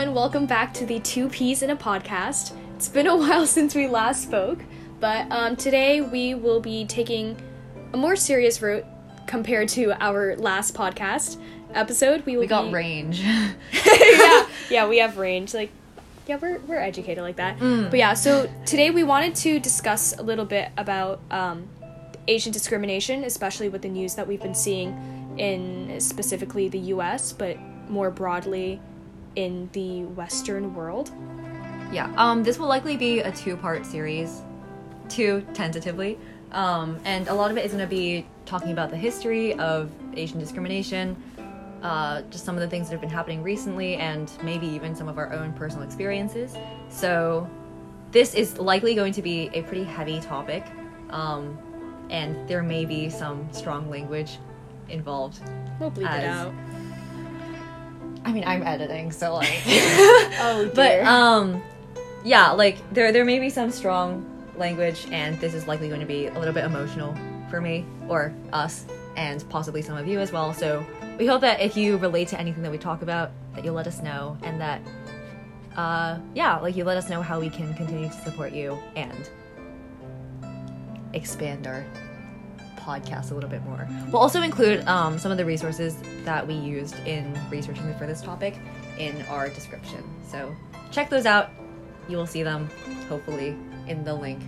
Everyone, 0.00 0.16
welcome 0.16 0.46
back 0.46 0.72
to 0.72 0.86
the 0.86 0.98
Two 1.00 1.28
Peas 1.28 1.62
in 1.62 1.68
a 1.68 1.76
Podcast. 1.76 2.56
It's 2.74 2.88
been 2.88 3.06
a 3.06 3.14
while 3.18 3.46
since 3.46 3.74
we 3.74 3.86
last 3.86 4.22
spoke, 4.22 4.60
but 4.98 5.30
um, 5.30 5.56
today 5.56 6.00
we 6.00 6.32
will 6.32 6.58
be 6.58 6.86
taking 6.86 7.36
a 7.92 7.98
more 7.98 8.16
serious 8.16 8.62
route 8.62 8.86
compared 9.26 9.68
to 9.70 9.92
our 10.02 10.36
last 10.36 10.74
podcast 10.74 11.38
episode. 11.74 12.24
We 12.24 12.36
will 12.36 12.40
We 12.40 12.46
got 12.46 12.68
be... 12.68 12.72
range. 12.72 13.20
yeah, 13.20 14.46
yeah, 14.70 14.88
we 14.88 14.96
have 15.00 15.18
range. 15.18 15.52
Like, 15.52 15.70
yeah, 16.26 16.38
we're 16.40 16.60
we're 16.60 16.80
educated 16.80 17.22
like 17.22 17.36
that. 17.36 17.58
But 17.58 17.98
yeah, 17.98 18.14
so 18.14 18.50
today 18.64 18.90
we 18.90 19.02
wanted 19.02 19.34
to 19.34 19.60
discuss 19.60 20.16
a 20.16 20.22
little 20.22 20.46
bit 20.46 20.70
about 20.78 21.20
um, 21.30 21.68
Asian 22.26 22.52
discrimination, 22.52 23.22
especially 23.24 23.68
with 23.68 23.82
the 23.82 23.90
news 23.90 24.14
that 24.14 24.26
we've 24.26 24.40
been 24.40 24.54
seeing 24.54 25.34
in 25.36 26.00
specifically 26.00 26.70
the 26.70 26.78
U.S., 26.94 27.34
but 27.34 27.58
more 27.90 28.10
broadly 28.10 28.80
in 29.36 29.68
the 29.72 30.04
Western 30.04 30.74
world. 30.74 31.10
yeah. 31.92 32.12
Um, 32.16 32.42
this 32.42 32.58
will 32.58 32.68
likely 32.68 32.96
be 32.96 33.20
a 33.20 33.32
two-part 33.32 33.86
series, 33.86 34.42
two 35.08 35.44
tentatively. 35.54 36.18
Um, 36.52 36.98
and 37.04 37.28
a 37.28 37.34
lot 37.34 37.50
of 37.50 37.56
it 37.56 37.64
is 37.64 37.72
going 37.72 37.84
to 37.84 37.90
be 37.90 38.26
talking 38.44 38.72
about 38.72 38.90
the 38.90 38.96
history 38.96 39.54
of 39.54 39.90
Asian 40.14 40.38
discrimination, 40.40 41.16
uh, 41.82 42.22
just 42.30 42.44
some 42.44 42.56
of 42.56 42.60
the 42.60 42.68
things 42.68 42.88
that 42.88 42.92
have 42.92 43.00
been 43.00 43.10
happening 43.10 43.42
recently, 43.42 43.96
and 43.96 44.30
maybe 44.42 44.66
even 44.66 44.94
some 44.94 45.08
of 45.08 45.16
our 45.18 45.32
own 45.32 45.52
personal 45.52 45.84
experiences. 45.84 46.56
So, 46.88 47.48
this 48.10 48.34
is 48.34 48.58
likely 48.58 48.96
going 48.96 49.12
to 49.12 49.22
be 49.22 49.50
a 49.54 49.62
pretty 49.62 49.84
heavy 49.84 50.20
topic, 50.20 50.64
um, 51.10 51.56
and 52.10 52.48
there 52.48 52.62
may 52.62 52.84
be 52.84 53.08
some 53.08 53.48
strong 53.52 53.88
language 53.88 54.38
involved. 54.88 55.40
We'll 55.78 55.92
bleep 55.92 56.12
it 56.18 56.24
out. 56.24 56.52
I 58.24 58.32
mean, 58.32 58.44
I'm 58.44 58.62
editing, 58.62 59.12
so 59.12 59.34
like. 59.34 59.48
Oh 60.42 60.70
but 60.74 61.00
um 61.02 61.62
yeah 62.24 62.50
like 62.50 62.78
there 62.92 63.12
there 63.12 63.24
may 63.24 63.38
be 63.38 63.50
some 63.50 63.70
strong 63.70 64.26
language 64.56 65.06
and 65.10 65.38
this 65.40 65.54
is 65.54 65.66
likely 65.66 65.88
going 65.88 66.00
to 66.00 66.06
be 66.06 66.26
a 66.26 66.38
little 66.38 66.52
bit 66.52 66.64
emotional 66.64 67.16
for 67.48 67.60
me 67.60 67.84
or 68.08 68.34
us 68.52 68.84
and 69.16 69.48
possibly 69.48 69.82
some 69.82 69.96
of 69.96 70.06
you 70.06 70.20
as 70.20 70.32
well 70.32 70.52
so 70.52 70.84
we 71.18 71.26
hope 71.26 71.40
that 71.40 71.60
if 71.60 71.76
you 71.76 71.96
relate 71.96 72.28
to 72.28 72.38
anything 72.38 72.62
that 72.62 72.70
we 72.70 72.78
talk 72.78 73.02
about 73.02 73.30
that 73.54 73.64
you'll 73.64 73.74
let 73.74 73.86
us 73.86 74.02
know 74.02 74.36
and 74.42 74.60
that 74.60 74.80
uh 75.76 76.18
yeah 76.34 76.58
like 76.58 76.76
you 76.76 76.84
let 76.84 76.96
us 76.96 77.08
know 77.08 77.22
how 77.22 77.40
we 77.40 77.48
can 77.48 77.72
continue 77.74 78.08
to 78.08 78.20
support 78.22 78.52
you 78.52 78.78
and 78.96 79.30
expand 81.14 81.66
our 81.66 81.84
podcast 82.80 83.30
a 83.30 83.34
little 83.34 83.50
bit 83.50 83.62
more 83.64 83.86
we'll 84.10 84.20
also 84.22 84.40
include 84.42 84.86
um, 84.88 85.18
some 85.18 85.30
of 85.30 85.38
the 85.38 85.44
resources 85.44 85.96
that 86.24 86.46
we 86.46 86.54
used 86.54 86.96
in 87.06 87.36
researching 87.50 87.94
for 87.98 88.06
this 88.06 88.20
topic 88.22 88.58
in 88.98 89.20
our 89.28 89.48
description. 89.48 90.02
So 90.26 90.54
check 90.90 91.08
those 91.10 91.26
out. 91.26 91.50
You 92.08 92.16
will 92.16 92.26
see 92.26 92.42
them, 92.42 92.68
hopefully, 93.08 93.56
in 93.86 94.04
the 94.04 94.12
link. 94.14 94.42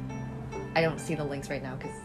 I 0.75 0.81
don't 0.83 0.99
see 1.01 1.15
the 1.15 1.25
links 1.25 1.49
right 1.49 1.63
now 1.63 1.77
because 1.77 1.97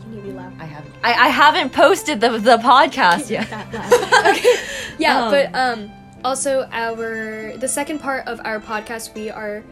Can 0.00 0.14
you 0.14 0.20
be 0.22 0.32
loud? 0.32 0.52
I 0.60 0.64
haven't. 0.64 0.94
I, 1.04 1.12
I 1.14 1.28
haven't 1.28 1.72
posted 1.72 2.20
the 2.20 2.30
the 2.38 2.56
podcast 2.58 3.30
yet. 3.30 3.46
Okay. 4.30 4.54
Yeah, 4.98 5.24
Um, 5.24 5.30
but 5.30 5.54
um 5.54 5.90
also 6.24 6.68
our 6.72 7.56
the 7.56 7.68
second 7.68 7.98
part 8.00 8.26
of 8.26 8.40
our 8.44 8.60
podcast 8.60 9.14
we 9.14 9.30
are 9.30 9.62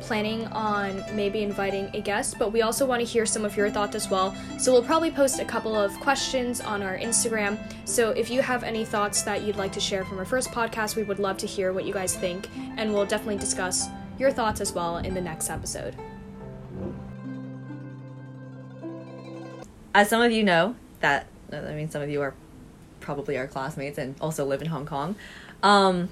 planning 0.00 0.46
on 0.48 1.02
maybe 1.14 1.42
inviting 1.42 1.90
a 1.94 2.00
guest, 2.00 2.38
but 2.38 2.52
we 2.52 2.62
also 2.62 2.86
want 2.86 3.00
to 3.00 3.06
hear 3.06 3.24
some 3.26 3.44
of 3.44 3.56
your 3.56 3.70
thoughts 3.70 3.94
as 3.94 4.10
well. 4.10 4.34
So 4.58 4.72
we'll 4.72 4.82
probably 4.82 5.10
post 5.10 5.40
a 5.40 5.44
couple 5.44 5.74
of 5.74 5.92
questions 6.00 6.60
on 6.60 6.82
our 6.82 6.98
Instagram. 6.98 7.58
So 7.86 8.10
if 8.10 8.30
you 8.30 8.42
have 8.42 8.62
any 8.62 8.84
thoughts 8.84 9.22
that 9.22 9.42
you'd 9.42 9.56
like 9.56 9.72
to 9.72 9.80
share 9.80 10.04
from 10.04 10.18
our 10.18 10.24
first 10.24 10.50
podcast, 10.50 10.96
we 10.96 11.02
would 11.02 11.18
love 11.18 11.38
to 11.38 11.46
hear 11.46 11.72
what 11.72 11.84
you 11.84 11.92
guys 11.92 12.14
think, 12.16 12.48
and 12.76 12.92
we'll 12.92 13.06
definitely 13.06 13.38
discuss 13.38 13.86
your 14.18 14.30
thoughts 14.30 14.60
as 14.60 14.72
well 14.72 14.98
in 14.98 15.14
the 15.14 15.20
next 15.20 15.50
episode. 15.50 15.94
As 19.94 20.08
some 20.08 20.22
of 20.22 20.32
you 20.32 20.42
know, 20.42 20.76
that 21.00 21.26
I 21.52 21.72
mean, 21.74 21.88
some 21.88 22.02
of 22.02 22.10
you 22.10 22.20
are 22.20 22.34
probably 23.00 23.36
our 23.36 23.46
classmates 23.46 23.98
and 23.98 24.16
also 24.20 24.44
live 24.44 24.60
in 24.60 24.68
Hong 24.68 24.86
Kong. 24.86 25.14
Um, 25.62 26.08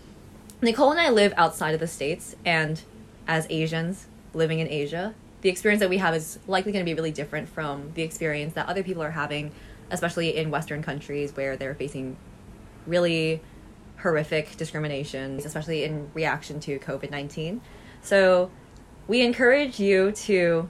Nicole 0.60 0.92
and 0.92 1.00
I 1.00 1.10
live 1.10 1.34
outside 1.36 1.74
of 1.74 1.80
the 1.80 1.88
states, 1.88 2.36
and 2.44 2.80
as 3.26 3.46
Asians 3.50 4.06
living 4.34 4.58
in 4.58 4.68
Asia, 4.68 5.14
the 5.42 5.48
experience 5.48 5.80
that 5.80 5.90
we 5.90 5.98
have 5.98 6.14
is 6.14 6.38
likely 6.46 6.72
going 6.72 6.84
to 6.84 6.88
be 6.88 6.94
really 6.94 7.10
different 7.10 7.48
from 7.48 7.92
the 7.94 8.02
experience 8.02 8.54
that 8.54 8.68
other 8.68 8.82
people 8.82 9.02
are 9.02 9.10
having, 9.10 9.52
especially 9.90 10.36
in 10.36 10.50
Western 10.50 10.82
countries 10.82 11.36
where 11.36 11.56
they're 11.56 11.74
facing 11.74 12.16
really 12.86 13.42
horrific 13.98 14.56
discrimination, 14.56 15.40
especially 15.44 15.84
in 15.84 16.10
reaction 16.14 16.60
to 16.60 16.78
COVID 16.78 17.10
19. 17.10 17.60
So, 18.02 18.50
we 19.08 19.22
encourage 19.22 19.80
you 19.80 20.12
to 20.12 20.68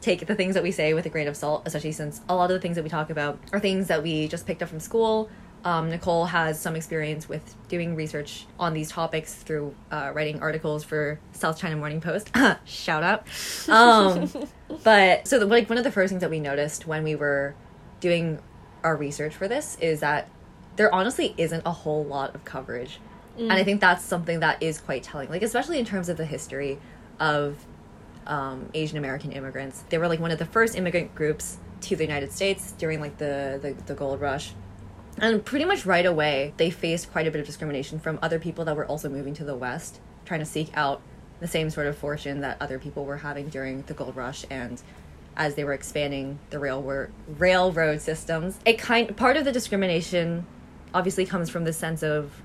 take 0.00 0.26
the 0.26 0.34
things 0.34 0.54
that 0.54 0.62
we 0.62 0.70
say 0.70 0.92
with 0.92 1.06
a 1.06 1.08
grain 1.08 1.26
of 1.26 1.36
salt, 1.36 1.62
especially 1.64 1.92
since 1.92 2.20
a 2.28 2.34
lot 2.34 2.50
of 2.50 2.54
the 2.54 2.60
things 2.60 2.76
that 2.76 2.82
we 2.82 2.90
talk 2.90 3.08
about 3.08 3.38
are 3.52 3.60
things 3.60 3.88
that 3.88 4.02
we 4.02 4.28
just 4.28 4.46
picked 4.46 4.62
up 4.62 4.68
from 4.68 4.80
school. 4.80 5.30
Um, 5.64 5.88
Nicole 5.88 6.26
has 6.26 6.60
some 6.60 6.76
experience 6.76 7.26
with 7.28 7.54
doing 7.68 7.96
research 7.96 8.46
on 8.60 8.74
these 8.74 8.90
topics 8.90 9.34
through 9.34 9.74
uh, 9.90 10.12
writing 10.14 10.40
articles 10.40 10.84
for 10.84 11.18
South 11.32 11.58
China 11.58 11.76
Morning 11.76 12.02
Post. 12.02 12.30
Shout 12.64 13.02
out. 13.02 13.26
Um, 13.68 14.30
but 14.84 15.26
so, 15.26 15.38
the, 15.38 15.46
like, 15.46 15.68
one 15.70 15.78
of 15.78 15.84
the 15.84 15.90
first 15.90 16.10
things 16.10 16.20
that 16.20 16.30
we 16.30 16.38
noticed 16.38 16.86
when 16.86 17.02
we 17.02 17.14
were 17.14 17.54
doing 18.00 18.40
our 18.82 18.94
research 18.94 19.34
for 19.34 19.48
this 19.48 19.78
is 19.80 20.00
that 20.00 20.28
there 20.76 20.94
honestly 20.94 21.34
isn't 21.38 21.62
a 21.64 21.72
whole 21.72 22.04
lot 22.04 22.34
of 22.34 22.44
coverage. 22.44 23.00
And 23.36 23.52
I 23.52 23.64
think 23.64 23.80
that's 23.80 24.04
something 24.04 24.40
that 24.40 24.62
is 24.62 24.78
quite 24.78 25.02
telling, 25.02 25.28
like, 25.28 25.42
especially 25.42 25.78
in 25.78 25.84
terms 25.84 26.08
of 26.08 26.16
the 26.16 26.24
history 26.24 26.78
of 27.18 27.56
um, 28.26 28.68
Asian 28.74 28.96
American 28.96 29.32
immigrants. 29.32 29.82
They 29.88 29.98
were 29.98 30.08
like 30.08 30.20
one 30.20 30.30
of 30.30 30.38
the 30.38 30.46
first 30.46 30.76
immigrant 30.76 31.14
groups 31.14 31.58
to 31.82 31.96
the 31.96 32.04
United 32.04 32.32
States 32.32 32.72
during 32.72 33.00
like 33.00 33.18
the, 33.18 33.58
the, 33.60 33.74
the 33.86 33.94
gold 33.94 34.20
rush. 34.20 34.52
And 35.18 35.44
pretty 35.44 35.64
much 35.64 35.86
right 35.86 36.06
away, 36.06 36.54
they 36.56 36.70
faced 36.70 37.12
quite 37.12 37.26
a 37.26 37.30
bit 37.30 37.40
of 37.40 37.46
discrimination 37.46 38.00
from 38.00 38.18
other 38.20 38.38
people 38.38 38.64
that 38.64 38.76
were 38.76 38.86
also 38.86 39.08
moving 39.08 39.34
to 39.34 39.44
the 39.44 39.54
West, 39.54 40.00
trying 40.24 40.40
to 40.40 40.46
seek 40.46 40.70
out 40.76 41.00
the 41.40 41.46
same 41.48 41.70
sort 41.70 41.86
of 41.86 41.96
fortune 41.96 42.40
that 42.40 42.56
other 42.60 42.78
people 42.78 43.04
were 43.04 43.18
having 43.18 43.48
during 43.48 43.82
the 43.82 43.94
gold 43.94 44.16
rush 44.16 44.44
and 44.50 44.82
as 45.36 45.56
they 45.56 45.64
were 45.64 45.72
expanding 45.72 46.38
the 46.50 46.58
railroad 46.58 47.10
railroad 47.38 48.00
systems. 48.00 48.58
It 48.64 48.78
kind 48.78 49.16
part 49.16 49.36
of 49.36 49.44
the 49.44 49.52
discrimination 49.52 50.46
obviously 50.92 51.26
comes 51.26 51.50
from 51.50 51.64
the 51.64 51.72
sense 51.72 52.02
of 52.02 52.40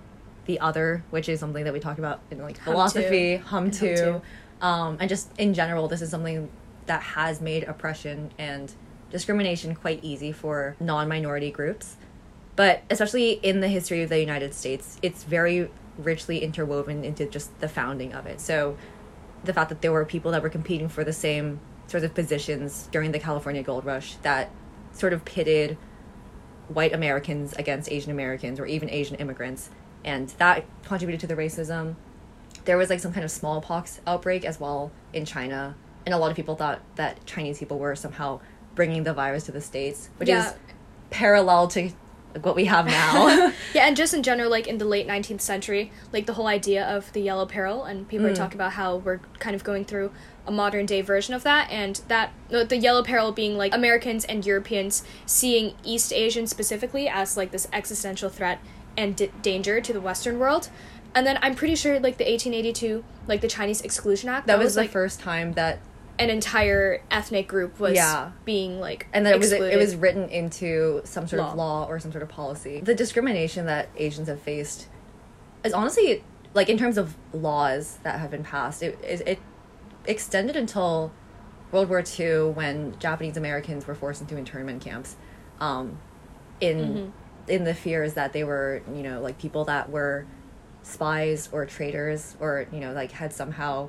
the 0.46 0.59
other, 0.59 1.03
which 1.12 1.30
is 1.30 1.40
something 1.40 1.63
that 1.63 1.74
we 1.74 1.80
talk 1.80 2.00
about 2.00 2.22
in 2.31 2.40
like 2.40 2.57
Hum 2.57 2.74
philosophy, 2.74 3.36
hum 3.36 3.66
And 3.66 3.75
hum 3.75 3.88
to, 3.88 3.96
to. 3.96 4.22
um, 4.66 4.97
and 5.00 5.07
just 5.07 5.30
in 5.38 5.53
general, 5.53 5.88
this 5.88 6.01
is 6.01 6.09
something 6.09 6.50
that 6.88 7.01
has 7.03 7.40
made 7.40 7.63
oppression 7.66 8.31
and 8.40 8.74
discrimination 9.12 9.75
quite 9.75 10.03
easy 10.03 10.31
for 10.31 10.75
non-minority 10.80 11.51
groups. 11.51 11.96
But 12.59 12.84
especially 12.90 13.31
in 13.42 13.62
the 13.62 13.70
history 13.70 14.03
of 14.03 14.09
the 14.09 14.20
United 14.20 14.53
States, 14.53 14.97
it's 15.02 15.24
very 15.24 15.72
richly 15.97 16.40
interwoven 16.40 17.06
into 17.06 17.25
just 17.25 17.58
the 17.62 17.70
founding 17.70 18.12
of 18.12 18.25
it. 18.25 18.42
So 18.42 18.78
the 19.46 19.53
fact 19.53 19.70
that 19.70 19.80
there 19.80 19.94
were 19.94 20.03
people 20.03 20.31
that 20.31 20.44
were 20.44 20.50
competing 20.50 20.90
for 20.90 21.06
the 21.06 21.14
same 21.14 21.62
sort 21.88 22.03
of 22.03 22.14
positions 22.14 22.90
during 22.92 23.14
the 23.14 23.19
California 23.19 23.64
Gold 23.64 23.86
Rush 23.86 24.16
that 24.24 24.52
sort 24.92 25.14
of 25.14 25.24
pitted 25.24 25.78
white 26.68 26.92
Americans 26.92 27.53
against 27.53 27.90
Asian 27.90 28.12
Americans 28.12 28.59
or 28.59 28.66
even 28.66 28.90
Asian 28.90 29.16
immigrants. 29.16 29.69
And 30.04 30.28
that 30.38 30.66
contributed 30.83 31.22
to 31.22 31.28
the 31.28 31.42
racism. 31.42 31.95
There 32.66 32.78
was 32.78 32.89
like 32.89 33.00
some 33.00 33.13
kind 33.13 33.24
of 33.24 33.31
smallpox 33.31 34.01
outbreak 34.06 34.44
as 34.44 34.60
well 34.60 34.92
in 35.13 35.24
China. 35.24 35.78
And 36.06 36.13
a 36.13 36.18
lot 36.18 36.30
of 36.30 36.36
people 36.36 36.57
thought 36.57 36.81
that 36.95 37.25
Chinese 37.25 37.57
people 37.57 37.80
were 37.80 37.95
somehow 37.95 38.42
bringing 38.75 39.04
the 39.04 39.13
virus 39.13 39.45
to 39.45 39.54
the 39.54 39.62
States, 39.62 40.10
which 40.18 40.28
Yeah. 40.28 40.50
is 40.50 40.54
parallel 41.10 41.69
to 41.69 41.94
what 42.42 42.56
we 42.56 42.66
have 42.66 42.86
now. 42.86 43.52
Yeah, 43.74 43.88
and 43.88 43.96
just 43.98 44.14
in 44.14 44.24
general, 44.24 44.50
like 44.50 44.68
in 44.68 44.78
the 44.78 44.86
late 44.86 45.08
19th 45.08 45.42
century, 45.42 45.92
like 46.14 46.26
the 46.26 46.34
whole 46.34 46.48
idea 46.48 46.86
of 46.88 47.12
the 47.14 47.22
yellow 47.22 47.46
peril, 47.46 47.84
and 47.84 48.08
people 48.08 48.26
Mm. 48.28 48.31
are 48.31 48.36
talking 48.36 48.58
about 48.58 48.74
how 48.74 48.98
we're 48.98 49.20
kind 49.40 49.56
of 49.56 49.64
going 49.64 49.86
through 49.86 50.12
a 50.48 50.52
modern 50.52 50.86
day 50.86 51.02
version 51.02 51.34
of 51.36 51.44
that, 51.44 51.70
and 51.72 52.02
that 52.08 52.31
the 52.50 52.78
yellow 52.78 53.04
peril 53.04 53.31
being 53.31 53.58
like 53.58 53.74
Americans 53.76 54.26
and 54.26 54.46
Europeans 54.46 55.04
seeing 55.26 55.74
East 55.84 56.12
Asians 56.14 56.50
specifically 56.50 57.08
as 57.08 57.38
like 57.38 57.52
this 57.52 57.68
existential 57.74 58.30
threat 58.30 58.60
and 58.98 59.16
d- 59.16 59.31
danger 59.42 59.80
to 59.81 59.94
the 59.94 60.02
Western 60.02 60.40
world. 60.40 60.70
And 61.16 61.26
then 61.26 61.40
I'm 61.42 61.56
pretty 61.56 61.76
sure 61.76 62.00
like 62.00 62.18
the 62.18 62.26
1882, 62.26 63.04
like 63.28 63.42
the 63.42 63.48
Chinese 63.48 63.81
Exclusion 63.81 64.30
Act, 64.30 64.48
that 64.48 64.60
was, 64.60 64.76
the 64.76 64.81
like 64.81 64.92
first 64.92 65.20
time 65.20 65.54
that 65.54 65.80
an 66.19 66.30
entire 66.30 67.01
ethnic 67.10 67.48
group 67.48 67.80
was 67.80 67.94
Yeah. 67.95 68.31
being 68.45 68.80
like 68.80 69.07
and 69.13 69.25
then 69.25 69.33
it 69.33 69.39
was 69.39 69.51
it 69.54 69.77
was 69.77 69.95
written 69.95 70.30
into 70.30 71.01
some 71.06 71.27
sort 71.27 71.42
of 71.42 71.56
Law. 71.56 71.81
law 71.81 71.88
or 71.88 71.98
some 72.00 72.12
sort 72.12 72.21
of 72.21 72.30
policy. 72.30 72.81
The 72.81 72.94
discrimination 72.94 73.66
that 73.66 73.89
Asians 73.98 74.27
have 74.27 74.42
faced 74.42 74.88
is 75.63 75.74
honestly 75.74 76.24
like 76.54 76.68
in 76.69 76.77
terms 76.77 76.98
of 76.98 77.16
laws 77.33 78.00
that 78.04 78.19
have 78.19 78.30
been 78.31 78.44
passed. 78.44 78.83
It 78.83 79.00
it, 79.01 79.21
it 79.27 79.39
extended 80.06 80.56
until 80.56 81.12
World 81.71 81.88
War 81.89 82.04
II 82.19 82.50
when 82.51 82.98
Japanese 83.00 83.38
Americans 83.38 83.88
were 83.88 83.95
forced 83.95 84.21
into 84.21 84.36
internment 84.36 84.81
camps, 84.83 85.16
um, 85.62 86.00
in 86.60 86.77
Mhm. 86.80 87.12
in 87.48 87.63
the 87.63 87.74
fears 87.74 88.13
that 88.16 88.33
they 88.33 88.44
were 88.44 88.81
you 88.94 89.04
know 89.04 89.21
like 89.21 89.38
people 89.39 89.63
that 89.66 89.89
were 89.89 90.25
spies 90.83 91.48
or 91.51 91.66
traitors 91.66 92.36
or 92.39 92.66
you 92.74 92.80
know 92.80 92.92
like 92.94 93.12
had 93.12 93.31
somehow 93.31 93.88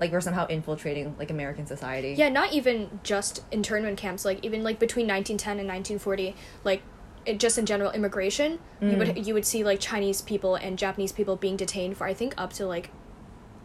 like 0.00 0.10
we're 0.10 0.20
somehow 0.20 0.46
infiltrating 0.46 1.14
like 1.18 1.30
American 1.30 1.66
society. 1.66 2.14
Yeah, 2.16 2.30
not 2.30 2.52
even 2.52 3.00
just 3.02 3.44
internment 3.52 3.98
camps. 3.98 4.24
Like 4.24 4.44
even 4.44 4.62
like 4.62 4.78
between 4.78 5.06
1910 5.06 5.58
and 5.58 5.68
1940, 5.68 6.34
like 6.64 6.82
it, 7.26 7.38
just 7.38 7.58
in 7.58 7.66
general 7.66 7.92
immigration, 7.92 8.58
you 8.80 8.96
would 8.96 9.08
mm. 9.08 9.26
you 9.26 9.34
would 9.34 9.44
see 9.44 9.62
like 9.62 9.78
Chinese 9.78 10.22
people 10.22 10.54
and 10.56 10.78
Japanese 10.78 11.12
people 11.12 11.36
being 11.36 11.56
detained 11.56 11.96
for 11.98 12.06
I 12.06 12.14
think 12.14 12.34
up 12.38 12.52
to 12.54 12.66
like 12.66 12.90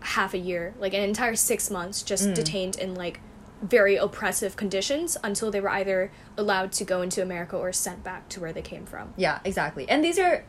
half 0.02 0.34
a 0.34 0.38
year, 0.38 0.76
like 0.78 0.94
an 0.94 1.02
entire 1.02 1.36
six 1.36 1.72
months, 1.72 2.04
just 2.04 2.28
mm. 2.28 2.36
detained 2.36 2.76
in 2.76 2.94
like 2.94 3.22
very 3.62 3.96
oppressive 3.96 4.56
conditions 4.56 5.18
until 5.24 5.50
they 5.50 5.62
were 5.62 5.70
either 5.70 6.12
allowed 6.38 6.72
to 6.74 6.84
go 6.84 7.02
into 7.02 7.22
America 7.22 7.56
or 7.56 7.72
sent 7.72 8.04
back 8.04 8.28
to 8.30 8.40
where 8.42 8.52
they 8.52 8.62
came 8.62 8.86
from. 8.86 9.14
Yeah, 9.16 9.40
exactly. 9.46 9.88
And 9.90 10.04
these 10.04 10.20
are 10.20 10.44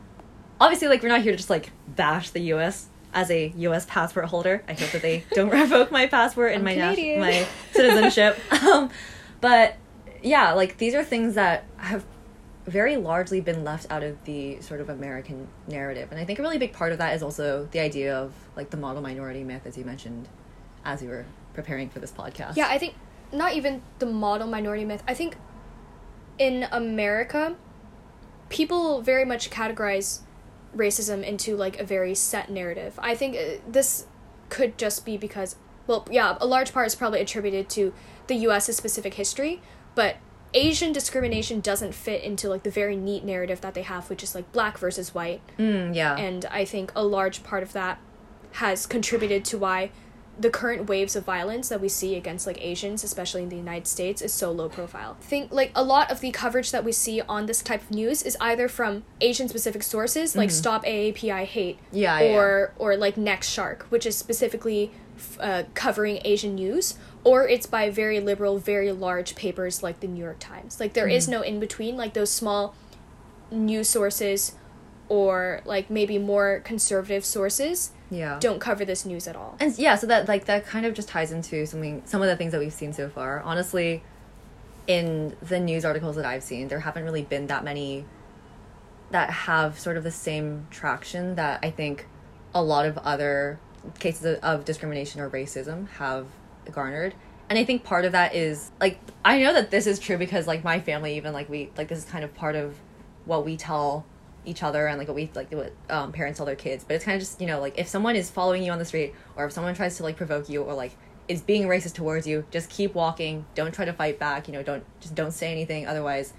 obviously 0.59 0.87
like 0.87 1.01
we're 1.01 1.09
not 1.09 1.21
here 1.21 1.31
to 1.31 1.37
just 1.37 1.49
like 1.49 1.71
bash 1.87 2.29
the 2.31 2.41
U.S. 2.41 2.87
as 3.13 3.31
a 3.31 3.53
U.S. 3.57 3.85
passport 3.85 4.25
holder. 4.25 4.63
I 4.67 4.73
hope 4.73 4.91
that 4.91 5.01
they 5.01 5.23
don't 5.31 5.49
revoke 5.61 5.91
my 5.91 6.07
passport 6.07 6.53
and 6.53 6.67
I'm 6.67 6.77
my 6.77 7.15
my 7.19 7.47
citizenship. 7.71 8.39
um, 8.63 8.89
but 9.41 9.75
yeah, 10.21 10.53
like 10.53 10.77
these 10.77 10.93
are 10.93 11.03
things 11.03 11.35
that 11.35 11.65
have 11.77 12.05
very 12.65 12.97
largely 12.97 13.39
been 13.39 13.63
left 13.63 13.89
out 13.89 14.03
of 14.03 14.23
the 14.25 14.59
sort 14.61 14.81
of 14.81 14.89
American 14.89 15.47
narrative, 15.67 16.09
and 16.11 16.19
I 16.19 16.25
think 16.25 16.39
a 16.39 16.41
really 16.41 16.57
big 16.57 16.73
part 16.73 16.91
of 16.91 16.97
that 16.97 17.15
is 17.15 17.23
also 17.23 17.67
the 17.71 17.79
idea 17.79 18.15
of 18.15 18.33
like 18.55 18.69
the 18.69 18.77
model 18.77 19.01
minority 19.01 19.43
myth, 19.43 19.61
as 19.65 19.77
you 19.77 19.85
mentioned, 19.85 20.27
as 20.83 21.01
we 21.01 21.07
were 21.07 21.25
preparing 21.53 21.89
for 21.89 21.99
this 21.99 22.11
podcast. 22.11 22.57
Yeah, 22.57 22.67
I 22.69 22.77
think 22.77 22.95
not 23.31 23.53
even 23.53 23.81
the 23.99 24.05
model 24.05 24.47
minority 24.47 24.85
myth. 24.85 25.03
I 25.07 25.13
think 25.13 25.37
in 26.37 26.67
America, 26.71 27.55
people 28.49 29.01
very 29.01 29.25
much 29.25 29.49
categorize 29.49 30.19
racism 30.77 31.23
into 31.23 31.55
like 31.55 31.79
a 31.79 31.83
very 31.83 32.13
set 32.15 32.49
narrative. 32.49 32.99
I 33.01 33.15
think 33.15 33.35
uh, 33.35 33.59
this 33.67 34.05
could 34.49 34.77
just 34.77 35.05
be 35.05 35.17
because, 35.17 35.55
well, 35.87 36.07
yeah, 36.09 36.37
a 36.39 36.45
large 36.45 36.71
part 36.73 36.87
is 36.87 36.95
probably 36.95 37.19
attributed 37.19 37.69
to 37.71 37.93
the 38.27 38.35
U.S.'s 38.35 38.75
specific 38.77 39.15
history, 39.15 39.61
but 39.95 40.17
Asian 40.53 40.91
discrimination 40.93 41.59
doesn't 41.59 41.93
fit 41.93 42.23
into 42.23 42.47
like 42.49 42.63
the 42.63 42.69
very 42.69 42.95
neat 42.95 43.23
narrative 43.25 43.59
that 43.61 43.73
they 43.73 43.81
have, 43.81 44.09
which 44.09 44.23
is 44.23 44.33
like 44.35 44.49
black 44.51 44.77
versus 44.77 45.13
white 45.13 45.41
Mm, 45.57 45.93
yeah. 45.95 46.15
and 46.15 46.45
I 46.45 46.63
think 46.65 46.91
a 46.95 47.03
large 47.03 47.43
part 47.43 47.63
of 47.63 47.73
that 47.73 47.99
has 48.53 48.85
contributed 48.85 49.43
to 49.45 49.57
why 49.57 49.91
the 50.39 50.49
current 50.51 50.87
waves 50.87 51.15
of 51.15 51.25
violence 51.25 51.69
that 51.69 51.81
we 51.81 51.89
see 51.89 52.15
against 52.15 52.45
like 52.45 52.63
Asians, 52.63 53.03
especially 53.03 53.41
in 53.43 53.49
the 53.49 53.55
United 53.55 53.87
States, 53.87 54.21
is 54.21 54.31
so 54.33 54.51
low 54.51 54.69
profile. 54.69 55.17
Think 55.19 55.51
like 55.51 55.71
a 55.73 55.83
lot 55.83 56.11
of 56.11 56.19
the 56.19 56.29
coverage 56.31 56.71
that 56.71 56.83
we 56.83 56.91
see 56.91 57.21
on 57.21 57.47
this 57.47 57.61
type 57.63 57.81
of 57.81 57.91
news 57.91 58.21
is 58.21 58.37
either 58.39 58.67
from 58.67 59.03
Asian 59.19 59.47
specific 59.49 59.81
sources 59.81 60.35
like 60.35 60.51
Stop 60.51 60.83
AAPI 60.85 61.45
Hate 61.45 61.77
Mm-hmm. 61.77 61.95
Yeah, 61.97 62.19
yeah, 62.19 62.35
or 62.37 62.73
or 62.77 62.95
like 62.97 63.15
NextShark, 63.15 63.83
which 63.83 64.05
is 64.05 64.15
specifically 64.15 64.91
f- 65.17 65.37
uh, 65.39 65.63
covering 65.73 66.19
Asian 66.23 66.53
news, 66.55 66.97
or 67.23 67.47
it's 67.47 67.65
by 67.65 67.89
very 67.89 68.19
liberal, 68.19 68.59
very 68.59 68.91
large 68.91 69.35
papers 69.35 69.81
like 69.81 70.01
the 70.01 70.07
New 70.07 70.23
York 70.23 70.37
Times. 70.39 70.79
Like 70.79 70.93
there 70.93 71.05
Mm-hmm. 71.07 71.15
is 71.15 71.27
no 71.27 71.41
in 71.41 71.59
between. 71.59 71.97
Like 71.97 72.13
those 72.13 72.29
small 72.31 72.75
news 73.49 73.89
sources 73.89 74.53
or 75.09 75.61
like 75.65 75.89
maybe 75.89 76.17
more 76.19 76.61
conservative 76.65 77.23
sources 77.25 77.91
yeah. 78.09 78.37
don't 78.39 78.59
cover 78.59 78.85
this 78.85 79.05
news 79.05 79.27
at 79.27 79.35
all. 79.35 79.55
and 79.59 79.77
yeah 79.77 79.95
so 79.95 80.07
that 80.07 80.27
like 80.27 80.45
that 80.45 80.65
kind 80.65 80.85
of 80.85 80.93
just 80.93 81.07
ties 81.07 81.31
into 81.31 81.65
something 81.65 82.01
some 82.05 82.21
of 82.21 82.27
the 82.27 82.35
things 82.35 82.51
that 82.51 82.59
we've 82.59 82.73
seen 82.73 82.93
so 82.93 83.09
far 83.09 83.41
honestly 83.41 84.03
in 84.87 85.35
the 85.41 85.59
news 85.59 85.83
articles 85.83 86.15
that 86.15 86.25
i've 86.25 86.43
seen 86.43 86.67
there 86.67 86.79
haven't 86.79 87.03
really 87.03 87.21
been 87.23 87.47
that 87.47 87.63
many 87.63 88.05
that 89.11 89.29
have 89.29 89.79
sort 89.79 89.97
of 89.97 90.03
the 90.03 90.11
same 90.11 90.67
traction 90.69 91.35
that 91.35 91.59
i 91.63 91.69
think 91.69 92.07
a 92.53 92.63
lot 92.63 92.85
of 92.85 92.97
other 92.99 93.59
cases 93.99 94.25
of, 94.25 94.43
of 94.43 94.65
discrimination 94.65 95.21
or 95.21 95.29
racism 95.29 95.87
have 95.89 96.25
garnered 96.71 97.13
and 97.49 97.59
i 97.59 97.65
think 97.65 97.83
part 97.83 98.05
of 98.05 98.13
that 98.13 98.33
is 98.33 98.71
like 98.79 98.99
i 99.25 99.41
know 99.41 99.53
that 99.53 99.71
this 99.71 99.87
is 99.87 99.99
true 99.99 100.17
because 100.17 100.47
like 100.47 100.63
my 100.63 100.79
family 100.79 101.17
even 101.17 101.33
like 101.33 101.49
we 101.49 101.69
like 101.77 101.87
this 101.87 101.99
is 101.99 102.05
kind 102.05 102.23
of 102.23 102.33
part 102.33 102.55
of 102.55 102.77
what 103.25 103.43
we 103.45 103.57
tell 103.57 104.05
each 104.47 104.63
other 104.63 104.87
and 104.87 104.97
like 104.97 105.07
what 105.07 105.15
we 105.15 105.29
like 105.35 105.51
what 105.51 105.73
um, 105.89 106.11
parents 106.11 106.37
tell 106.37 106.45
their 106.45 106.55
kids 106.55 106.83
but 106.83 106.95
it's 106.95 107.05
kind 107.05 107.15
of 107.15 107.21
just 107.21 107.39
you 107.41 107.47
know 107.47 107.59
like 107.59 107.77
if 107.77 107.87
someone 107.87 108.15
is 108.15 108.29
following 108.29 108.63
you 108.63 108.71
on 108.71 108.79
the 108.79 108.85
street 108.85 109.13
or 109.35 109.45
if 109.45 109.51
someone 109.51 109.75
tries 109.75 109.97
to 109.97 110.03
like 110.03 110.15
provoke 110.17 110.47
you 110.49 110.63
or 110.63 110.73
like 110.73 110.93
is 111.27 111.41
being 111.41 111.67
racist 111.67 111.93
towards 111.93 112.25
you 112.25 112.45
just 112.49 112.69
keep 112.69 112.93
walking 112.95 113.45
don't 113.55 113.73
try 113.73 113.85
to 113.85 113.93
fight 113.93 114.17
back 114.17 114.47
you 114.47 114.53
know 114.53 114.63
don't 114.63 114.83
just 115.01 115.13
don't 115.13 115.33
say 115.33 115.51
anything 115.51 115.85
otherwise 115.85 116.33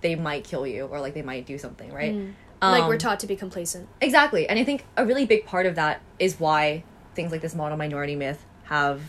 they 0.00 0.14
might 0.14 0.42
kill 0.44 0.66
you 0.66 0.86
or 0.86 0.98
like 1.00 1.12
they 1.14 1.22
might 1.22 1.44
do 1.46 1.58
something 1.58 1.92
right 1.92 2.14
like 2.62 2.82
Um, 2.82 2.88
we're 2.88 2.98
taught 2.98 3.20
to 3.20 3.26
be 3.26 3.36
complacent. 3.36 3.88
Exactly. 4.02 4.46
And 4.46 4.58
I 4.58 4.64
think 4.64 4.84
a 4.94 5.06
really 5.06 5.24
big 5.24 5.46
part 5.46 5.64
of 5.64 5.76
that 5.76 6.02
is 6.18 6.38
why 6.38 6.84
things 7.14 7.32
like 7.32 7.40
this 7.40 7.54
model 7.54 7.78
minority 7.78 8.14
myth 8.16 8.44
have 8.64 9.00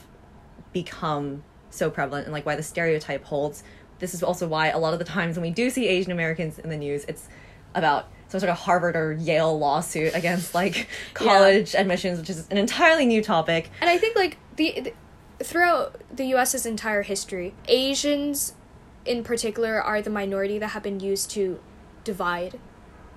become 0.71 1.43
so 1.69 1.89
prevalent 1.89 2.25
and 2.25 2.33
like 2.33 2.45
why 2.45 2.55
the 2.55 2.63
stereotype 2.63 3.25
holds. 3.25 3.63
This 3.99 4.13
is 4.13 4.23
also 4.23 4.47
why 4.47 4.67
a 4.69 4.79
lot 4.79 4.93
of 4.93 4.99
the 4.99 5.05
times 5.05 5.35
when 5.35 5.43
we 5.43 5.51
do 5.51 5.69
see 5.69 5.87
Asian 5.87 6.13
Americans 6.13 6.59
in 6.59 6.69
the 6.69 6.77
news, 6.77 7.03
it's 7.09 7.27
about 7.75 8.07
some 8.31 8.39
sort 8.39 8.49
of 8.49 8.57
Harvard 8.57 8.95
or 8.95 9.11
Yale 9.11 9.59
lawsuit 9.59 10.15
against 10.15 10.55
like 10.55 10.87
college 11.13 11.75
admissions, 11.75 12.17
which 12.17 12.29
is 12.29 12.47
an 12.49 12.57
entirely 12.57 13.05
new 13.05 13.21
topic. 13.21 13.69
And 13.81 13.89
I 13.89 13.97
think 13.97 14.15
like 14.15 14.37
the, 14.55 14.79
the 14.79 14.93
throughout 15.43 15.99
the 16.15 16.23
US's 16.27 16.65
entire 16.65 17.01
history, 17.01 17.53
Asians 17.67 18.53
in 19.05 19.23
particular 19.23 19.81
are 19.81 20.01
the 20.01 20.09
minority 20.09 20.57
that 20.59 20.69
have 20.69 20.83
been 20.83 21.01
used 21.01 21.29
to 21.31 21.59
divide 22.05 22.57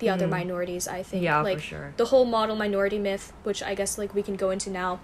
the 0.01 0.09
other 0.09 0.27
minorities, 0.27 0.89
I 0.89 1.05
think. 1.05 1.23
Mm. 1.23 1.25
Yeah, 1.25 1.39
for 1.39 1.45
like 1.45 1.61
sure. 1.61 1.95
the 1.97 2.07
whole 2.07 2.25
model 2.25 2.57
minority 2.57 2.99
myth, 2.99 3.33
which 3.45 3.63
I 3.63 3.77
guess 3.77 3.97
like 3.97 4.15
we 4.15 4.23
can 4.23 4.35
go 4.35 4.51
into 4.51 4.69
now. 4.69 4.99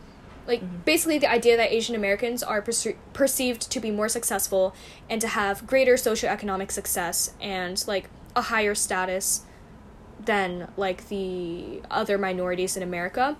Like 0.46 0.62
Mm-hmm. 0.62 0.76
basically 0.84 1.18
the 1.18 1.30
idea 1.30 1.56
that 1.56 1.70
Asian 1.72 1.94
Americans 1.94 2.42
are 2.42 2.60
perce- 2.60 2.96
perceived 3.12 3.70
to 3.70 3.78
be 3.78 3.92
more 3.92 4.08
successful 4.08 4.74
and 5.08 5.20
to 5.20 5.28
have 5.28 5.64
greater 5.68 5.94
socioeconomic 5.94 6.72
success 6.72 7.34
and 7.40 7.84
like 7.86 8.08
a 8.34 8.42
higher 8.42 8.74
status 8.74 9.42
than 10.24 10.68
like 10.76 11.08
the 11.08 11.82
other 11.90 12.18
minorities 12.18 12.76
in 12.76 12.82
America. 12.82 13.36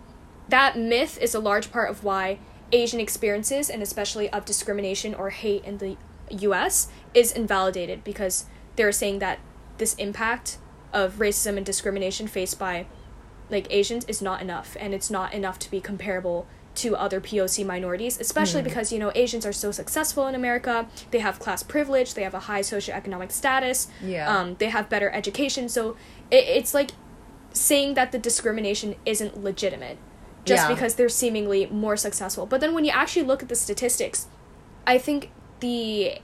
That 0.49 0.77
myth 0.79 1.19
is 1.21 1.35
a 1.35 1.41
large 1.41 1.71
part 1.71 1.91
of 1.91 2.03
why 2.05 2.39
Asian 2.73 3.01
experiences 3.01 3.69
and 3.69 3.83
especially 3.83 4.31
of 4.31 4.45
discrimination 4.45 5.15
or 5.15 5.31
hate 5.31 5.65
in 5.65 5.79
the 5.79 5.97
US 6.31 6.89
is 7.15 7.33
invalidated 7.33 8.05
because 8.05 8.47
they're 8.77 8.93
saying 8.93 9.19
that 9.19 9.41
this 9.79 9.95
impact 9.95 10.59
of 10.93 11.15
racism 11.15 11.57
and 11.57 11.67
discrimination 11.67 12.27
faced 12.27 12.59
by 12.59 12.87
like 13.51 13.67
Asians 13.71 14.05
is 14.07 14.23
not 14.23 14.41
enough 14.41 14.77
and 14.81 14.95
it's 14.95 15.11
not 15.11 15.35
enough 15.35 15.59
to 15.59 15.71
be 15.71 15.81
comparable 15.81 16.47
to 16.77 16.95
other 16.97 17.21
POC 17.21 17.67
minorities, 17.67 18.19
especially 18.21 18.63
because 18.63 18.93
you 18.93 18.99
know 19.01 19.11
Asians 19.17 19.45
are 19.45 19.53
so 19.53 19.73
successful 19.73 20.29
in 20.29 20.37
America. 20.37 20.87
They 21.11 21.19
have 21.19 21.41
class 21.41 21.65
privilege, 21.65 22.15
they 22.15 22.23
have 22.23 22.33
a 22.33 22.41
high 22.41 22.61
socioeconomic 22.61 23.33
status, 23.33 23.89
Yeah. 24.01 24.33
um, 24.33 24.55
they 24.61 24.69
have 24.69 24.89
better 24.89 25.11
education. 25.11 25.69
So 25.69 25.97
it, 26.31 26.45
it's 26.47 26.75
like 26.75 26.91
saying 27.53 27.95
that 27.95 28.13
the 28.13 28.19
discrimination 28.19 28.95
isn't 29.05 29.43
legitimate 29.43 29.99
just 30.45 30.69
Yeah. 30.69 30.75
because 30.75 30.95
they're 30.95 31.09
seemingly 31.09 31.67
more 31.67 31.97
successful. 31.97 32.47
But 32.47 32.61
then 32.61 32.73
when 32.75 32.85
you 32.85 32.93
actually 32.93 33.25
look 33.25 33.43
at 33.43 33.49
the 33.49 33.55
statistics, 33.57 34.27
I 34.87 34.99
think 34.99 35.31
the 35.61 36.19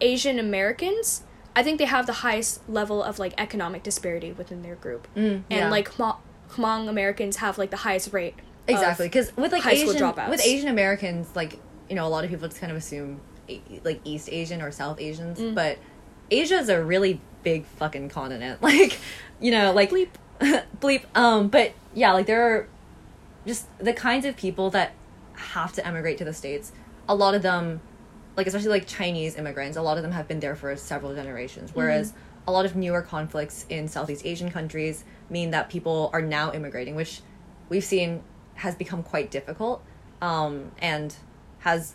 Asian 0.00 0.38
Americans, 0.38 1.22
I 1.54 1.62
think 1.62 1.78
they 1.78 1.84
have 1.84 2.06
the 2.06 2.14
highest 2.14 2.68
level 2.68 3.02
of 3.02 3.18
like 3.18 3.34
economic 3.38 3.82
disparity 3.82 4.32
within 4.32 4.62
their 4.62 4.74
group. 4.74 5.06
Mm, 5.16 5.42
and 5.50 5.70
like 5.70 5.90
Hmong, 5.92 6.16
Hmong 6.52 6.88
Americans 6.88 7.36
have 7.36 7.58
like 7.58 7.70
the 7.70 7.76
highest 7.78 8.12
rate. 8.12 8.34
Exactly, 8.66 9.06
because 9.06 9.36
with 9.36 9.52
like 9.52 9.62
high 9.62 9.74
school 9.74 9.90
Asian 9.94 10.02
dropouts. 10.12 10.30
with 10.30 10.44
Asian 10.44 10.68
Americans, 10.68 11.28
like 11.34 11.58
you 11.88 11.96
know, 11.96 12.06
a 12.06 12.08
lot 12.08 12.24
of 12.24 12.30
people 12.30 12.48
just 12.48 12.60
kind 12.60 12.70
of 12.70 12.78
assume 12.78 13.20
like 13.84 14.00
East 14.04 14.28
Asian 14.32 14.62
or 14.62 14.70
South 14.70 15.00
Asians, 15.00 15.38
Mm. 15.38 15.54
but 15.54 15.78
Asia 16.30 16.56
is 16.56 16.68
a 16.68 16.82
really 16.82 17.20
big 17.42 17.64
fucking 17.64 18.08
continent. 18.08 18.60
Like, 18.62 18.98
you 19.40 19.50
know, 19.50 19.72
like 19.72 19.90
Bleep. 19.90 20.08
bleep. 20.80 21.04
Um, 21.14 21.48
but 21.48 21.72
yeah, 21.94 22.12
like 22.12 22.26
there 22.26 22.42
are 22.42 22.68
just 23.46 23.66
the 23.78 23.92
kinds 23.92 24.24
of 24.24 24.36
people 24.36 24.70
that 24.70 24.92
have 25.34 25.72
to 25.74 25.86
emigrate 25.86 26.18
to 26.18 26.24
the 26.24 26.32
states. 26.32 26.72
A 27.08 27.14
lot 27.14 27.34
of 27.34 27.42
them, 27.42 27.80
like 28.36 28.46
especially 28.46 28.70
like 28.70 28.86
Chinese 28.86 29.36
immigrants, 29.36 29.76
a 29.76 29.82
lot 29.82 29.96
of 29.96 30.02
them 30.02 30.12
have 30.12 30.28
been 30.28 30.40
there 30.40 30.56
for 30.56 30.74
several 30.76 31.14
generations. 31.14 31.70
Whereas 31.74 32.12
a 32.46 32.52
lot 32.52 32.64
of 32.64 32.74
newer 32.74 33.02
conflicts 33.02 33.66
in 33.68 33.88
Southeast 33.88 34.26
Asian 34.26 34.50
countries 34.50 35.04
mean 35.30 35.50
that 35.50 35.68
people 35.68 36.10
are 36.12 36.22
now 36.22 36.52
immigrating, 36.52 36.94
which 36.94 37.20
we've 37.68 37.84
seen 37.84 38.22
has 38.54 38.74
become 38.74 39.02
quite 39.02 39.30
difficult 39.30 39.82
um, 40.20 40.72
and 40.78 41.16
has 41.60 41.94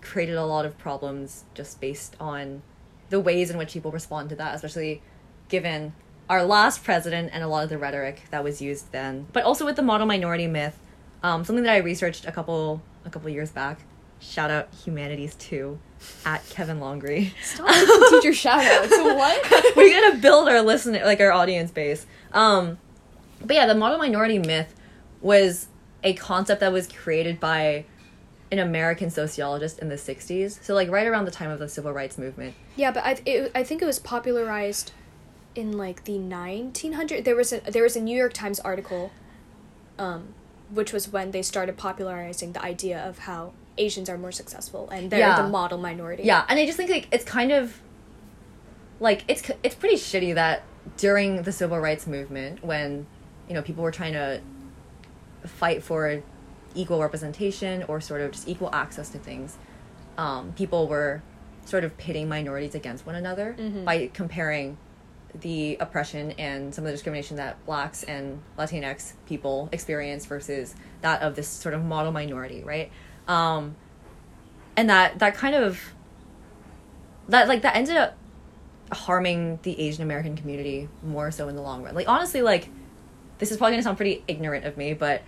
created 0.00 0.36
a 0.36 0.44
lot 0.44 0.64
of 0.64 0.76
problems 0.78 1.44
just 1.54 1.80
based 1.80 2.16
on 2.20 2.62
the 3.10 3.20
ways 3.20 3.50
in 3.50 3.58
which 3.58 3.72
people 3.72 3.90
respond 3.90 4.28
to 4.30 4.36
that, 4.36 4.54
especially 4.54 5.02
given 5.48 5.92
our 6.28 6.44
last 6.44 6.84
president 6.84 7.30
and 7.32 7.42
a 7.42 7.48
lot 7.48 7.64
of 7.64 7.70
the 7.70 7.78
rhetoric 7.78 8.22
that 8.30 8.44
was 8.44 8.60
used 8.60 8.92
then. 8.92 9.26
But 9.32 9.44
also 9.44 9.64
with 9.64 9.76
the 9.76 9.82
model 9.82 10.06
minority 10.06 10.46
myth, 10.46 10.78
um, 11.22 11.44
something 11.44 11.64
that 11.64 11.72
I 11.72 11.78
researched 11.78 12.26
a 12.26 12.32
couple 12.32 12.82
a 13.04 13.10
couple 13.10 13.30
years 13.30 13.50
back. 13.50 13.80
Shout 14.20 14.50
out 14.50 14.68
Humanities 14.84 15.34
Two 15.36 15.78
at 16.24 16.46
Kevin 16.50 16.80
Longry. 16.80 17.32
Stop 17.42 17.68
teacher 18.10 18.32
shout 18.34 18.64
outs. 18.64 18.90
what? 18.90 19.76
We're 19.76 20.00
gonna 20.00 20.20
build 20.20 20.48
our 20.48 20.60
listener 20.60 21.04
like 21.04 21.20
our 21.20 21.32
audience 21.32 21.70
base. 21.70 22.06
Um, 22.32 22.78
but 23.44 23.54
yeah, 23.54 23.66
the 23.66 23.74
model 23.74 23.98
minority 23.98 24.38
myth 24.38 24.74
was 25.20 25.68
a 26.02 26.12
concept 26.14 26.60
that 26.60 26.72
was 26.72 26.88
created 26.88 27.40
by 27.40 27.84
an 28.50 28.58
American 28.58 29.10
sociologist 29.10 29.78
in 29.78 29.88
the 29.88 29.96
60s. 29.96 30.62
So 30.62 30.74
like 30.74 30.90
right 30.90 31.06
around 31.06 31.24
the 31.26 31.30
time 31.30 31.50
of 31.50 31.58
the 31.58 31.68
civil 31.68 31.92
rights 31.92 32.16
movement. 32.18 32.54
Yeah, 32.76 32.90
but 32.90 33.04
I 33.04 33.20
it, 33.26 33.52
I 33.54 33.62
think 33.62 33.82
it 33.82 33.86
was 33.86 33.98
popularized 33.98 34.92
in 35.54 35.76
like 35.76 36.04
the 36.04 36.18
1900 36.18 37.24
there 37.24 37.34
was 37.36 37.52
a 37.52 37.60
there 37.60 37.82
was 37.82 37.96
a 37.96 38.00
New 38.00 38.16
York 38.16 38.32
Times 38.32 38.60
article 38.60 39.10
um 39.98 40.28
which 40.70 40.92
was 40.92 41.08
when 41.10 41.30
they 41.32 41.42
started 41.42 41.76
popularizing 41.76 42.52
the 42.52 42.62
idea 42.62 42.98
of 43.02 43.20
how 43.20 43.52
Asians 43.78 44.08
are 44.08 44.18
more 44.18 44.30
successful 44.32 44.88
and 44.90 45.10
they're 45.10 45.18
Yeah. 45.20 45.42
the 45.42 45.48
model 45.48 45.78
minority. 45.78 46.22
Yeah, 46.24 46.44
and 46.48 46.58
I 46.60 46.66
just 46.66 46.76
think 46.76 46.90
like 46.90 47.08
it's 47.10 47.24
kind 47.24 47.50
of 47.52 47.80
like 49.00 49.24
it's 49.28 49.50
it's 49.62 49.74
pretty 49.74 49.96
shitty 49.96 50.34
that 50.34 50.62
during 50.96 51.42
the 51.42 51.52
civil 51.52 51.78
rights 51.78 52.06
movement 52.06 52.62
when 52.64 53.06
you 53.48 53.54
know 53.54 53.62
people 53.62 53.82
were 53.82 53.90
trying 53.92 54.12
to 54.12 54.40
fight 55.46 55.82
for 55.82 56.22
equal 56.78 57.00
representation 57.00 57.82
or 57.88 58.00
sort 58.00 58.20
of 58.20 58.30
just 58.30 58.48
equal 58.48 58.70
access 58.72 59.08
to 59.10 59.18
things, 59.18 59.56
um, 60.16 60.52
people 60.56 60.88
were 60.88 61.22
sort 61.64 61.84
of 61.84 61.96
pitting 61.98 62.28
minorities 62.28 62.74
against 62.74 63.04
one 63.04 63.14
another 63.14 63.54
by 63.84 64.10
comparing 64.14 64.78
the 65.34 65.76
oppression 65.80 66.32
and 66.32 66.74
some 66.74 66.84
of 66.84 66.86
the 66.86 66.92
discrimination 66.92 67.36
that 67.36 67.64
blacks 67.66 68.02
and 68.04 68.40
Latinx 68.58 69.12
people 69.26 69.68
experience 69.72 70.24
versus 70.24 70.74
that 71.02 71.20
of 71.20 71.36
this 71.36 71.46
sort 71.46 71.74
of 71.74 71.84
model 71.84 72.12
minority, 72.12 72.64
right? 72.64 72.90
Um, 73.26 73.76
and 74.76 74.88
that 74.88 75.18
that 75.18 75.34
kind 75.34 75.54
of 75.54 75.80
that 77.28 77.48
like 77.48 77.62
that 77.62 77.76
ended 77.76 77.96
up 77.96 78.16
harming 78.90 79.58
the 79.62 79.78
Asian 79.78 80.02
American 80.02 80.36
community 80.36 80.88
more 81.02 81.30
so 81.30 81.48
in 81.48 81.56
the 81.56 81.62
long 81.62 81.82
run. 81.82 81.94
Like 81.94 82.08
honestly, 82.08 82.40
like 82.40 82.70
this 83.38 83.50
is 83.50 83.58
probably 83.58 83.72
gonna 83.74 83.82
sound 83.82 83.98
pretty 83.98 84.24
ignorant 84.26 84.64
of 84.64 84.76
me, 84.76 84.94
but 84.94 85.22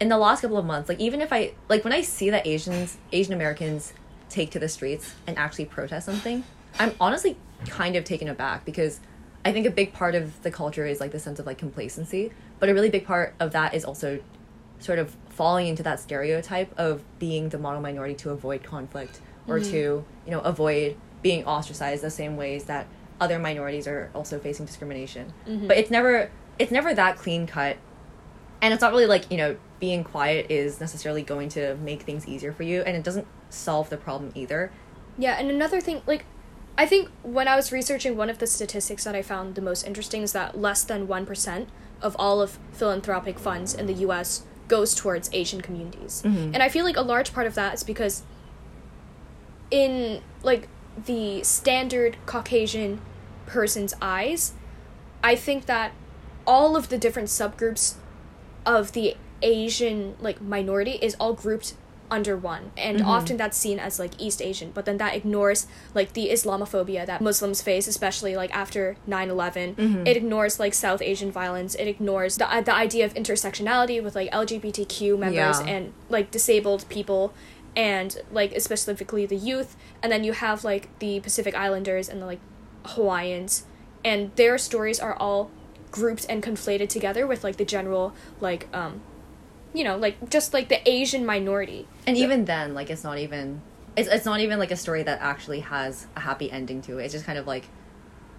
in 0.00 0.08
the 0.08 0.18
last 0.18 0.40
couple 0.42 0.58
of 0.58 0.64
months, 0.64 0.88
like 0.88 1.00
even 1.00 1.20
if 1.20 1.32
I 1.32 1.52
like 1.68 1.84
when 1.84 1.92
I 1.92 2.00
see 2.00 2.30
that 2.30 2.46
Asians 2.46 2.98
Asian 3.12 3.32
Americans 3.32 3.92
take 4.28 4.50
to 4.52 4.58
the 4.58 4.68
streets 4.68 5.14
and 5.26 5.38
actually 5.38 5.66
protest 5.66 6.06
something, 6.06 6.44
I'm 6.78 6.92
honestly 7.00 7.36
kind 7.66 7.96
of 7.96 8.04
taken 8.04 8.28
aback 8.28 8.64
because 8.64 9.00
I 9.44 9.52
think 9.52 9.66
a 9.66 9.70
big 9.70 9.92
part 9.92 10.14
of 10.14 10.42
the 10.42 10.50
culture 10.50 10.86
is 10.86 11.00
like 11.00 11.12
the 11.12 11.20
sense 11.20 11.38
of 11.38 11.46
like 11.46 11.58
complacency, 11.58 12.32
but 12.58 12.68
a 12.68 12.74
really 12.74 12.90
big 12.90 13.06
part 13.06 13.34
of 13.38 13.52
that 13.52 13.74
is 13.74 13.84
also 13.84 14.20
sort 14.78 14.98
of 14.98 15.16
falling 15.28 15.66
into 15.66 15.82
that 15.82 16.00
stereotype 16.00 16.72
of 16.78 17.02
being 17.18 17.48
the 17.50 17.58
model 17.58 17.80
minority 17.80 18.14
to 18.14 18.30
avoid 18.30 18.62
conflict 18.62 19.20
or 19.46 19.58
mm-hmm. 19.58 19.70
to 19.70 20.04
you 20.26 20.30
know 20.30 20.40
avoid 20.40 20.96
being 21.22 21.44
ostracized 21.44 22.02
the 22.02 22.10
same 22.10 22.36
ways 22.36 22.64
that 22.64 22.86
other 23.20 23.38
minorities 23.38 23.86
are 23.86 24.10
also 24.14 24.38
facing 24.38 24.66
discrimination. 24.66 25.32
Mm-hmm. 25.46 25.68
But 25.68 25.78
it's 25.78 25.90
never 25.90 26.30
it's 26.58 26.72
never 26.72 26.94
that 26.94 27.16
clean 27.16 27.46
cut 27.46 27.76
and 28.64 28.72
it's 28.72 28.80
not 28.80 28.90
really 28.92 29.06
like 29.06 29.30
you 29.30 29.36
know 29.36 29.56
being 29.78 30.02
quiet 30.02 30.46
is 30.50 30.80
necessarily 30.80 31.22
going 31.22 31.48
to 31.48 31.76
make 31.76 32.02
things 32.02 32.26
easier 32.26 32.52
for 32.52 32.62
you 32.62 32.80
and 32.82 32.96
it 32.96 33.04
doesn't 33.04 33.26
solve 33.50 33.90
the 33.90 33.96
problem 33.96 34.32
either 34.34 34.72
Yeah, 35.16 35.36
and 35.38 35.50
another 35.50 35.80
thing, 35.80 36.02
like, 36.06 36.24
I 36.76 36.86
think 36.86 37.08
when 37.22 37.46
I 37.46 37.56
was 37.56 37.70
researching, 37.70 38.16
one 38.16 38.28
of 38.30 38.38
the 38.38 38.46
statistics 38.46 39.04
that 39.04 39.14
I 39.14 39.22
found 39.22 39.54
the 39.54 39.62
most 39.62 39.86
interesting 39.86 40.22
is 40.22 40.32
that 40.32 40.58
less 40.58 40.82
than 40.84 41.06
1% 41.06 41.66
of 42.02 42.16
all 42.18 42.40
of 42.40 42.58
philanthropic 42.72 43.38
funds 43.38 43.74
in 43.74 43.86
the 43.86 43.94
US 43.94 44.44
goes 44.66 44.94
towards 44.94 45.30
Asian 45.32 45.60
communities. 45.60 46.22
Mm-hmm. 46.24 46.54
And 46.54 46.62
I 46.62 46.68
feel 46.68 46.84
like 46.84 46.96
a 46.96 47.02
large 47.02 47.32
part 47.32 47.46
of 47.46 47.54
that 47.54 47.74
is 47.74 47.84
because 47.84 48.22
in, 49.70 50.22
like, 50.42 50.68
the 51.06 51.42
standard 51.42 52.16
Caucasian 52.26 53.00
person's 53.46 53.94
eyes, 54.00 54.54
I 55.22 55.36
think 55.36 55.66
that 55.66 55.92
all 56.46 56.76
of 56.76 56.88
the 56.88 56.98
different 56.98 57.28
subgroups 57.28 57.94
of 58.66 58.92
the 58.92 59.16
Asian 59.42 60.16
like 60.20 60.40
minority 60.40 60.92
is 61.02 61.14
all 61.20 61.34
grouped 61.34 61.74
under 62.10 62.36
one 62.36 62.70
and 62.76 62.98
mm-hmm. 62.98 63.08
often 63.08 63.36
that's 63.36 63.56
seen 63.56 63.78
as 63.78 63.98
like 63.98 64.12
east 64.20 64.42
asian 64.42 64.70
but 64.72 64.84
then 64.84 64.98
that 64.98 65.16
ignores 65.16 65.66
like 65.94 66.12
the 66.12 66.28
islamophobia 66.28 67.04
that 67.06 67.20
muslims 67.20 67.62
face 67.62 67.88
especially 67.88 68.36
like 68.36 68.54
after 68.54 68.96
9-11 69.08 69.74
mm-hmm. 69.74 70.06
it 70.06 70.16
ignores 70.16 70.60
like 70.60 70.74
south 70.74 71.00
asian 71.02 71.32
violence. 71.32 71.74
It 71.74 71.88
ignores 71.88 72.36
the, 72.36 72.46
the 72.64 72.74
idea 72.74 73.04
of 73.04 73.14
intersectionality 73.14 74.02
with 74.02 74.14
like 74.14 74.30
lgbtq 74.30 75.18
members 75.18 75.60
Yeah. 75.60 75.66
and 75.66 75.92
like 76.08 76.30
disabled 76.30 76.84
people 76.88 77.32
and 77.76 78.18
like 78.30 78.58
specifically 78.60 79.26
the 79.26 79.36
youth. 79.36 79.76
And 80.02 80.10
then 80.12 80.24
you 80.24 80.32
have 80.32 80.64
like 80.64 80.96
the 80.98 81.20
pacific 81.20 81.54
islanders 81.54 82.08
and 82.08 82.20
the 82.22 82.26
like 82.26 82.40
hawaiians. 82.84 83.64
And 84.04 84.34
their 84.36 84.58
stories 84.58 85.00
are 85.00 85.14
all 85.14 85.50
grouped 85.94 86.26
and 86.28 86.42
conflated 86.42 86.88
together 86.88 87.26
with 87.26 87.44
like 87.44 87.56
the 87.56 87.64
general 87.64 88.12
like 88.40 88.66
um 88.72 89.00
you 89.72 89.84
know 89.84 89.96
like 89.96 90.28
just 90.28 90.52
like 90.52 90.68
the 90.68 90.88
asian 90.88 91.24
minority. 91.24 91.86
And 92.06 92.16
even 92.16 92.44
then 92.44 92.74
like 92.74 92.90
it's 92.90 93.04
not 93.04 93.18
even 93.18 93.60
it's, 93.96 94.08
it's 94.08 94.24
not 94.24 94.40
even 94.40 94.58
like 94.58 94.70
a 94.70 94.76
story 94.76 95.02
that 95.04 95.20
actually 95.20 95.60
has 95.60 96.06
a 96.16 96.20
happy 96.20 96.50
ending 96.50 96.82
to 96.82 96.98
it. 96.98 97.04
It's 97.04 97.12
just 97.12 97.24
kind 97.24 97.38
of 97.38 97.46
like 97.46 97.66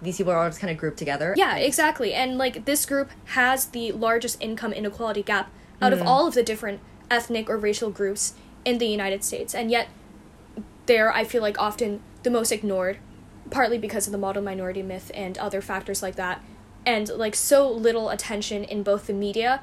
these 0.02 0.18
people 0.18 0.32
are 0.32 0.38
all 0.38 0.48
just 0.48 0.60
kind 0.60 0.70
of 0.70 0.76
grouped 0.76 0.98
together. 0.98 1.34
Yeah 1.36 1.56
exactly. 1.56 2.12
And 2.12 2.36
like 2.36 2.66
this 2.66 2.84
group 2.84 3.10
has 3.26 3.66
the 3.66 3.92
largest 3.92 4.42
income 4.42 4.72
inequality 4.72 5.22
gap 5.22 5.50
out 5.80 5.92
of 5.92 6.02
all 6.02 6.26
of 6.26 6.34
the 6.34 6.42
different 6.42 6.80
ethnic 7.10 7.50
or 7.50 7.56
racial 7.56 7.90
groups 7.90 8.34
in 8.64 8.78
the 8.78 8.86
united 8.86 9.22
states. 9.24 9.54
And 9.54 9.70
yet 9.70 9.88
they're 10.86 11.12
i 11.12 11.24
feel 11.24 11.42
like 11.42 11.60
often 11.60 12.00
the 12.22 12.30
most 12.30 12.50
ignored 12.50 12.98
partly 13.50 13.78
because 13.78 14.06
of 14.06 14.12
the 14.12 14.18
model 14.18 14.42
minority 14.42 14.82
myth 14.82 15.10
and 15.14 15.36
other 15.38 15.60
factors 15.60 16.02
like 16.02 16.16
that 16.16 16.42
and 16.86 17.08
like 17.10 17.34
so 17.34 17.70
little 17.70 18.08
attention 18.08 18.64
in 18.64 18.82
both 18.82 19.08
the 19.08 19.12
media 19.12 19.62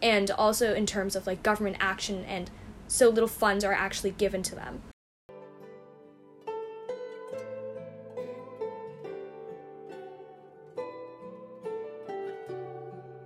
and 0.00 0.30
also 0.30 0.72
in 0.72 0.86
terms 0.86 1.14
of 1.14 1.26
like 1.26 1.42
government 1.42 1.76
action 1.80 2.24
and 2.24 2.50
so 2.88 3.08
little 3.08 3.28
funds 3.28 3.64
are 3.64 3.72
actually 3.72 4.12
given 4.12 4.42
to 4.42 4.54
them 4.54 4.80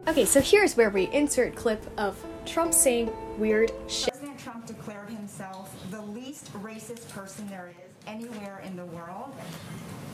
Okay, 0.07 0.27
so 0.27 0.41
here's 0.41 0.77
where 0.77 0.91
we 0.91 1.11
insert 1.11 1.57
clip 1.57 1.85
of 1.99 2.25
Trump 2.47 2.73
saying 2.73 3.11
weird 3.37 3.73
shit. 3.89 4.11
President 4.11 4.39
Trump 4.39 4.65
declared 4.65 5.09
himself 5.09 5.75
the 5.91 6.03
least 6.03 6.53
racist 6.63 7.09
person 7.09 7.49
there 7.49 7.73
is 7.77 7.91
anywhere 8.07 8.63
in 8.65 8.77
the 8.77 8.85
world. 8.85 9.35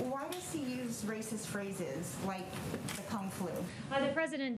Why 0.08 0.26
does 0.30 0.52
he 0.52 0.60
use 0.60 1.02
racist 1.06 1.46
phrases 1.46 2.16
like 2.26 2.46
the 2.96 3.02
Kung 3.02 3.28
Flu? 3.30 3.50
Uh, 3.92 4.00
the 4.06 4.12
president 4.12 4.56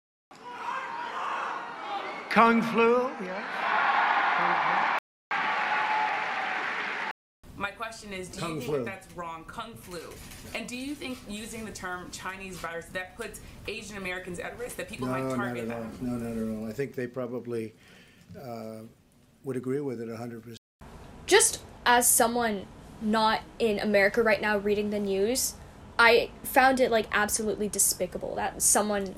Kung 2.30 2.62
flu, 2.62 3.10
yeah. 3.22 4.96
My 7.56 7.70
question 7.70 8.12
is, 8.12 8.28
do 8.28 8.40
Kung 8.40 8.54
you 8.54 8.60
think 8.60 8.70
flu. 8.70 8.84
that 8.84 9.02
that's 9.02 9.14
wrong, 9.16 9.44
kung 9.46 9.74
flu? 9.74 10.00
And 10.54 10.66
do 10.66 10.76
you 10.76 10.94
think 10.94 11.18
using 11.28 11.64
the 11.66 11.70
term 11.70 12.10
Chinese 12.10 12.56
virus 12.56 12.86
that 12.94 13.16
puts 13.16 13.40
Asian 13.68 13.98
Americans 13.98 14.38
at 14.38 14.58
risk, 14.58 14.76
that 14.76 14.88
people 14.88 15.06
No, 15.08 15.12
might 15.12 15.24
not 15.24 15.36
target 15.36 15.68
at 15.68 15.76
all. 15.76 15.86
No, 16.00 16.12
not 16.16 16.36
at 16.36 16.56
all. 16.58 16.66
I 16.68 16.72
think 16.72 16.94
they 16.94 17.06
probably 17.06 17.74
uh, 18.40 18.78
would 19.44 19.56
agree 19.56 19.80
with 19.80 20.00
it 20.00 20.08
100%. 20.08 20.56
just 21.26 21.60
as 21.84 22.08
someone 22.08 22.64
not 23.02 23.40
in 23.58 23.78
America 23.78 24.22
right 24.22 24.40
now 24.40 24.58
reading 24.58 24.90
the 24.90 25.00
news, 25.00 25.54
I 25.98 26.30
found 26.42 26.80
it 26.80 26.90
like 26.90 27.06
absolutely 27.12 27.68
despicable 27.68 28.34
that 28.36 28.62
someone 28.62 29.14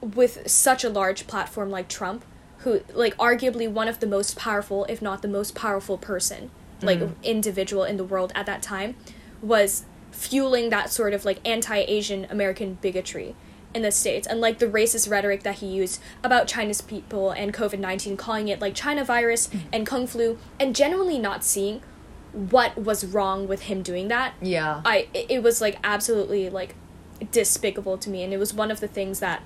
with 0.00 0.48
such 0.50 0.84
a 0.84 0.88
large 0.88 1.26
platform 1.26 1.70
like 1.70 1.88
Trump, 1.88 2.24
who 2.58 2.80
like 2.92 3.16
arguably 3.16 3.70
one 3.70 3.88
of 3.88 4.00
the 4.00 4.06
most 4.06 4.36
powerful, 4.36 4.84
if 4.86 5.00
not 5.00 5.22
the 5.22 5.28
most 5.28 5.54
powerful 5.54 5.98
person, 5.98 6.50
like 6.82 6.98
mm-hmm. 6.98 7.22
individual 7.22 7.84
in 7.84 7.96
the 7.96 8.04
world 8.04 8.32
at 8.34 8.46
that 8.46 8.62
time, 8.62 8.96
was 9.40 9.84
fueling 10.10 10.70
that 10.70 10.90
sort 10.90 11.12
of 11.12 11.24
like 11.24 11.38
anti-Asian 11.44 12.26
American 12.30 12.74
bigotry 12.80 13.34
in 13.74 13.82
the 13.82 13.90
states. 13.90 14.26
And 14.26 14.40
like 14.40 14.58
the 14.58 14.66
racist 14.66 15.10
rhetoric 15.10 15.42
that 15.42 15.56
he 15.56 15.66
used 15.66 16.00
about 16.22 16.46
China's 16.46 16.80
people 16.80 17.30
and 17.30 17.52
COVID-19 17.52 18.16
calling 18.16 18.48
it 18.48 18.60
like 18.60 18.74
China 18.74 19.04
virus 19.04 19.48
mm-hmm. 19.48 19.68
and 19.72 19.86
kung 19.86 20.06
flu 20.06 20.38
and 20.60 20.74
genuinely 20.74 21.18
not 21.18 21.44
seeing 21.44 21.82
what 22.50 22.76
was 22.76 23.04
wrong 23.06 23.46
with 23.46 23.62
him 23.62 23.82
doing 23.82 24.08
that 24.08 24.34
yeah 24.40 24.82
I 24.84 25.08
it 25.14 25.42
was 25.42 25.60
like 25.60 25.78
absolutely 25.84 26.50
like 26.50 26.74
despicable 27.30 27.96
to 27.98 28.10
me, 28.10 28.22
and 28.22 28.32
it 28.32 28.38
was 28.38 28.52
one 28.52 28.70
of 28.70 28.80
the 28.80 28.88
things 28.88 29.20
that 29.20 29.42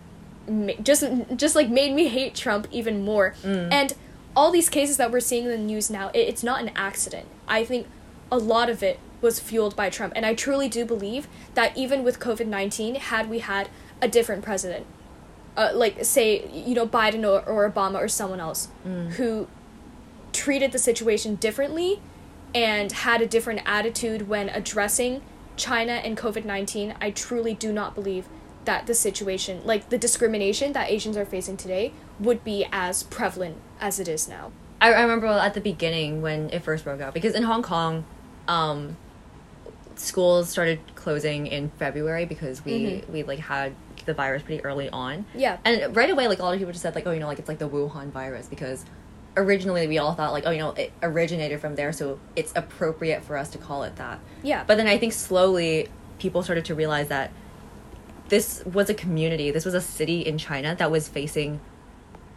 ma- 0.49 0.73
just 0.83 1.04
just 1.37 1.54
like 1.54 1.68
made 1.68 1.95
me 1.95 2.09
hate 2.09 2.35
Trump 2.35 2.66
even 2.71 3.04
more. 3.04 3.35
And 3.45 3.95
all 4.37 4.50
these 4.50 4.68
cases 4.68 4.97
that 4.97 5.11
we're 5.11 5.21
seeing 5.21 5.45
in 5.45 5.50
the 5.50 5.59
news 5.59 5.90
now, 5.90 6.09
it, 6.14 6.21
it's 6.21 6.42
not 6.42 6.61
an 6.61 6.71
accident. 6.75 7.26
I 7.47 7.64
think 7.64 7.87
a 8.30 8.38
lot 8.38 8.71
of 8.71 8.83
it 8.83 8.99
was 9.21 9.40
fueled 9.40 9.75
by 9.76 9.90
Trump, 9.90 10.12
and 10.16 10.25
I 10.25 10.35
truly 10.35 10.68
do 10.68 10.85
believe 10.85 11.28
that 11.54 11.76
even 11.76 12.02
with 12.04 12.18
COVID 12.21 12.47
nineteen, 12.47 12.95
had 12.95 13.28
we 13.28 13.40
had 13.40 13.68
a 14.00 14.09
different 14.09 14.42
president, 14.45 14.87
uh, 15.57 15.71
like 15.75 16.04
say 16.04 16.49
you 16.50 16.75
know 16.75 16.87
Biden 16.87 17.23
or, 17.25 17.47
or 17.47 17.71
Obama 17.71 17.97
or 17.97 18.09
someone 18.09 18.40
else 18.40 18.68
who 19.16 19.47
treated 20.33 20.73
the 20.73 20.78
situation 20.78 21.35
differently 21.37 22.00
and 22.55 22.90
had 22.93 23.21
a 23.21 23.26
different 23.26 23.61
attitude 23.67 24.28
when 24.28 24.49
addressing 24.49 25.23
China 25.57 25.93
and 25.93 26.17
COVID 26.17 26.45
19, 26.45 26.95
I 27.00 27.11
truly 27.11 27.55
do 27.55 27.73
not 27.73 27.95
believe 27.95 28.26
that 28.64 28.87
the 28.87 28.95
situation, 28.95 29.62
like 29.64 29.88
the 29.88 29.99
discrimination 29.99 30.73
that 30.73 30.90
Asians 30.90 31.17
are 31.17 31.25
facing 31.25 31.57
today, 31.57 31.93
would 32.21 32.45
be 32.45 32.67
as 32.71 33.02
prevalent 33.05 33.57
as 33.81 33.99
it 33.99 34.09
is 34.09 34.28
now. 34.28 34.52
I, 34.81 34.93
I 34.93 35.00
remember 35.02 35.26
at 35.26 35.55
the 35.55 35.61
beginning 35.61 36.23
when 36.23 36.50
it 36.50 36.62
first 36.62 36.85
broke 36.85 37.00
out 37.00 37.14
because 37.14 37.35
in 37.35 37.43
Hong 37.45 37.62
Kong, 37.62 38.05
um, 38.47 38.97
schools 39.97 40.49
started 40.49 40.81
closing 40.95 41.47
in 41.47 41.71
February 41.78 42.25
because 42.25 42.64
we 42.64 42.73
Mhm. 42.73 43.09
we 43.11 43.23
like 43.25 43.40
had 43.40 43.75
the 44.07 44.14
virus 44.14 44.43
pretty 44.43 44.64
early 44.64 44.88
on. 44.90 45.25
Yeah. 45.35 45.59
And 45.64 45.95
right 45.97 46.09
away, 46.09 46.28
like 46.28 46.38
a 46.38 46.43
lot 46.43 46.52
of 46.55 46.59
people 46.59 46.73
just 46.73 46.83
said, 46.83 46.95
like, 46.95 47.07
oh, 47.07 47.11
you 47.11 47.21
know, 47.21 47.26
like 47.26 47.38
it's 47.38 47.49
like 47.49 47.59
the 47.59 47.69
Wuhan 47.69 48.11
virus 48.11 48.47
because 48.47 48.85
originally 49.37 49.87
we 49.87 49.99
all 49.99 50.14
thought 50.14 50.32
like, 50.32 50.44
oh, 50.47 50.50
you 50.50 50.58
know, 50.58 50.70
it 50.70 50.92
originated 51.02 51.61
from 51.61 51.75
there, 51.76 51.92
so 51.92 52.18
it's 52.37 52.52
appropriate 52.56 53.25
for 53.25 53.37
us 53.37 53.50
to 53.50 53.58
call 53.58 53.82
it 53.85 53.97
that. 53.97 54.20
Yeah. 54.42 54.64
But 54.66 54.76
then 54.76 54.87
I 54.87 54.99
think 54.99 55.12
slowly 55.12 55.88
people 56.18 56.42
started 56.42 56.64
to 56.66 56.75
realize 56.75 57.08
that 57.08 57.30
this 58.28 58.62
was 58.64 58.90
a 58.90 58.94
community, 58.94 59.50
this 59.50 59.64
was 59.64 59.75
a 59.75 59.80
city 59.80 60.20
in 60.20 60.38
China 60.38 60.75
that 60.75 60.90
was 60.90 61.08
facing 61.08 61.61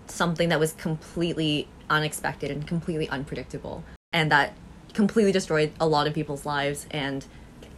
something 0.08 0.50
that 0.50 0.60
was 0.60 0.74
completely 0.74 1.68
unexpected 1.90 2.52
and 2.52 2.66
completely 2.68 3.10
unpredictable, 3.10 3.84
and 4.14 4.32
that 4.32 4.54
completely 4.94 5.32
destroyed 5.32 5.72
a 5.80 5.88
lot 5.88 6.08
of 6.08 6.14
people's 6.14 6.46
lives 6.46 6.86
and 6.92 7.26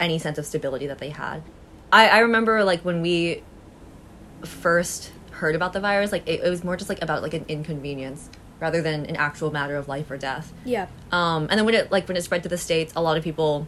any 0.00 0.18
sense 0.18 0.38
of 0.38 0.46
stability 0.46 0.86
that 0.86 0.98
they 0.98 1.10
had. 1.10 1.42
I, 1.92 2.08
I 2.08 2.18
remember 2.18 2.64
like 2.64 2.84
when 2.84 3.02
we 3.02 3.42
first 4.44 5.12
heard 5.30 5.54
about 5.54 5.72
the 5.72 5.80
virus, 5.80 6.12
like 6.12 6.28
it, 6.28 6.40
it 6.42 6.50
was 6.50 6.64
more 6.64 6.76
just 6.76 6.88
like 6.88 7.02
about 7.02 7.22
like 7.22 7.34
an 7.34 7.44
inconvenience 7.48 8.28
rather 8.64 8.80
than 8.80 9.04
an 9.04 9.14
actual 9.16 9.50
matter 9.50 9.76
of 9.76 9.88
life 9.88 10.10
or 10.10 10.16
death. 10.16 10.50
yeah. 10.64 10.86
Um, 11.12 11.48
and 11.50 11.58
then 11.58 11.66
when 11.66 11.74
it 11.74 11.92
like 11.92 12.08
when 12.08 12.16
it 12.16 12.24
spread 12.24 12.42
to 12.44 12.48
the 12.48 12.56
states, 12.56 12.94
a 12.96 13.02
lot 13.02 13.18
of 13.18 13.22
people, 13.22 13.66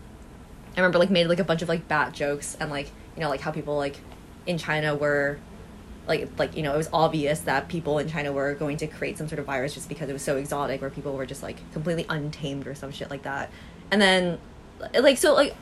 I 0.74 0.80
remember 0.80 0.98
like 0.98 1.10
made 1.10 1.26
like 1.26 1.38
a 1.38 1.44
bunch 1.44 1.60
of 1.60 1.68
like 1.68 1.86
bat 1.86 2.14
jokes 2.14 2.56
and 2.58 2.70
like 2.70 2.90
you 3.14 3.20
know 3.20 3.28
like 3.28 3.42
how 3.42 3.50
people 3.50 3.76
like 3.76 3.96
in 4.46 4.56
China 4.56 4.94
were 4.94 5.38
like 6.08 6.30
like 6.38 6.56
you 6.56 6.62
know 6.62 6.72
it 6.72 6.78
was 6.78 6.88
obvious 6.94 7.40
that 7.40 7.68
people 7.68 7.98
in 7.98 8.08
China 8.08 8.32
were 8.32 8.54
going 8.54 8.78
to 8.78 8.86
create 8.86 9.18
some 9.18 9.28
sort 9.28 9.38
of 9.38 9.44
virus 9.44 9.74
just 9.74 9.86
because 9.90 10.08
it 10.08 10.14
was 10.14 10.22
so 10.22 10.38
exotic, 10.38 10.80
where 10.80 10.88
people 10.88 11.14
were 11.14 11.26
just 11.26 11.42
like 11.42 11.58
completely 11.74 12.06
untamed 12.08 12.66
or 12.66 12.74
some 12.74 12.90
shit 12.90 13.10
like 13.10 13.24
that. 13.24 13.50
And 13.90 14.00
then 14.00 14.38
like 14.98 15.18
so 15.18 15.34
like 15.34 15.54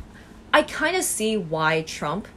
I 0.53 0.63
kind 0.63 0.97
of 0.97 1.03
see 1.03 1.37
why 1.37 1.83
Trump 1.83 2.29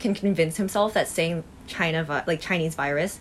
can 0.00 0.14
convince 0.14 0.58
himself 0.58 0.92
that 0.92 1.08
saying 1.08 1.44
China 1.66 2.04
vi- 2.04 2.24
like 2.26 2.40
Chinese 2.42 2.74
virus 2.74 3.20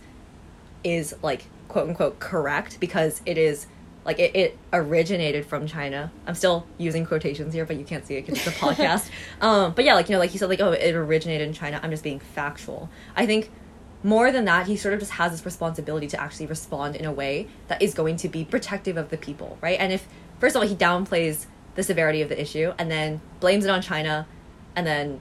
is 0.83 1.15
like 1.23 1.45
quote 1.75 1.89
unquote 1.89 2.19
correct 2.21 2.79
because 2.79 3.21
it 3.25 3.37
is 3.37 3.67
like 4.05 4.17
it, 4.17 4.33
it 4.33 4.57
originated 4.71 5.45
from 5.45 5.67
China. 5.67 6.09
I'm 6.25 6.33
still 6.33 6.65
using 6.77 7.05
quotations 7.05 7.53
here, 7.53 7.65
but 7.65 7.75
you 7.75 7.83
can't 7.83 8.07
see 8.07 8.15
it 8.15 8.25
because 8.25 8.47
it's 8.47 8.47
a 8.47 8.59
podcast. 8.65 9.09
um, 9.41 9.73
but 9.73 9.83
yeah, 9.83 9.93
like 9.93 10.07
you 10.07 10.13
know, 10.13 10.19
like 10.19 10.29
he 10.29 10.37
said, 10.37 10.47
like 10.47 10.61
oh, 10.61 10.71
it 10.71 10.95
originated 10.95 11.45
in 11.45 11.53
China. 11.53 11.81
I'm 11.83 11.91
just 11.91 12.01
being 12.01 12.21
factual. 12.21 12.89
I 13.13 13.25
think 13.25 13.51
more 14.03 14.31
than 14.31 14.45
that, 14.45 14.67
he 14.67 14.77
sort 14.77 14.93
of 14.93 15.01
just 15.01 15.11
has 15.13 15.33
this 15.33 15.43
responsibility 15.43 16.07
to 16.07 16.21
actually 16.21 16.45
respond 16.45 16.95
in 16.95 17.03
a 17.03 17.11
way 17.11 17.49
that 17.67 17.81
is 17.81 17.93
going 17.93 18.15
to 18.17 18.29
be 18.29 18.45
protective 18.45 18.95
of 18.95 19.09
the 19.09 19.17
people, 19.17 19.57
right? 19.59 19.77
And 19.77 19.91
if 19.91 20.07
first 20.39 20.55
of 20.55 20.61
all 20.61 20.67
he 20.69 20.75
downplays 20.75 21.45
the 21.73 21.83
severity 21.83 22.21
of 22.21 22.29
the 22.29 22.39
issue 22.39 22.73
and 22.79 22.89
then 22.89 23.19
blames 23.41 23.65
it 23.65 23.69
on 23.69 23.81
China, 23.81 24.27
and 24.77 24.87
then 24.87 25.19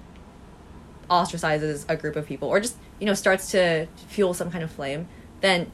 ostracizes 1.11 1.85
a 1.89 1.97
group 1.97 2.15
of 2.15 2.27
people 2.27 2.49
or 2.49 2.61
just 2.61 2.77
you 3.01 3.07
know 3.07 3.15
starts 3.15 3.51
to 3.51 3.89
fuel 4.07 4.33
some 4.33 4.53
kind 4.53 4.63
of 4.63 4.71
flame 4.71 5.09
then 5.41 5.71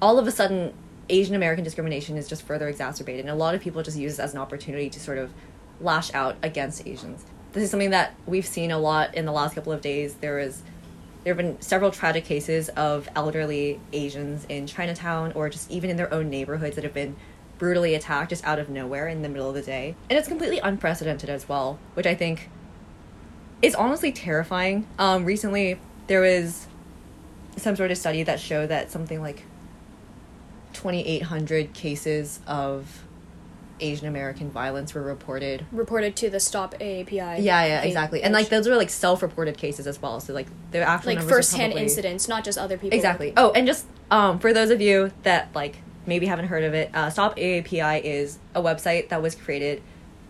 all 0.00 0.18
of 0.18 0.26
a 0.26 0.30
sudden 0.30 0.72
asian 1.08 1.34
american 1.34 1.64
discrimination 1.64 2.16
is 2.16 2.28
just 2.28 2.42
further 2.42 2.68
exacerbated 2.68 3.20
and 3.20 3.30
a 3.30 3.34
lot 3.34 3.54
of 3.54 3.60
people 3.60 3.82
just 3.82 3.98
use 3.98 4.12
this 4.12 4.20
as 4.20 4.32
an 4.32 4.38
opportunity 4.38 4.88
to 4.88 5.00
sort 5.00 5.18
of 5.18 5.32
lash 5.80 6.12
out 6.14 6.36
against 6.42 6.86
asians. 6.86 7.24
This 7.52 7.64
is 7.64 7.70
something 7.70 7.90
that 7.90 8.14
we've 8.26 8.46
seen 8.46 8.70
a 8.70 8.78
lot 8.78 9.14
in 9.14 9.24
the 9.24 9.32
last 9.32 9.54
couple 9.54 9.72
of 9.72 9.80
days. 9.80 10.14
There 10.14 10.36
was 10.36 10.62
there 11.24 11.34
have 11.34 11.38
been 11.38 11.60
several 11.60 11.90
tragic 11.90 12.24
cases 12.24 12.70
of 12.70 13.08
elderly 13.14 13.78
asians 13.92 14.46
in 14.48 14.66
chinatown 14.66 15.32
or 15.32 15.50
just 15.50 15.70
even 15.70 15.90
in 15.90 15.96
their 15.96 16.12
own 16.12 16.30
neighborhoods 16.30 16.76
that 16.76 16.84
have 16.84 16.94
been 16.94 17.16
brutally 17.58 17.94
attacked 17.94 18.30
just 18.30 18.42
out 18.44 18.58
of 18.58 18.70
nowhere 18.70 19.06
in 19.06 19.20
the 19.20 19.28
middle 19.28 19.48
of 19.48 19.54
the 19.54 19.62
day. 19.62 19.94
And 20.08 20.18
it's 20.18 20.28
completely 20.28 20.60
unprecedented 20.60 21.28
as 21.28 21.48
well 21.48 21.78
which 21.94 22.06
i 22.06 22.14
think 22.14 22.48
is 23.60 23.74
honestly 23.74 24.10
terrifying. 24.10 24.86
Um, 24.98 25.26
recently, 25.26 25.78
there 26.06 26.22
was 26.22 26.66
some 27.56 27.76
sort 27.76 27.90
of 27.90 27.98
study 27.98 28.22
that 28.22 28.40
showed 28.40 28.70
that 28.70 28.90
something 28.90 29.20
like 29.20 29.44
2,800 30.72 31.72
cases 31.72 32.40
of 32.46 33.04
Asian 33.80 34.06
American 34.06 34.50
violence 34.50 34.94
were 34.94 35.02
reported. 35.02 35.64
Reported 35.72 36.14
to 36.16 36.30
the 36.30 36.40
Stop 36.40 36.74
AAPI. 36.74 37.10
Yeah, 37.12 37.34
yeah, 37.38 37.82
exactly. 37.82 38.22
And 38.22 38.32
like 38.32 38.48
those 38.48 38.68
were 38.68 38.76
like 38.76 38.90
self-reported 38.90 39.56
cases 39.56 39.86
as 39.86 40.00
well. 40.00 40.20
So 40.20 40.32
like 40.32 40.46
the 40.70 40.80
actual 40.80 41.14
like 41.14 41.24
first-hand 41.24 41.72
probably- 41.72 41.84
incidents, 41.84 42.28
not 42.28 42.44
just 42.44 42.58
other 42.58 42.76
people. 42.76 42.96
Exactly. 42.96 43.32
Oh, 43.36 43.52
and 43.52 43.66
just 43.66 43.86
um, 44.10 44.38
for 44.38 44.52
those 44.52 44.70
of 44.70 44.80
you 44.80 45.12
that 45.22 45.48
like 45.54 45.78
maybe 46.06 46.26
haven't 46.26 46.46
heard 46.46 46.64
of 46.64 46.74
it, 46.74 46.90
uh, 46.94 47.10
Stop 47.10 47.36
AAPI 47.36 48.02
is 48.02 48.38
a 48.54 48.62
website 48.62 49.08
that 49.08 49.22
was 49.22 49.34
created 49.34 49.82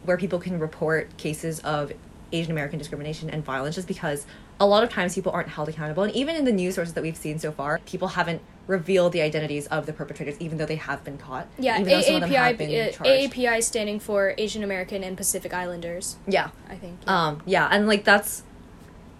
where 0.05 0.16
people 0.16 0.38
can 0.38 0.59
report 0.59 1.14
cases 1.16 1.61
of 1.61 1.92
Asian 2.33 2.53
American 2.53 2.79
discrimination 2.79 3.29
and 3.31 3.44
violence, 3.44 3.74
just 3.74 3.88
because 3.88 4.26
a 4.61 4.66
lot 4.66 4.85
of 4.85 4.90
times 4.90 5.14
people 5.14 5.33
aren't 5.33 5.48
held 5.48 5.68
accountable, 5.68 6.03
and 6.03 6.14
even 6.14 6.37
in 6.37 6.44
the 6.44 6.53
news 6.53 6.74
sources 6.74 6.94
that 6.94 7.03
we've 7.03 7.16
seen 7.16 7.38
so 7.38 7.50
far, 7.50 7.81
people 7.87 8.09
haven't 8.09 8.40
revealed 8.70 9.12
the 9.12 9.20
identities 9.20 9.66
of 9.66 9.85
the 9.87 9.92
perpetrators, 9.92 10.37
even 10.38 10.56
though 10.56 10.64
they 10.64 10.76
have 10.76 11.02
been 11.02 11.18
caught. 11.18 11.48
Yeah, 11.59 11.80
even 11.80 11.92
though 11.92 12.00
some 12.00 12.14
of 12.14 12.20
them 12.22 12.30
have 12.30 12.54
AAPI, 12.54 12.59
been 12.59 12.70
uh. 12.70 13.04
AAPI 13.04 13.62
standing 13.64 13.98
for 13.98 14.33
Asian 14.38 14.62
American 14.62 15.02
and 15.02 15.16
Pacific 15.16 15.52
Islanders, 15.52 16.16
Yeah. 16.26 16.50
I 16.68 16.76
think. 16.76 17.00
yeah. 17.04 17.26
Um, 17.26 17.42
yeah, 17.44 17.68
and 17.70 17.87
like 17.88 18.04
that's 18.04 18.44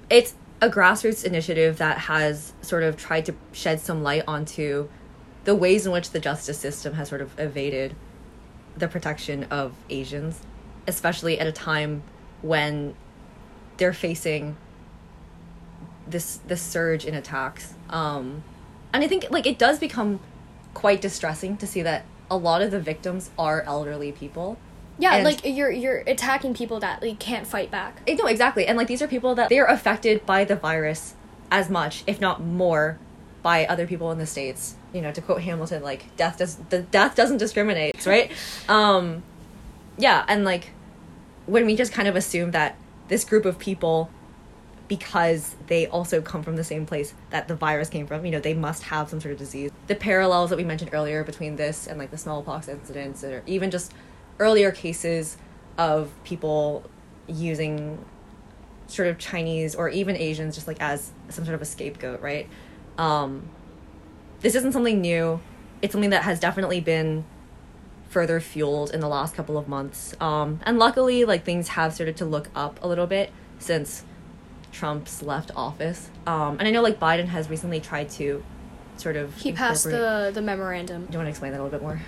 it's 0.09 0.35
a 0.63 0.69
grassroots 0.71 1.25
initiative 1.25 1.79
that 1.79 1.99
has 1.99 2.53
sort 2.63 2.85
of 2.85 2.97
tried 2.97 3.27
to 3.27 3.35
shed 3.53 3.81
some 3.81 4.03
light 4.03 4.23
onto 4.29 4.89
the 5.45 5.55
ways 5.55 5.85
in 5.87 5.93
which 5.93 6.11
the 6.11 6.21
justice 6.21 6.59
system 6.59 6.95
has 6.95 7.09
sort 7.09 7.21
of 7.21 7.39
evaded 7.39 7.97
the 8.77 8.87
protection 8.87 9.45
of 9.45 9.75
Asians, 9.89 10.43
especially 10.87 11.41
at 11.41 11.47
a 11.47 11.53
time 11.53 12.03
when 12.43 12.95
they're 13.79 13.93
facing 13.93 14.57
this 16.07 16.39
this 16.47 16.63
surge 16.63 17.05
in 17.05 17.15
attacks. 17.15 17.75
Um, 17.89 18.45
and 18.93 19.03
I 19.05 19.09
think 19.09 19.27
like 19.31 19.47
it 19.47 19.59
does 19.59 19.79
become 19.79 20.21
quite 20.75 21.01
distressing 21.01 21.57
to 21.59 21.67
see 21.67 21.83
that 21.83 22.05
a 22.31 22.37
lot 22.37 22.63
of 22.63 22.71
the 22.71 22.81
victims 22.81 23.31
are 23.39 23.63
elderly 23.63 24.13
people. 24.13 24.57
yeah, 24.99 25.15
and- 25.17 25.25
like 25.25 25.41
you're 25.45 25.71
you're 25.71 25.99
attacking 26.07 26.55
people 26.55 26.79
that 26.81 27.03
like 27.03 27.19
can't 27.19 27.47
fight 27.47 27.71
back. 27.71 28.01
Eh, 28.07 28.15
No, 28.19 28.27
exactly. 28.27 28.67
And 28.67 28.77
like 28.79 28.87
these 28.89 29.03
are 29.03 29.09
people 29.09 29.35
that 29.35 29.49
they're 29.49 29.65
affected 29.67 30.25
by 30.27 30.45
the 30.45 30.57
virus 30.57 31.15
as 31.51 31.69
much, 31.69 32.05
if 32.07 32.21
not 32.21 32.41
more, 32.43 32.99
by 33.43 33.67
other 33.67 33.87
people 33.87 34.11
in 34.13 34.19
the 34.19 34.27
states. 34.27 34.75
You 34.93 35.01
know, 35.03 35.11
to 35.13 35.21
quote 35.21 35.43
Hamilton, 35.43 35.83
like 35.83 36.15
death 36.17 36.39
does 36.39 36.57
the 36.69 36.83
death 36.83 37.15
doesn't 37.17 37.39
discriminate, 37.39 38.07
right? 38.15 38.31
Um 38.69 39.23
yeah, 39.99 40.25
and 40.29 40.45
like 40.45 40.71
when 41.47 41.67
we 41.67 41.75
just 41.77 41.93
kind 41.93 42.07
of 42.07 42.15
assume 42.17 42.53
that 42.53 42.77
this 43.09 43.25
group 43.25 43.45
of 43.45 43.59
people 43.59 44.09
because 44.91 45.55
they 45.69 45.87
also 45.87 46.21
come 46.21 46.43
from 46.43 46.57
the 46.57 46.65
same 46.65 46.85
place 46.85 47.15
that 47.31 47.47
the 47.47 47.55
virus 47.55 47.89
came 47.89 48.09
from, 48.09 48.25
you 48.25 48.33
know, 48.33 48.41
they 48.41 48.55
must 48.55 48.83
have 48.83 49.09
some 49.09 49.21
sort 49.21 49.31
of 49.31 49.39
disease. 49.39 49.71
The 49.87 49.95
parallels 49.95 50.51
that 50.51 50.57
we 50.57 50.65
mentioned 50.65 50.91
earlier 50.93 51.23
between 51.23 51.55
this 51.55 51.87
and 51.87 51.97
like 51.97 52.11
the 52.11 52.19
smallpox 52.19 52.67
incidents 52.67 53.23
or 53.23 53.45
even 53.47 53.71
just 53.71 53.95
earlier 54.41 54.73
cases 54.73 55.37
of 55.79 56.11
people 56.25 56.91
using 57.29 58.05
sort 58.89 59.07
of 59.07 59.17
Chinese 59.17 59.77
or 59.77 59.89
even 59.91 60.17
Asians 60.17 60.57
just 60.57 60.67
like 60.67 60.81
as 60.81 61.13
some 61.29 61.45
sort 61.45 61.55
of 61.55 61.63
a 61.63 61.67
scapegoat, 61.67 62.21
right? 62.21 62.49
Um, 62.99 63.49
this 64.41 64.57
isn't 64.57 64.73
something 64.73 65.01
new. 65.01 65.39
It's 65.83 65.93
something 65.93 66.11
that 66.11 66.25
has 66.25 66.41
definitely 66.41 66.81
been 66.81 67.25
further 68.09 68.41
fueled 68.41 68.91
in 68.91 68.99
the 68.99 69.09
last 69.09 69.37
couple 69.37 69.57
of 69.57 69.69
months. 69.69 70.17
Um, 70.21 70.59
and 70.65 70.81
luckily, 70.81 71.25
like 71.25 71.45
things 71.45 71.69
have 71.69 71.95
started 71.95 72.17
to 72.17 72.25
look 72.25 72.49
up 72.57 72.83
a 72.83 72.89
little 72.89 73.07
bit 73.07 73.31
since 73.61 74.05
Trump's 74.73 75.23
left 75.23 75.51
office. 75.57 76.11
Um, 76.27 76.59
and 76.59 76.69
I 76.69 76.71
know 76.71 76.83
like 76.83 77.01
Biden 77.01 77.27
has 77.27 77.51
recently 77.51 77.81
tried 77.81 78.11
to 78.11 78.43
sort 78.97 79.17
of 79.17 79.35
He 79.37 79.53
passed 79.53 79.85
the 79.85 80.31
the 80.33 80.43
memorandum. 80.43 81.07
Do 81.07 81.13
you 81.13 81.19
want 81.19 81.27
to 81.27 81.31
explain 81.31 81.53
that 81.53 81.61
a 81.61 81.63
little 81.63 81.79
bit 81.79 81.83
more? 81.83 82.01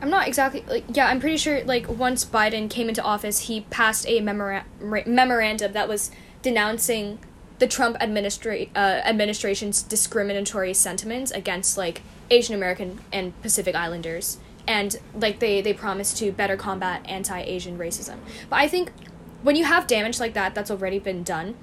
I'm 0.00 0.10
not 0.10 0.26
exactly 0.26 0.64
like 0.66 0.84
yeah. 0.88 1.06
I'm 1.06 1.20
pretty 1.20 1.36
sure 1.36 1.62
like 1.64 1.88
once 1.88 2.24
Biden 2.24 2.68
came 2.68 2.88
into 2.88 3.02
office, 3.02 3.40
he 3.40 3.62
passed 3.70 4.06
a 4.08 4.20
memora- 4.20 4.64
memorandum 5.06 5.72
that 5.72 5.88
was 5.88 6.10
denouncing 6.42 7.20
the 7.60 7.68
Trump 7.68 7.96
administra- 8.00 8.68
uh, 8.74 9.00
administration's 9.04 9.82
discriminatory 9.82 10.74
sentiments 10.74 11.30
against 11.30 11.78
like 11.78 12.02
Asian 12.30 12.54
American 12.56 12.98
and 13.12 13.40
Pacific 13.42 13.76
Islanders, 13.76 14.38
and 14.66 14.96
like 15.14 15.38
they 15.38 15.60
they 15.60 15.72
promised 15.72 16.16
to 16.18 16.32
better 16.32 16.56
combat 16.56 17.02
anti-Asian 17.08 17.78
racism. 17.78 18.16
But 18.50 18.56
I 18.56 18.66
think 18.66 18.90
when 19.42 19.54
you 19.54 19.64
have 19.64 19.86
damage 19.86 20.18
like 20.18 20.34
that, 20.34 20.54
that's 20.54 20.70
already 20.70 20.98
been 20.98 21.22
done. 21.22 21.54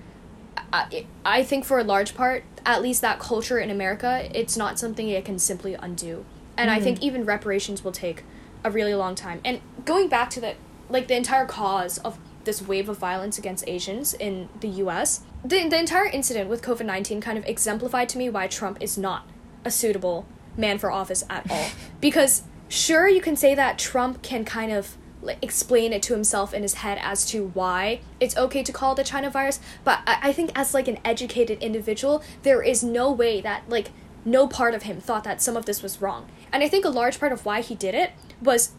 I, 0.71 1.05
I 1.25 1.43
think 1.43 1.65
for 1.65 1.79
a 1.79 1.83
large 1.83 2.15
part, 2.15 2.43
at 2.65 2.81
least 2.81 3.01
that 3.01 3.19
culture 3.19 3.59
in 3.59 3.69
America, 3.69 4.29
it's 4.33 4.57
not 4.57 4.79
something 4.79 5.07
it 5.09 5.25
can 5.25 5.39
simply 5.39 5.73
undo. 5.73 6.25
And 6.57 6.69
I 6.69 6.79
think 6.79 6.97
mm-hmm. 6.97 7.05
even 7.05 7.25
reparations 7.25 7.83
will 7.83 7.91
take 7.91 8.23
a 8.63 8.71
really 8.71 8.93
long 8.93 9.15
time. 9.15 9.39
And 9.45 9.61
going 9.85 10.09
back 10.09 10.29
to 10.31 10.41
the 10.41 10.55
like 10.89 11.07
the 11.07 11.15
entire 11.15 11.45
cause 11.45 11.99
of 11.99 12.17
this 12.43 12.61
wave 12.61 12.89
of 12.89 12.97
violence 12.97 13.37
against 13.37 13.67
Asians 13.67 14.13
in 14.13 14.49
the 14.59 14.67
US. 14.83 15.21
The, 15.43 15.67
the 15.69 15.77
entire 15.77 16.07
incident 16.07 16.49
with 16.49 16.61
COVID 16.61 16.85
19 16.85 17.21
kind 17.21 17.37
of 17.37 17.45
exemplified 17.45 18.09
to 18.09 18.17
me 18.17 18.29
why 18.29 18.47
Trump 18.47 18.77
is 18.81 18.97
not 18.97 19.27
a 19.63 19.71
suitable 19.71 20.25
man 20.57 20.77
for 20.79 20.91
office 20.91 21.23
at 21.29 21.49
all. 21.49 21.67
because, 22.01 22.43
sure, 22.67 23.07
you 23.07 23.21
can 23.21 23.35
say 23.35 23.53
that 23.55 23.77
Trump 23.77 24.21
can 24.21 24.45
kind 24.45 24.71
of 24.71 24.97
like, 25.21 25.37
explain 25.41 25.91
it 25.93 26.01
to 26.03 26.13
himself 26.13 26.53
in 26.53 26.61
his 26.61 26.75
head 26.75 26.97
as 27.01 27.25
to 27.25 27.47
why 27.53 27.99
it's 28.19 28.37
okay 28.37 28.63
to 28.63 28.71
call 28.71 28.93
it 28.93 28.95
the 28.95 29.03
China 29.03 29.29
virus, 29.29 29.59
but 29.83 29.99
I, 30.07 30.19
I 30.29 30.33
think 30.33 30.51
as 30.55 30.73
like 30.73 30.87
an 30.87 30.97
educated 31.03 31.61
individual, 31.61 32.23
there 32.43 32.61
is 32.61 32.83
no 32.83 33.11
way 33.11 33.41
that 33.41 33.63
like 33.69 33.91
no 34.25 34.47
part 34.47 34.73
of 34.73 34.83
him 34.83 34.99
thought 35.01 35.23
that 35.25 35.41
some 35.41 35.57
of 35.57 35.65
this 35.65 35.81
was 35.83 36.01
wrong. 36.01 36.27
And 36.51 36.63
I 36.63 36.69
think 36.69 36.85
a 36.85 36.89
large 36.89 37.19
part 37.19 37.31
of 37.31 37.45
why 37.45 37.61
he 37.61 37.75
did 37.75 37.95
it 37.95 38.11
was 38.41 38.71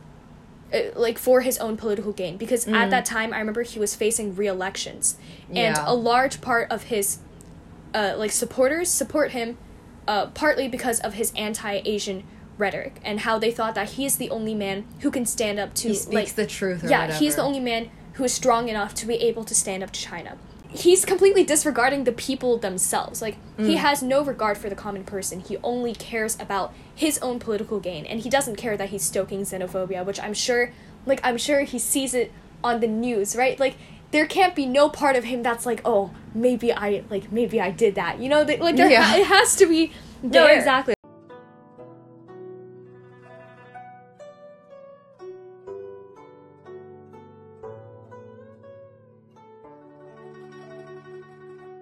uh, 0.73 0.79
like 0.95 1.19
for 1.19 1.41
his 1.41 1.59
own 1.59 1.77
political 1.77 2.13
gain 2.13 2.37
because 2.37 2.67
at 2.69 2.91
that 2.91 3.05
time 3.05 3.33
I 3.35 3.39
remember 3.39 3.63
he 3.63 3.79
was 3.79 3.95
facing 3.97 4.37
re-elections 4.37 5.17
and 5.49 5.57
Yeah. 5.77 5.85
a 5.87 5.95
large 5.95 6.41
part 6.41 6.71
of 6.71 6.85
his 6.85 7.19
uh, 7.95 8.15
like 8.17 8.31
supporters 8.31 8.89
support 8.89 9.33
him 9.33 9.59
uh, 10.07 10.27
partly 10.27 10.69
because 10.69 11.01
of 11.01 11.15
his 11.15 11.33
anti-Asian 11.37 12.23
rhetoric 12.61 12.95
and 13.05 13.21
how 13.21 13.39
they 13.39 13.51
thought 13.51 13.75
that 13.75 13.89
he 13.91 14.05
is 14.05 14.17
the 14.17 14.31
only 14.31 14.55
man 14.55 14.85
who 15.01 15.11
can 15.11 15.25
stand 15.27 15.59
up 15.59 15.75
to 15.75 15.89
He 15.89 15.95
speaks 15.95 16.15
like 16.15 16.35
the 16.35 16.47
truth 16.47 16.85
or 16.85 16.89
yeah 16.89 17.13
he's 17.13 17.37
the 17.37 17.43
only 17.43 17.61
man 17.61 17.91
who 18.15 18.25
is 18.25 18.33
strong 18.33 18.69
enough 18.69 18.93
to 18.95 19.07
be 19.07 19.15
able 19.15 19.45
to 19.45 19.55
stand 19.55 19.83
up 19.83 19.91
to 19.93 20.01
China. 20.01 20.37
He's 20.73 21.05
completely 21.05 21.43
disregarding 21.43 22.05
the 22.05 22.13
people 22.13 22.57
themselves. 22.59 23.21
Like 23.23 23.37
he 23.57 23.75
Mm. 23.75 23.83
has 23.87 24.03
no 24.03 24.23
regard 24.23 24.57
for 24.59 24.69
the 24.69 24.77
common 24.77 25.03
person. 25.05 25.41
He 25.41 25.57
only 25.65 25.95
cares 25.95 26.37
about 26.39 26.73
his 26.95 27.19
own 27.27 27.39
political 27.41 27.81
gain 27.81 28.05
and 28.07 28.21
he 28.21 28.29
doesn't 28.31 28.57
care 28.57 28.77
that 28.77 28.91
he's 28.91 29.03
stoking 29.03 29.41
xenophobia 29.43 30.05
which 30.05 30.21
i'm 30.21 30.35
sure 30.35 30.71
like 31.07 31.21
i'm 31.25 31.39
sure 31.39 31.61
he 31.63 31.79
sees 31.79 32.13
it 32.15 32.31
on 32.63 32.81
the 32.81 32.87
news 32.87 33.35
right? 33.35 33.59
Like 33.59 33.77
there 34.13 34.27
can't 34.27 34.55
be 34.55 34.67
no 34.67 34.89
part 34.89 35.17
of 35.17 35.25
him 35.25 35.43
that's 35.43 35.65
like 35.71 35.81
oh 35.85 36.11
maybe 36.35 36.69
i 36.73 37.03
like 37.11 37.33
maybe 37.33 37.61
i 37.61 37.71
did 37.71 37.95
that. 37.95 38.13
You 38.21 38.29
know 38.29 38.43
like 38.43 38.77
there 38.77 38.91
Yeah. 38.91 39.03
ha- 39.03 39.17
it 39.23 39.27
has 39.27 39.57
to 39.57 39.67
be 39.67 39.93
No, 40.23 40.47
exactly. 40.47 40.95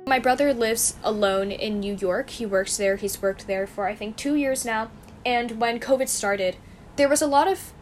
My 0.09 0.19
brother 0.19 0.55
lives 0.55 0.97
alone 1.05 1.51
in 1.51 1.81
New 1.81 1.95
York. 1.95 2.31
He 2.31 2.47
works 2.47 2.79
there. 2.79 2.97
He's 2.97 3.21
worked 3.21 3.47
there 3.47 3.67
for 3.67 3.87
I 3.87 3.95
think 3.95 4.17
2 4.17 4.35
years 4.35 4.65
now. 4.65 4.91
And 5.27 5.61
when 5.61 5.79
COVID 5.79 6.09
started, 6.09 6.57
there 6.97 7.11
was 7.11 7.21
a 7.21 7.27
lot 7.27 7.47
of 7.47 7.75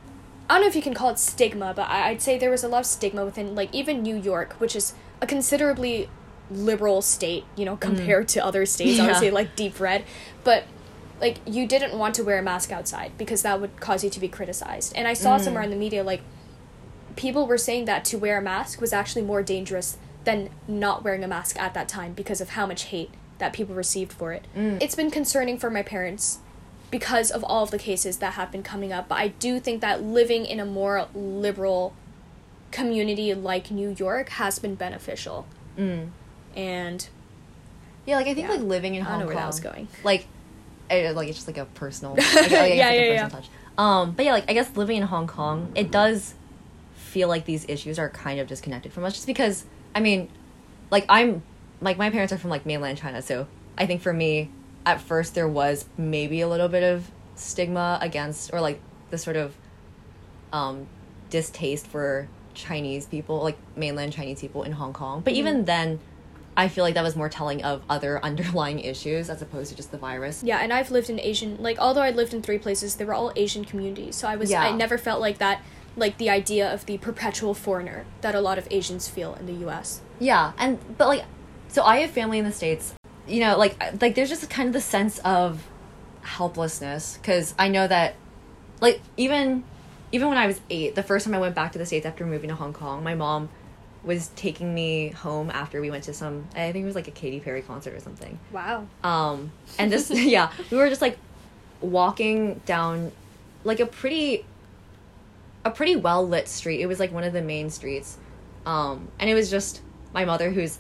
I 0.51 0.55
don't 0.55 0.62
know 0.62 0.69
if 0.69 0.77
you 0.77 0.83
can 0.83 0.95
call 0.95 1.11
it 1.11 1.19
stigma, 1.21 1.73
but 1.75 1.89
I'd 1.89 2.21
say 2.21 2.37
there 2.37 2.51
was 2.51 2.65
a 2.65 2.69
lot 2.69 2.81
of 2.81 2.87
stigma 2.87 3.25
within 3.25 3.55
like 3.55 3.73
even 3.73 4.03
New 4.03 4.17
York, 4.17 4.55
which 4.55 4.75
is 4.75 4.93
a 5.21 5.27
considerably 5.27 6.09
liberal 6.51 7.01
state, 7.01 7.45
you 7.57 7.65
know, 7.65 7.77
mm. 7.77 7.81
compared 7.81 8.29
to 8.29 8.45
other 8.45 8.67
states, 8.67 8.97
Yeah. 8.97 9.05
obviously 9.05 9.31
like 9.31 9.55
deep 9.55 9.79
red. 9.79 10.05
But 10.43 10.65
like 11.21 11.39
you 11.47 11.67
didn't 11.69 11.97
want 11.97 12.17
to 12.17 12.25
wear 12.25 12.41
a 12.41 12.43
mask 12.43 12.73
outside 12.73 13.12
because 13.17 13.43
that 13.43 13.61
would 13.61 13.81
cause 13.81 14.03
you 14.03 14.11
to 14.11 14.21
be 14.21 14.29
criticized. 14.29 14.93
And 14.97 15.07
I 15.07 15.15
saw 15.15 15.37
somewhere 15.39 15.62
mm. 15.62 15.67
in 15.67 15.71
the 15.71 15.77
media 15.77 16.03
like 16.03 16.23
people 17.15 17.47
were 17.47 17.59
saying 17.59 17.85
that 17.85 18.05
to 18.07 18.19
wear 18.19 18.39
a 18.39 18.43
mask 18.43 18.81
was 18.81 18.93
actually 18.93 19.23
more 19.23 19.45
dangerous 19.45 19.97
than 20.27 20.51
not 20.69 21.03
wearing 21.03 21.25
a 21.25 21.29
mask 21.29 21.59
at 21.59 21.73
that 21.73 21.89
time 21.89 22.12
because 22.12 22.41
of 22.43 22.51
how 22.51 22.67
much 22.67 22.85
hate 22.85 23.11
that 23.39 23.53
people 23.55 23.75
received 23.75 24.12
for 24.12 24.33
it. 24.33 24.45
It's 24.55 24.95
been 24.95 25.11
concerning 25.11 25.57
for 25.59 25.71
my 25.71 25.83
parents 25.83 26.41
because 26.91 27.31
of 27.31 27.43
all 27.45 27.62
of 27.65 27.71
the 27.71 27.79
cases 27.79 28.19
that 28.19 28.35
have 28.35 28.51
been 28.53 28.62
coming 28.62 28.93
up, 28.93 29.09
but 29.09 29.19
I 29.19 29.29
do 29.29 29.59
think 29.61 29.81
that 29.81 30.03
living 30.03 30.45
in 30.45 30.61
a 30.61 30.65
more 30.67 31.09
liberal 31.15 31.95
community 32.71 33.33
like 33.35 33.71
New 33.71 33.95
York 33.97 34.29
has 34.31 34.59
been 34.59 34.75
beneficial. 34.75 35.47
And 36.55 37.09
Yeah, 38.07 38.17
like 38.17 38.27
I 38.27 38.35
think 38.35 38.47
Yeah. 38.49 38.55
like 38.55 38.62
living 38.65 38.95
in 38.95 39.03
I 39.03 39.05
Hong 39.07 39.12
don't 39.15 39.21
know 39.21 39.27
Kong. 39.27 39.35
where 39.35 39.43
that 39.43 39.47
was 39.49 39.61
going. 39.61 39.89
Like, 40.05 40.27
I, 40.91 41.11
like 41.11 41.29
it's 41.29 41.37
just 41.39 41.47
like 41.49 41.59
a 41.59 41.65
personal. 41.67 42.15
Like, 42.17 42.27
I 42.53 42.67
Yeah, 42.73 42.87
like, 42.89 42.97
yeah, 42.97 43.03
a 43.03 43.15
yeah. 43.15 43.29
touch. 43.29 43.49
Um, 43.79 44.12
but 44.12 44.25
yeah, 44.25 44.33
like 44.33 44.49
I 44.51 44.55
guess 44.55 44.75
living 44.77 44.97
in 44.97 45.03
Hong 45.05 45.27
Kong, 45.27 45.73
it 45.75 45.91
does 45.91 46.35
feel 46.95 47.29
like 47.29 47.45
these 47.45 47.65
issues 47.69 47.99
are 47.99 48.09
kind 48.11 48.39
of 48.41 48.47
disconnected 48.47 48.93
from 48.93 49.05
us, 49.05 49.15
just 49.15 49.27
because 49.27 49.65
I 49.97 50.01
mean, 50.01 50.29
like 50.91 51.07
I'm 51.09 51.43
like 51.81 51.97
my 51.97 52.11
parents 52.11 52.31
are 52.31 52.37
from 52.39 52.51
like 52.51 52.67
mainland 52.67 52.99
China, 52.99 53.23
so 53.23 53.49
I 53.79 53.87
think 53.87 54.03
for 54.03 54.13
me, 54.13 54.51
at 54.85 55.01
first 55.01 55.35
there 55.35 55.49
was 55.49 55.87
maybe 55.97 56.43
a 56.43 56.49
little 56.49 56.69
bit 56.69 56.83
of 56.83 57.11
stigma 57.35 57.99
against 58.03 58.53
or 58.53 58.61
like 58.61 58.79
the 59.09 59.17
sort 59.17 59.37
of 59.37 59.57
um 60.53 60.87
distaste 61.31 61.87
for 61.87 62.29
Chinese 62.53 63.07
people, 63.07 63.43
like 63.43 63.57
mainland 63.75 64.13
Chinese 64.13 64.39
people 64.39 64.65
in 64.65 64.73
Hong 64.73 64.93
Kong. 64.93 65.23
But 65.23 65.33
even 65.33 65.65
then, 65.65 65.99
I 66.59 66.69
feel 66.69 66.85
like 66.85 66.93
that 66.95 67.03
was 67.03 67.17
more 67.17 67.31
telling 67.31 67.65
of 67.65 67.83
other 67.89 68.23
underlying 68.23 68.81
issues 68.81 69.31
as 69.31 69.41
opposed 69.41 69.71
to 69.71 69.77
just 69.77 69.93
the 69.93 69.99
virus. 69.99 70.43
yeah, 70.45 70.59
and 70.59 70.75
I've 70.75 70.91
lived 70.91 71.09
in 71.09 71.19
Asian 71.21 71.57
like 71.63 71.79
although 71.79 72.03
I 72.03 72.11
lived 72.11 72.35
in 72.35 72.43
three 72.43 72.59
places, 72.59 72.97
they 72.97 73.07
were 73.07 73.15
all 73.15 73.33
Asian 73.35 73.65
communities. 73.65 74.15
So 74.17 74.29
I 74.29 74.37
was 74.37 74.51
Yeah. 74.51 74.61
I 74.63 74.73
never 74.73 74.99
felt 74.99 75.23
like 75.23 75.39
that 75.39 75.63
like 75.97 76.19
the 76.19 76.31
idea 76.31 76.73
of 76.73 76.87
the 76.87 76.99
perpetual 76.99 77.55
foreigner 77.55 78.05
that 78.21 78.35
a 78.35 78.41
lot 78.41 78.59
of 78.59 78.69
Asians 78.71 79.09
feel 79.09 79.35
in 79.35 79.47
the 79.47 79.67
US. 79.69 80.01
Yeah, 80.19 80.53
and 80.59 80.79
but 80.99 81.09
like, 81.09 81.25
so 81.69 81.83
I 81.83 81.99
have 81.99 82.11
family 82.11 82.39
in 82.39 82.45
the 82.45 82.53
states. 82.53 82.95
You 83.27 83.41
know, 83.41 83.59
like 83.59 83.77
like 84.01 84.15
there's 84.15 84.29
just 84.29 84.49
kind 84.51 84.69
of 84.69 84.73
the 84.73 84.81
sense 84.81 85.19
of 85.21 85.67
helplessness 86.23 87.19
because 87.21 87.55
I 87.59 87.69
know 87.69 87.87
that, 87.87 88.15
like 88.81 89.01
even 89.17 89.65
even 90.13 90.29
when 90.29 90.39
I 90.39 90.47
was 90.47 90.61
eight, 90.71 90.95
the 90.95 91.03
first 91.03 91.25
time 91.25 91.35
I 91.35 91.39
went 91.39 91.55
back 91.55 91.73
to 91.73 91.79
the 91.79 91.87
states 91.87 92.07
after 92.07 92.25
moving 92.25 92.49
to 92.49 92.55
Hong 92.55 92.73
Kong, 92.73 93.03
my 93.03 93.15
mom 93.15 93.49
was 94.07 94.29
taking 94.37 94.73
me 94.73 95.09
home 95.09 95.51
after 95.51 95.81
we 95.81 95.91
went 95.91 96.05
to 96.05 96.15
some 96.15 96.47
I 96.55 96.71
think 96.71 96.85
it 96.85 96.87
was 96.87 96.95
like 96.95 97.09
a 97.09 97.13
Katy 97.13 97.41
Perry 97.41 97.63
concert 97.63 97.93
or 97.95 98.01
something. 98.01 98.39
Wow. 98.53 98.87
Um, 99.03 99.51
and 99.79 99.91
this, 99.91 100.11
yeah, 100.15 100.53
we 100.71 100.77
were 100.77 100.89
just 100.89 101.03
like 101.03 101.19
walking 101.81 102.61
down 102.65 103.13
like 103.65 103.81
a 103.81 103.87
pretty, 103.87 104.45
a 105.67 105.71
pretty 105.71 105.97
well 105.97 106.27
lit 106.27 106.49
street. 106.49 106.81
It 106.81 106.87
was 106.87 107.01
like 107.01 107.13
one 107.13 107.25
of 107.25 107.33
the 107.33 107.43
main 107.43 107.71
streets. 107.71 108.19
Um, 108.65 109.09
and 109.19 109.29
it 109.29 109.35
was 109.35 109.51
just 109.51 109.81
my 110.13 110.25
mother, 110.25 110.51
who's 110.51 110.79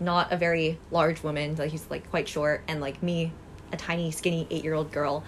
not 0.00 0.32
a 0.32 0.36
very 0.36 0.78
large 0.90 1.22
woman, 1.22 1.56
like 1.56 1.70
he's 1.70 1.88
like 1.90 2.08
quite 2.10 2.28
short, 2.28 2.62
and 2.68 2.80
like 2.80 3.02
me, 3.02 3.32
a 3.72 3.76
tiny, 3.76 4.10
skinny 4.10 4.46
eight 4.50 4.64
year 4.64 4.74
old 4.74 4.92
girl. 4.92 5.24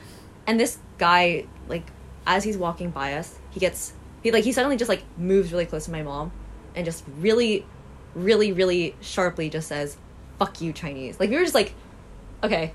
And 0.47 0.59
this 0.61 0.79
guy, 0.99 1.47
like, 1.69 1.87
as 2.27 2.45
he's 2.45 2.57
walking 2.57 2.91
by 2.91 3.15
us, 3.15 3.39
he 3.51 3.61
gets, 3.61 3.93
he 4.23 4.31
like, 4.31 4.45
he 4.45 4.53
suddenly 4.53 4.77
just 4.77 4.89
like 4.89 5.03
moves 5.17 5.53
really 5.53 5.67
close 5.67 5.87
to 5.87 5.91
my 5.91 6.03
mom 6.03 6.33
and 6.75 6.85
just 6.85 7.05
really, 7.19 7.67
really, 8.15 8.53
really 8.53 8.95
sharply 9.01 9.49
just 9.49 9.69
says, 9.69 9.97
fuck 10.39 10.61
you, 10.61 10.73
Chinese. 10.73 11.19
Like, 11.21 11.31
we 11.31 11.37
were 11.37 11.43
just 11.43 11.55
like, 11.55 11.75
okay, 12.43 12.75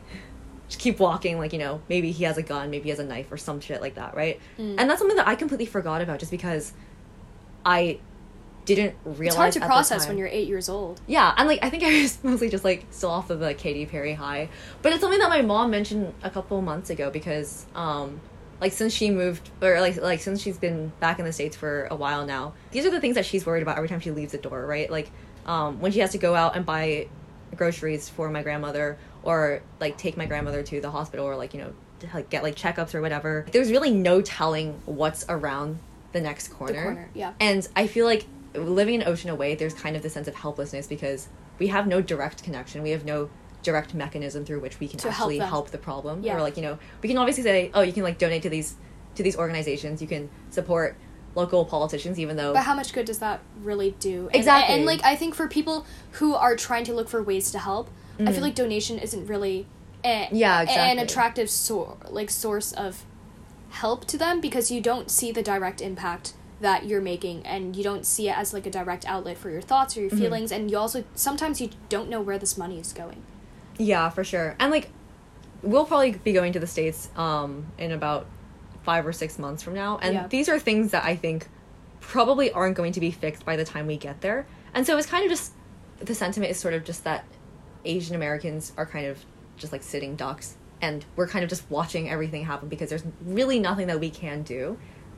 just 0.69 0.79
keep 0.79 0.99
walking. 0.99 1.37
Like, 1.37 1.51
you 1.51 1.59
know, 1.59 1.81
maybe 1.89 2.11
he 2.11 2.23
has 2.23 2.37
a 2.37 2.43
gun, 2.43 2.69
maybe 2.69 2.83
he 2.83 2.89
has 2.91 2.99
a 2.99 3.03
knife 3.03 3.31
or 3.31 3.37
some 3.37 3.59
shit 3.59 3.81
like 3.81 3.95
that, 3.95 4.15
right? 4.15 4.39
Mm. 4.57 4.75
And 4.77 4.89
that's 4.89 4.99
something 4.99 5.17
that 5.17 5.27
I 5.27 5.35
completely 5.35 5.65
forgot 5.65 6.01
about 6.01 6.19
just 6.19 6.31
because 6.31 6.73
I 7.65 7.99
didn't 8.65 8.95
realize 9.03 9.27
It's 9.27 9.35
hard 9.35 9.53
to 9.53 9.59
process 9.61 10.07
when 10.07 10.17
you're 10.17 10.27
eight 10.27 10.47
years 10.47 10.69
old. 10.69 11.01
Yeah, 11.07 11.33
and 11.35 11.47
like 11.47 11.59
I 11.63 11.69
think 11.69 11.83
I 11.91 12.01
was 12.01 12.23
mostly 12.23 12.49
just 12.49 12.63
like 12.63 12.85
still 12.91 13.09
off 13.09 13.29
of 13.29 13.39
the 13.39 13.53
Katy 13.53 13.85
Perry 13.87 14.13
high, 14.13 14.49
but 14.81 14.93
it's 14.93 15.01
something 15.01 15.19
that 15.19 15.29
my 15.29 15.41
mom 15.41 15.71
mentioned 15.71 16.13
a 16.23 16.29
couple 16.29 16.61
months 16.61 16.89
ago 16.89 17.09
because, 17.09 17.65
um, 17.73 18.21
like 18.61 18.71
since 18.71 18.93
she 18.93 19.09
moved 19.09 19.49
or 19.61 19.81
like 19.81 19.99
like 20.01 20.21
since 20.21 20.41
she's 20.41 20.57
been 20.57 20.91
back 20.99 21.17
in 21.17 21.25
the 21.25 21.33
states 21.33 21.57
for 21.57 21.87
a 21.89 21.95
while 21.95 22.25
now, 22.25 22.53
these 22.71 22.85
are 22.85 22.91
the 22.91 23.01
things 23.01 23.15
that 23.15 23.25
she's 23.25 23.45
worried 23.45 23.63
about 23.63 23.77
every 23.77 23.89
time 23.89 23.99
she 23.99 24.11
leaves 24.11 24.33
the 24.33 24.37
door, 24.37 24.65
right? 24.65 24.91
Like, 24.91 25.09
um, 25.47 25.79
when 25.79 25.91
she 25.91 25.99
has 25.99 26.11
to 26.11 26.19
go 26.19 26.35
out 26.35 26.55
and 26.55 26.65
buy 26.65 27.07
groceries 27.55 28.07
for 28.07 28.29
my 28.29 28.43
grandmother 28.43 28.97
or 29.23 29.61
like 29.79 29.97
take 29.97 30.17
my 30.17 30.25
grandmother 30.25 30.63
to 30.63 30.81
the 30.81 30.91
hospital 30.91 31.25
or 31.25 31.35
like 31.35 31.53
you 31.53 31.61
know 31.61 31.73
to, 31.99 32.07
like 32.13 32.29
get 32.29 32.43
like 32.43 32.55
checkups 32.55 32.93
or 32.95 33.01
whatever. 33.01 33.45
There's 33.51 33.71
really 33.71 33.91
no 33.91 34.21
telling 34.21 34.81
what's 34.85 35.25
around 35.29 35.79
the 36.11 36.21
next 36.21 36.49
corner. 36.49 36.81
corner, 36.83 37.09
yeah. 37.13 37.33
And 37.39 37.67
I 37.75 37.87
feel 37.87 38.05
like 38.05 38.25
living 38.55 39.01
an 39.01 39.07
ocean 39.07 39.29
away, 39.29 39.55
there's 39.55 39.73
kind 39.73 39.95
of 39.95 40.01
the 40.01 40.09
sense 40.09 40.27
of 40.27 40.35
helplessness 40.35 40.87
because 40.87 41.27
we 41.59 41.67
have 41.67 41.85
no 41.87 42.01
direct 42.01 42.43
connection. 42.43 42.81
We 42.81 42.91
have 42.91 43.05
no 43.05 43.29
direct 43.61 43.93
mechanism 43.93 44.45
through 44.45 44.61
which 44.61 44.79
we 44.79 44.87
can 44.87 44.97
To 44.99 45.09
actually 45.09 45.37
them. 45.37 45.49
help, 45.49 45.69
the 45.71 45.77
problem. 45.77 46.23
Yeah. 46.23 46.37
Or 46.37 46.41
like, 46.41 46.55
you 46.55 46.63
know, 46.63 46.79
we 47.03 47.09
can 47.09 47.17
obviously 47.17 47.43
say, 47.43 47.69
oh, 47.73 47.81
you 47.81 47.91
can 47.93 48.03
like 48.03 48.17
donate 48.17 48.41
to 48.43 48.49
these 48.49 48.75
to 49.15 49.23
these 49.23 49.35
organizations. 49.37 50.01
You 50.01 50.07
can 50.07 50.29
support 50.49 50.95
local 51.35 51.63
politicians 51.65 52.19
even 52.19 52.37
though 52.37 52.53
But 52.53 52.63
how 52.63 52.73
much 52.73 52.91
good 52.93 53.05
does 53.05 53.19
that 53.19 53.41
really 53.61 53.91
do? 53.99 54.27
And- 54.27 54.35
Exactly. 54.35 54.75
And, 54.75 54.85
like 54.85 55.03
I 55.03 55.15
think 55.15 55.35
for 55.35 55.47
people 55.47 55.85
who 56.13 56.33
are 56.33 56.55
trying 56.55 56.85
to 56.85 56.93
look 56.93 57.09
for 57.09 57.21
ways 57.21 57.51
to 57.51 57.59
help, 57.59 57.89
I 58.27 58.31
feel 58.33 58.41
like 58.41 58.55
donation 58.55 58.99
isn't 58.99 59.27
really 59.27 59.65
a, 60.03 60.25
Mm. 60.25 60.29
Yeah, 60.31 60.61
an 60.61 60.99
attractive 60.99 61.49
sor- 61.49 61.97
like 62.09 62.29
source 62.29 62.71
of 62.73 63.05
help 63.69 64.05
to 64.05 64.17
them 64.17 64.41
because 64.41 64.71
you 64.71 64.81
don't 64.81 65.09
see 65.11 65.31
the 65.31 65.43
direct 65.43 65.79
impact 65.81 66.33
that 66.61 66.85
you're 66.85 67.01
making 67.01 67.45
and 67.45 67.75
you 67.75 67.83
don't 67.83 68.05
see 68.05 68.27
it 68.29 68.37
as 68.37 68.53
like 68.53 68.65
a 68.65 68.69
direct 68.69 69.05
outlet 69.07 69.37
for 69.37 69.49
your 69.49 69.61
thoughts 69.61 69.95
or 69.95 70.01
your 70.01 70.09
Mm-hmm. 70.09 70.19
feelings 70.19 70.51
and 70.51 70.69
you 70.71 70.77
also 70.77 71.03
sometimes 71.15 71.61
you 71.61 71.69
don't 71.87 72.09
know 72.09 72.19
where 72.21 72.37
this 72.37 72.57
money 72.57 72.79
is 72.79 72.91
going. 72.93 73.21
Yeah, 73.77 74.09
for 74.09 74.23
sure. 74.23 74.55
And 74.59 74.71
like 74.71 74.89
we'll 75.61 75.85
probably 75.85 76.11
be 76.11 76.33
going 76.33 76.51
to 76.53 76.59
the 76.59 76.67
states 76.67 77.09
um 77.15 77.67
in 77.77 77.91
about 77.91 78.25
5 78.83 79.05
or 79.07 79.13
6 79.13 79.39
months 79.39 79.61
from 79.63 79.73
now. 79.75 79.99
And 80.01 80.13
Yeah. 80.13 80.27
these 80.27 80.49
are 80.49 80.57
things 80.59 80.91
that 80.91 81.03
I 81.05 81.15
think 81.15 81.47
probably 82.01 82.51
aren't 82.51 82.75
going 82.75 82.91
to 82.93 82.99
be 82.99 83.11
fixed 83.11 83.45
by 83.45 83.55
the 83.55 83.65
time 83.65 83.85
we 83.87 83.97
get 83.97 84.21
there. 84.21 84.45
And 84.73 84.85
so 84.87 84.97
it's 84.97 85.07
kind 85.07 85.23
of 85.25 85.29
just 85.29 85.51
the 85.99 86.15
sentiment 86.15 86.51
is 86.51 86.57
sort 86.59 86.73
of 86.73 86.83
just 86.83 87.03
that 87.03 87.23
Asian 87.85 88.15
Americans 88.15 88.73
are 88.77 88.85
kind 88.85 89.05
of 89.05 89.23
just 89.57 89.71
like 89.71 89.83
sitting 89.83 90.15
ducks 90.15 90.55
and 90.81 91.05
we're 91.15 91.27
kind 91.27 91.43
of 91.43 91.49
just 91.49 91.69
watching 91.69 92.09
everything 92.09 92.45
happen 92.45 92.69
because 92.69 92.89
there's 92.89 93.03
really 93.25 93.59
nothing 93.59 93.87
that 93.87 93.99
we 93.99 94.09
can 94.09 94.43
do. 94.43 94.77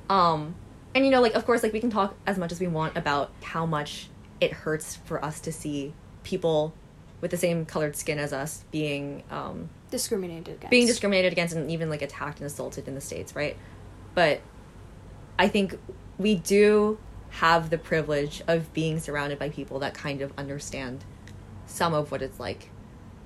Um 0.09 0.55
and 0.93 1.05
you 1.05 1.11
know 1.11 1.21
like 1.21 1.35
of 1.35 1.45
course 1.45 1.63
like 1.63 1.73
we 1.73 1.79
can 1.79 1.89
talk 1.89 2.15
as 2.25 2.37
much 2.37 2.51
as 2.51 2.59
we 2.59 2.67
want 2.67 2.97
about 2.97 3.31
how 3.43 3.65
much 3.65 4.09
it 4.39 4.51
hurts 4.51 4.95
for 5.05 5.23
us 5.23 5.39
to 5.41 5.51
see 5.51 5.93
people 6.23 6.73
with 7.21 7.31
the 7.31 7.37
same 7.37 7.65
colored 7.65 7.95
skin 7.95 8.17
as 8.17 8.33
us 8.33 8.65
being 8.71 9.23
um 9.29 9.69
discriminated 9.91 10.55
against. 10.55 10.71
being 10.71 10.87
discriminated 10.87 11.31
against 11.31 11.55
and 11.55 11.69
even 11.69 11.89
like 11.89 12.01
attacked 12.01 12.39
and 12.39 12.47
assaulted 12.47 12.87
in 12.87 12.95
the 12.95 13.01
states, 13.01 13.35
right? 13.35 13.57
But 14.15 14.41
I 15.37 15.47
think 15.47 15.77
we 16.17 16.35
do 16.35 16.97
have 17.29 17.69
the 17.69 17.77
privilege 17.77 18.41
of 18.47 18.73
being 18.73 18.99
surrounded 18.99 19.39
by 19.39 19.49
people 19.49 19.79
that 19.79 19.93
kind 19.93 20.21
of 20.21 20.33
understand 20.37 21.03
some 21.71 21.93
of 21.93 22.11
what 22.11 22.21
it's 22.21 22.39
like 22.39 22.69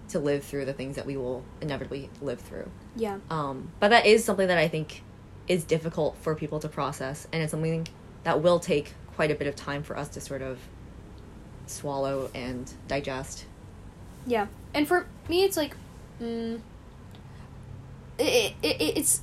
to 0.10 0.20
live 0.20 0.44
through 0.44 0.66
the 0.66 0.74
things 0.74 0.96
that 0.96 1.06
we 1.06 1.18
will 1.18 1.44
inevitably 1.62 2.10
live 2.22 2.40
through. 2.40 2.70
Yeah. 2.96 3.18
Um, 3.30 3.72
but 3.80 3.90
that 3.90 4.06
is 4.06 4.24
something 4.24 4.48
that 4.48 4.58
I 4.58 4.68
think 4.68 5.02
is 5.48 5.64
difficult 5.64 6.18
for 6.18 6.36
people 6.36 6.60
to 6.60 6.70
process, 6.70 7.28
and 7.32 7.42
it's 7.42 7.52
something 7.52 7.88
that 8.24 8.42
will 8.42 8.60
take 8.60 8.94
quite 9.16 9.32
a 9.32 9.36
bit 9.36 9.48
of 9.48 9.56
time 9.56 9.84
for 9.84 9.98
us 9.98 10.10
to 10.10 10.22
sort 10.22 10.42
of 10.42 10.60
swallow 11.66 12.30
and 12.36 12.72
digest. 12.88 13.46
Yeah, 14.28 14.48
and 14.74 14.88
for 14.88 15.08
me, 15.28 15.44
it's 15.44 15.58
like, 15.58 15.76
mm, 16.22 16.60
it, 18.18 18.54
it, 18.62 18.82
it, 18.82 18.98
it's, 18.98 19.22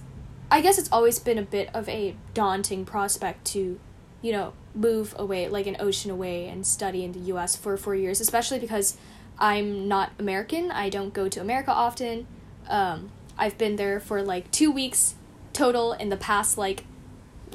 I 0.51 0.61
guess 0.61 0.79
it's 0.79 0.91
always 0.93 1.19
been 1.19 1.39
a 1.39 1.43
bit 1.43 1.71
of 1.75 1.89
a 1.89 2.17
daunting 2.35 2.85
prospect 2.85 3.45
to, 3.47 3.79
you 4.23 4.33
know, 4.33 4.53
move 4.75 5.15
away, 5.19 5.49
like 5.49 5.67
an 5.67 5.77
ocean 5.79 6.11
away, 6.11 6.49
and 6.49 6.67
study 6.67 7.05
in 7.05 7.13
the 7.13 7.19
U.S. 7.21 7.57
for 7.57 7.77
four 7.77 7.95
years, 7.95 8.21
especially 8.21 8.59
because 8.59 8.97
I'm 9.39 9.89
not 9.89 10.13
American. 10.19 10.71
I 10.71 10.89
don't 10.89 11.13
go 11.13 11.29
to 11.29 11.41
America 11.41 11.73
often. 11.73 12.27
Um, 12.69 13.11
I've 13.37 13.59
been 13.59 13.77
there 13.77 14.01
for 14.01 14.23
like 14.23 14.51
two 14.51 14.71
weeks 14.71 15.17
total 15.53 15.93
in 15.93 16.09
the 16.09 16.17
past, 16.17 16.57
like, 16.57 16.85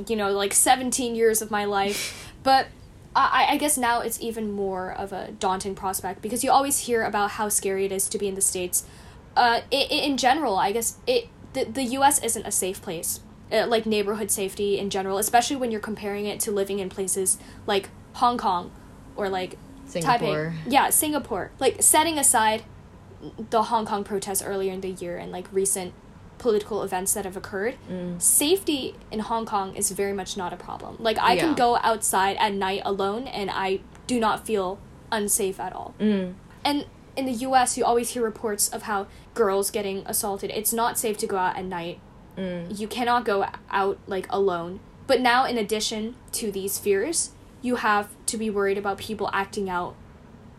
you 0.08 0.16
know, 0.16 0.32
like 0.32 0.54
17 0.54 1.16
years 1.16 1.42
of 1.42 1.50
my 1.50 1.66
life. 1.66 2.24
But 2.44 2.68
I, 3.14 3.48
I 3.50 3.58
guess 3.58 3.78
now 3.78 4.00
it's 4.00 4.22
even 4.22 4.54
more 4.54 4.92
of 4.92 5.12
a 5.12 5.32
daunting 5.32 5.76
prospect 5.76 6.22
because 6.22 6.46
you 6.46 6.52
always 6.52 6.80
hear 6.80 7.04
about 7.04 7.32
how 7.32 7.50
scary 7.50 7.84
it 7.84 7.92
is 7.92 8.08
to 8.10 8.18
be 8.18 8.28
in 8.30 8.36
the 8.36 8.42
states. 8.42 8.86
Uh, 9.36 9.62
i 9.72 9.88
i 9.92 9.96
in 9.96 10.16
general, 10.16 10.56
I 10.56 10.72
guess 10.72 10.98
it 11.06 11.28
the 11.54 11.66
the 11.66 11.84
U.S. 11.98 12.24
isn't 12.24 12.46
a 12.46 12.52
safe 12.52 12.82
place. 12.82 13.20
Uh, 13.52 13.66
like 13.68 13.86
neighborhood 13.86 14.30
safety 14.30 14.78
in 14.78 14.90
general, 14.90 15.18
especially 15.18 15.56
when 15.56 15.72
you're 15.72 15.80
comparing 15.80 16.26
it 16.26 16.40
to 16.42 16.52
living 16.52 16.80
in 16.80 16.90
places 16.90 17.38
like 17.66 17.90
Hong 18.16 18.38
Kong 18.38 18.72
or 19.16 19.30
like 19.30 19.58
Singapore. 19.86 20.54
Taipei. 20.66 20.72
Yeah, 20.72 20.90
Singapore. 20.90 21.52
Like 21.60 21.82
setting 21.82 22.20
aside 22.20 22.64
the 23.50 23.64
Hong 23.64 23.86
Kong 23.86 24.04
protests 24.04 24.42
earlier 24.44 24.74
in 24.74 24.82
the 24.82 24.90
year 24.92 25.16
and 25.18 25.32
like 25.32 25.48
recent 25.54 25.94
political 26.40 26.84
events 26.84 27.14
that 27.14 27.24
have 27.26 27.38
occurred, 27.38 27.76
Mm. 27.90 28.22
safety 28.22 28.96
in 29.12 29.20
Hong 29.20 29.46
Kong 29.46 29.76
is 29.76 29.92
very 29.92 30.14
much 30.14 30.36
not 30.38 30.52
a 30.54 30.58
problem. 30.58 30.98
Like 31.00 31.18
I 31.18 31.38
can 31.38 31.56
go 31.56 31.78
outside 31.78 32.36
at 32.38 32.54
night 32.54 32.82
alone 32.86 33.28
and 33.28 33.50
I 33.50 33.80
do 34.08 34.20
not 34.20 34.46
feel 34.46 34.78
unsafe 35.12 35.60
at 35.60 35.74
all. 35.74 35.96
Mm. 36.00 36.34
And 36.66 36.86
in 37.16 37.26
the 37.26 37.32
US, 37.48 37.78
you 37.78 37.86
always 37.86 38.10
hear 38.10 38.22
reports 38.24 38.68
of 38.70 38.84
how 38.84 39.08
girls 39.34 39.72
getting 39.72 40.04
assaulted. 40.06 40.52
It's 40.52 40.74
not 40.74 41.00
safe 41.00 41.18
to 41.20 41.28
go 41.28 41.38
out 41.38 41.56
at 41.58 41.66
night. 41.66 42.00
Mm. 42.38 42.78
You 42.78 42.88
cannot 42.88 43.26
go 43.26 43.48
out 43.70 43.98
like 44.08 44.28
alone. 44.30 44.80
But 45.08 45.22
now 45.22 45.46
in 45.46 45.58
addition 45.58 46.16
to 46.34 46.52
these 46.52 46.78
fears, 46.78 47.32
you 47.62 47.78
have 47.78 48.10
to 48.28 48.38
be 48.38 48.50
worried 48.50 48.78
about 48.78 48.98
people 48.98 49.30
acting 49.34 49.70
out 49.70 49.96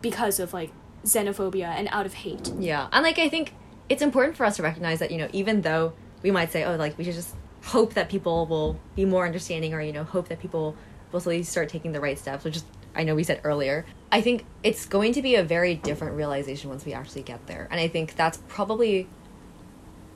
because 0.01 0.39
of 0.39 0.53
like 0.53 0.71
xenophobia 1.05 1.67
and 1.67 1.87
out 1.91 2.05
of 2.05 2.13
hate. 2.13 2.51
Yeah, 2.57 2.87
and 2.91 3.03
like 3.03 3.19
I 3.19 3.29
think 3.29 3.53
it's 3.87 4.01
important 4.01 4.35
for 4.35 4.45
us 4.45 4.57
to 4.57 4.63
recognize 4.63 4.99
that 4.99 5.11
you 5.11 5.17
know 5.17 5.29
even 5.31 5.61
though 5.61 5.93
we 6.21 6.31
might 6.31 6.51
say 6.51 6.63
oh 6.63 6.75
like 6.75 6.97
we 6.97 7.03
should 7.03 7.13
just 7.13 7.35
hope 7.63 7.93
that 7.93 8.09
people 8.09 8.45
will 8.45 8.79
be 8.95 9.05
more 9.05 9.25
understanding 9.25 9.73
or 9.73 9.81
you 9.81 9.93
know 9.93 10.03
hope 10.03 10.27
that 10.29 10.39
people 10.39 10.75
will 11.11 11.19
slowly 11.19 11.43
start 11.43 11.69
taking 11.69 11.91
the 11.91 12.01
right 12.01 12.19
steps, 12.19 12.43
which 12.43 12.57
is 12.57 12.63
I 12.95 13.03
know 13.03 13.15
we 13.15 13.23
said 13.23 13.41
earlier. 13.43 13.85
I 14.11 14.21
think 14.21 14.45
it's 14.63 14.85
going 14.85 15.13
to 15.13 15.21
be 15.21 15.35
a 15.35 15.43
very 15.43 15.75
different 15.75 16.15
realization 16.15 16.69
once 16.69 16.85
we 16.85 16.93
actually 16.93 17.23
get 17.23 17.45
there, 17.47 17.67
and 17.71 17.79
I 17.79 17.87
think 17.87 18.15
that's 18.15 18.39
probably 18.47 19.07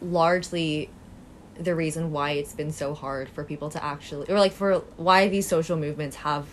largely 0.01 0.89
the 1.59 1.75
reason 1.75 2.11
why 2.11 2.31
it's 2.31 2.53
been 2.53 2.71
so 2.71 2.93
hard 2.93 3.29
for 3.29 3.43
people 3.43 3.69
to 3.69 3.83
actually 3.83 4.27
or 4.29 4.39
like 4.39 4.51
for 4.53 4.79
why 4.97 5.27
these 5.27 5.47
social 5.47 5.77
movements 5.77 6.15
have 6.17 6.47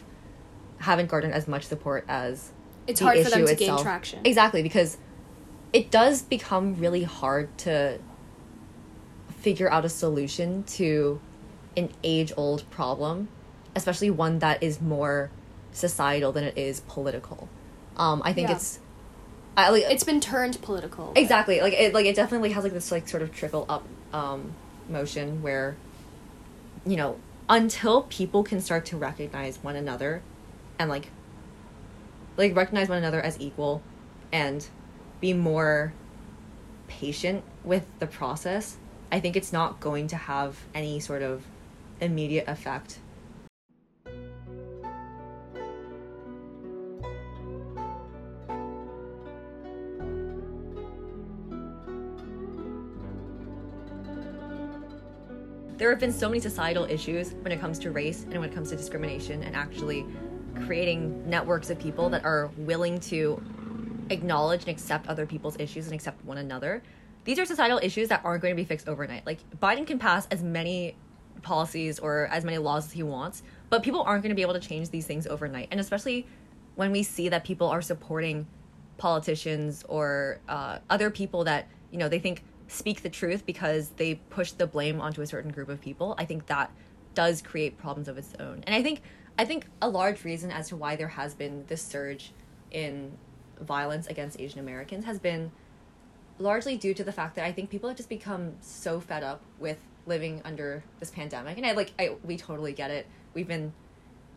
haven't 0.79 1.09
garnered 1.09 1.33
as 1.33 1.49
much 1.49 1.65
support 1.65 2.05
as 2.09 2.53
It's 2.87 3.01
the 3.01 3.07
hard 3.07 3.21
for 3.21 3.31
them 3.31 3.41
to 3.47 3.55
gain 3.55 3.69
itself. 3.71 3.83
traction. 3.83 4.21
Exactly, 4.25 4.63
because 4.63 4.99
it 5.73 5.91
does 5.91 6.23
become 6.23 6.75
really 6.77 7.03
hard 7.05 7.57
to 7.59 7.99
figure 9.41 9.71
out 9.71 9.85
a 9.85 9.89
solution 9.89 10.63
to 10.65 11.21
an 11.77 11.91
age 12.03 12.33
old 12.37 12.69
problem, 12.71 13.29
especially 13.77 14.11
one 14.11 14.39
that 14.41 14.63
is 14.63 14.81
more 14.81 15.31
societal 15.73 16.33
than 16.33 16.45
it 16.45 16.59
is 16.59 16.81
political. 16.81 17.49
Um, 17.97 18.21
I 18.25 18.33
think 18.33 18.49
Yeah. 18.49 18.57
it's 18.57 18.81
I, 19.57 19.69
like, 19.71 19.85
It's 19.89 20.05
been 20.05 20.21
turned 20.21 20.61
political. 20.63 21.13
exactly 21.17 21.61
like 21.61 21.75
it 21.75 21.93
like 21.93 22.07
it 22.07 22.17
definitely 22.17 22.53
has 22.53 22.65
like 22.65 22.73
this 22.73 22.91
like 22.91 23.09
sort 23.09 23.23
of 23.23 23.33
trickle 23.35 23.67
up 23.69 23.85
um 24.13 24.55
motion 24.91 25.43
where 25.43 25.77
you 26.85 26.97
know 26.97 27.19
until 27.49 28.03
people 28.03 28.43
can 28.43 28.61
start 28.61 28.85
to 28.87 28.97
recognize 28.97 29.59
one 29.63 29.77
another 29.77 30.23
and 30.79 30.89
like 30.89 31.09
like 32.37 32.55
recognize 32.55 32.89
one 32.89 32.99
another 32.99 33.21
as 33.21 33.39
equal 33.41 33.83
and 34.33 34.69
be 35.21 35.33
more 35.33 35.93
patient 36.89 37.43
with 37.65 37.85
the 37.99 38.07
process 38.07 38.77
i 39.13 39.21
think 39.21 39.37
it's 39.37 39.53
not 39.53 39.81
going 39.81 40.07
to 40.07 40.17
have 40.17 40.59
any 40.75 40.99
sort 40.99 41.23
of 41.23 41.45
immediate 42.01 42.49
effect 42.49 42.99
there 55.81 55.89
have 55.89 55.99
been 55.99 56.13
so 56.13 56.29
many 56.29 56.39
societal 56.39 56.85
issues 56.85 57.33
when 57.41 57.51
it 57.53 57.59
comes 57.59 57.79
to 57.79 57.91
race 57.91 58.25
and 58.25 58.39
when 58.39 58.51
it 58.51 58.55
comes 58.55 58.69
to 58.69 58.77
discrimination 58.77 59.43
and 59.43 59.57
actually 59.57 60.05
creating 60.67 61.27
networks 61.27 61.71
of 61.71 61.79
people 61.79 62.11
that 62.11 62.23
are 62.23 62.51
willing 62.59 63.01
to 63.01 63.43
acknowledge 64.11 64.61
and 64.61 64.69
accept 64.69 65.09
other 65.09 65.25
people's 65.25 65.59
issues 65.59 65.87
and 65.87 65.95
accept 65.95 66.23
one 66.23 66.37
another. 66.37 66.83
These 67.25 67.39
are 67.39 67.47
societal 67.47 67.81
issues 67.83 68.09
that 68.09 68.21
aren't 68.25 68.43
going 68.43 68.55
to 68.55 68.63
be 68.63 68.67
fixed 68.67 68.91
overnight. 68.91 69.25
Like 69.25 69.39
Biden 69.59 69.87
can 69.87 69.99
pass 69.99 70.29
as 70.31 70.43
many 70.43 70.97
policies 71.41 71.99
or 71.99 72.27
as 72.27 72.45
many 72.45 72.59
laws 72.59 72.85
as 72.89 72.93
he 72.93 73.03
wants, 73.03 73.43
but 73.71 73.83
people 73.83 74.03
aren't 74.03 74.23
going 74.23 74.29
to 74.33 74.37
be 74.37 74.43
able 74.43 74.53
to 74.53 74.61
change 74.61 74.91
these 74.91 75.07
things 75.07 75.27
overnight. 75.27 75.69
And 75.71 75.81
especially 75.81 76.27
when 76.75 76.93
we 76.93 77.03
see 77.03 77.31
that 77.31 77.43
people 77.43 77.69
are 77.69 77.81
supporting 77.81 78.47
politicians 78.99 79.83
or 79.89 80.41
uh, 80.47 80.81
other 80.91 81.09
people 81.09 81.45
that 81.45 81.69
you 81.91 81.97
know 81.97 82.11
they 82.11 82.19
think 82.19 82.45
speak 82.71 83.03
the 83.03 83.11
truth 83.11 83.45
because 83.47 83.91
they 83.97 84.15
push 84.15 84.53
the 84.53 84.67
blame 84.67 85.01
onto 85.01 85.23
a 85.23 85.27
certain 85.27 85.51
group 85.51 85.69
of 85.69 85.81
people 85.81 86.15
i 86.19 86.25
think 86.25 86.47
that 86.47 86.71
does 87.15 87.43
create 87.43 87.77
problems 87.77 88.07
of 88.07 88.17
its 88.17 88.33
own. 88.39 88.63
And 88.67 88.75
i 88.75 88.83
think 88.83 89.03
i 89.39 89.45
think 89.45 89.67
a 89.83 89.89
large 89.89 90.25
reason 90.25 90.51
as 90.51 90.69
to 90.69 90.77
why 90.77 90.97
there 90.97 91.09
has 91.09 91.35
been 91.35 91.65
this 91.67 91.83
surge 91.83 92.33
in 92.71 93.13
violence 93.61 94.07
against 94.07 94.41
asian 94.41 94.61
americans 94.61 95.05
has 95.05 95.19
been 95.19 95.51
largely 96.39 96.77
due 96.77 96.95
to 96.95 97.05
the 97.05 97.13
fact 97.13 97.35
that 97.35 97.45
i 97.45 97.53
think 97.53 97.69
people 97.69 97.89
have 97.89 97.97
just 97.97 98.09
become 98.09 98.55
so 98.61 99.01
fed 99.01 99.23
up 99.23 99.43
with 99.59 99.79
living 100.07 100.43
under 100.45 100.83
this 100.99 101.11
pandemic. 101.11 101.57
And 101.57 101.67
i 101.67 101.73
like 101.73 101.93
i 101.99 102.17
we 102.25 102.37
totally 102.37 102.73
get 102.73 102.91
it. 102.91 103.07
We've 103.35 103.49
been 103.49 103.73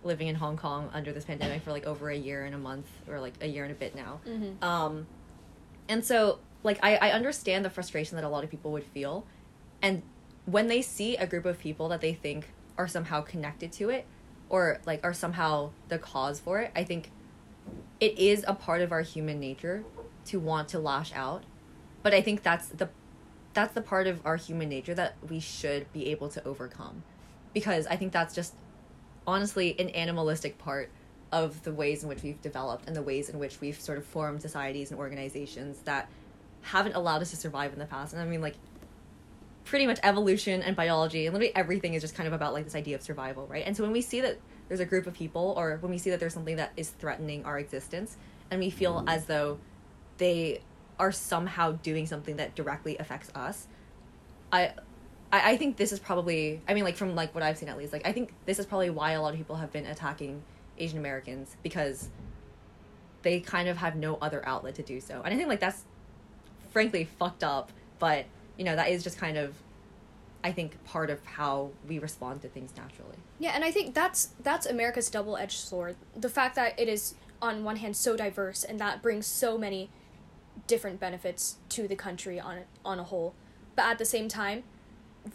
living 0.03 0.27
in 0.27 0.35
hong 0.35 0.57
kong 0.57 0.89
under 0.93 1.13
this 1.13 1.25
pandemic 1.25 1.61
for 1.63 1.71
like 1.71 1.85
over 1.85 2.09
a 2.09 2.15
year 2.15 2.43
and 2.45 2.53
a 2.53 2.57
month 2.57 2.87
or 3.07 3.19
like 3.19 3.33
a 3.41 3.47
year 3.47 3.63
and 3.63 3.71
a 3.71 3.75
bit 3.75 3.95
now. 3.95 4.19
Um 4.61 5.07
and 5.89 6.03
so 6.05 6.39
like 6.63 6.79
I, 6.83 6.95
I 6.97 7.11
understand 7.11 7.65
the 7.65 7.69
frustration 7.69 8.15
that 8.15 8.23
a 8.23 8.29
lot 8.29 8.43
of 8.43 8.49
people 8.49 8.71
would 8.71 8.85
feel. 8.85 9.25
And 9.81 10.01
when 10.45 10.67
they 10.67 10.81
see 10.81 11.15
a 11.15 11.27
group 11.27 11.45
of 11.45 11.59
people 11.59 11.89
that 11.89 12.01
they 12.01 12.13
think 12.13 12.49
are 12.77 12.87
somehow 12.87 13.21
connected 13.21 13.71
to 13.73 13.89
it 13.89 14.05
or 14.49 14.79
like 14.85 15.03
are 15.03 15.13
somehow 15.13 15.69
the 15.87 15.97
cause 15.97 16.39
for 16.39 16.59
it 16.59 16.71
i 16.75 16.83
think 16.83 17.11
it 17.99 18.17
is 18.17 18.43
a 18.47 18.53
part 18.53 18.81
of 18.81 18.91
our 18.91 19.01
human 19.01 19.39
nature 19.39 19.83
to 20.25 20.39
want 20.39 20.67
to 20.69 20.79
lash 20.79 21.13
out. 21.13 21.43
But 22.01 22.13
i 22.13 22.21
think 22.21 22.43
that's 22.43 22.67
the 22.67 22.89
that's 23.53 23.73
the 23.73 23.81
part 23.81 24.07
of 24.07 24.19
our 24.25 24.35
human 24.35 24.67
nature 24.67 24.95
that 24.95 25.15
we 25.29 25.39
should 25.39 25.91
be 25.93 26.07
able 26.07 26.29
to 26.29 26.43
overcome. 26.45 27.03
Because 27.53 27.87
i 27.87 27.95
think 27.95 28.11
that's 28.11 28.35
just 28.35 28.55
honestly 29.25 29.79
an 29.79 29.89
animalistic 29.89 30.57
part 30.57 30.89
of 31.31 31.63
the 31.63 31.73
ways 31.73 32.03
in 32.03 32.09
which 32.09 32.21
we've 32.21 32.41
developed 32.41 32.87
and 32.87 32.95
the 32.95 33.01
ways 33.01 33.29
in 33.29 33.39
which 33.39 33.61
we've 33.61 33.79
sort 33.79 33.97
of 33.97 34.05
formed 34.05 34.41
societies 34.41 34.91
and 34.91 34.99
organizations 34.99 35.79
that 35.83 36.09
haven't 36.63 36.95
allowed 36.95 37.21
us 37.21 37.29
to 37.31 37.37
survive 37.37 37.73
in 37.73 37.79
the 37.79 37.85
past. 37.85 38.13
And 38.13 38.21
I 38.21 38.25
mean, 38.25 38.41
like, 38.41 38.55
pretty 39.65 39.87
much 39.87 39.99
evolution 40.03 40.61
and 40.61 40.75
biology 40.75 41.25
and 41.25 41.33
literally 41.33 41.55
everything 41.55 41.93
is 41.93 42.01
just 42.01 42.15
kind 42.15 42.27
of 42.27 42.33
about 42.33 42.53
like 42.53 42.63
this 42.65 42.75
idea 42.75 42.95
of 42.95 43.01
survival, 43.01 43.47
right? 43.47 43.63
And 43.65 43.75
so 43.75 43.83
when 43.83 43.91
we 43.91 44.01
see 44.01 44.21
that 44.21 44.37
there's 44.67 44.79
a 44.79 44.85
group 44.85 45.07
of 45.07 45.13
people 45.13 45.53
or 45.57 45.77
when 45.79 45.91
we 45.91 45.97
see 45.97 46.09
that 46.09 46.19
there's 46.19 46.33
something 46.33 46.57
that 46.57 46.71
is 46.75 46.89
threatening 46.89 47.45
our 47.45 47.57
existence 47.57 48.17
and 48.51 48.59
we 48.59 48.69
feel 48.69 48.95
mm-hmm. 48.95 49.09
as 49.09 49.25
though 49.25 49.59
they 50.17 50.61
are 50.99 51.11
somehow 51.11 51.71
doing 51.71 52.05
something 52.05 52.35
that 52.37 52.55
directly 52.55 52.97
affects 52.97 53.31
us, 53.35 53.67
I 54.51 54.73
I, 55.31 55.53
I 55.53 55.57
think 55.57 55.77
this 55.77 55.91
is 55.91 55.99
probably 55.99 56.61
I 56.67 56.73
mean 56.73 56.83
like 56.83 56.97
from 56.97 57.15
like 57.15 57.33
what 57.33 57.43
I've 57.43 57.57
seen 57.57 57.69
at 57.69 57.77
least, 57.77 57.93
like 57.93 58.05
I 58.05 58.11
think 58.11 58.33
this 58.45 58.59
is 58.59 58.65
probably 58.65 58.89
why 58.89 59.11
a 59.11 59.21
lot 59.21 59.33
of 59.33 59.37
people 59.37 59.55
have 59.55 59.71
been 59.71 59.85
attacking 59.85 60.43
Asian 60.77 60.99
Americans 60.99 61.55
because 61.63 62.09
they 63.21 63.39
kind 63.39 63.69
of 63.69 63.77
have 63.77 63.95
no 63.95 64.17
other 64.21 64.45
outlet 64.45 64.75
to 64.75 64.83
do 64.83 64.99
so. 64.99 65.21
And 65.23 65.33
I 65.33 65.37
think 65.37 65.47
like 65.47 65.61
that's 65.61 65.83
frankly 66.73 67.07
fucked 67.17 67.43
up, 67.43 67.71
but 67.99 68.25
you 68.57 68.65
know, 68.65 68.75
that 68.75 68.89
is 68.89 69.03
just 69.03 69.17
kind 69.17 69.37
of 69.37 69.55
I 70.43 70.51
think 70.51 70.83
part 70.83 71.09
of 71.09 71.23
how 71.23 71.71
we 71.87 71.99
respond 71.99 72.41
to 72.41 72.49
things 72.49 72.73
naturally. 72.75 73.15
Yeah, 73.39 73.51
and 73.55 73.63
I 73.63 73.71
think 73.71 73.95
that's 73.95 74.31
that's 74.41 74.65
America's 74.65 75.09
double-edged 75.09 75.57
sword. 75.57 75.95
The 76.15 76.29
fact 76.29 76.55
that 76.55 76.77
it 76.77 76.89
is 76.89 77.15
on 77.41 77.63
one 77.63 77.77
hand 77.77 77.95
so 77.95 78.17
diverse 78.17 78.63
and 78.63 78.79
that 78.79 79.01
brings 79.01 79.25
so 79.25 79.57
many 79.57 79.89
different 80.67 80.99
benefits 80.99 81.57
to 81.69 81.87
the 81.87 81.95
country 81.95 82.39
on 82.39 82.59
on 82.83 82.99
a 82.99 83.03
whole. 83.03 83.33
But 83.75 83.85
at 83.85 83.97
the 83.99 84.05
same 84.05 84.27
time, 84.27 84.63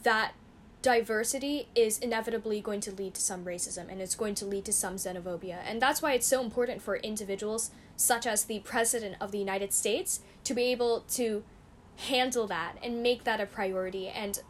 that 0.03 0.33
diversity 0.83 1.69
is 1.75 1.99
inevitably 1.99 2.61
going 2.61 2.81
to 2.81 2.93
lead 2.93 3.15
to 3.15 3.21
some 3.21 3.45
racism 3.45 3.91
and 3.91 4.01
it's 4.01 4.15
going 4.15 4.35
to 4.37 4.45
lead 4.45 4.65
to 4.65 4.73
some 4.73 4.97
xenophobia. 4.97 5.59
And 5.67 5.83
that's 5.83 6.01
why 6.01 6.13
it's 6.13 6.27
so 6.27 6.43
important 6.43 6.83
for 6.83 6.97
individuals 6.97 7.71
such 7.97 8.27
as 8.27 8.45
the 8.45 8.61
president 8.61 9.17
of 9.21 9.33
the 9.33 9.39
United 9.39 9.73
States 9.73 10.21
to 10.45 10.55
be 10.55 10.65
able 10.65 11.01
to 11.11 11.43
handle 11.97 12.47
that 12.47 12.77
and 12.83 13.03
make 13.03 13.25
that 13.25 13.41
a 13.41 13.47
priority 13.47 14.09
and 14.09 14.41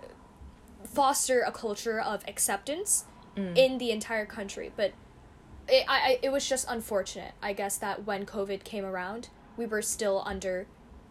foster 0.85 1.41
a 1.41 1.51
culture 1.51 1.99
of 1.99 2.23
acceptance 2.29 3.05
mm. 3.35 3.57
in 3.57 3.79
the 3.79 3.91
entire 3.91 4.27
country. 4.27 4.71
But 4.77 4.93
it, 5.67 5.85
I, 5.89 5.99
I, 5.99 6.19
it 6.23 6.31
was 6.31 6.47
just 6.47 6.67
unfortunate, 6.69 7.33
I 7.43 7.55
guess, 7.55 7.79
that 7.79 8.05
when 8.05 8.27
COVID 8.27 8.65
came 8.65 8.85
around, 8.85 9.31
we 9.57 9.65
were 9.65 9.83
still 9.83 10.23
under 10.27 10.67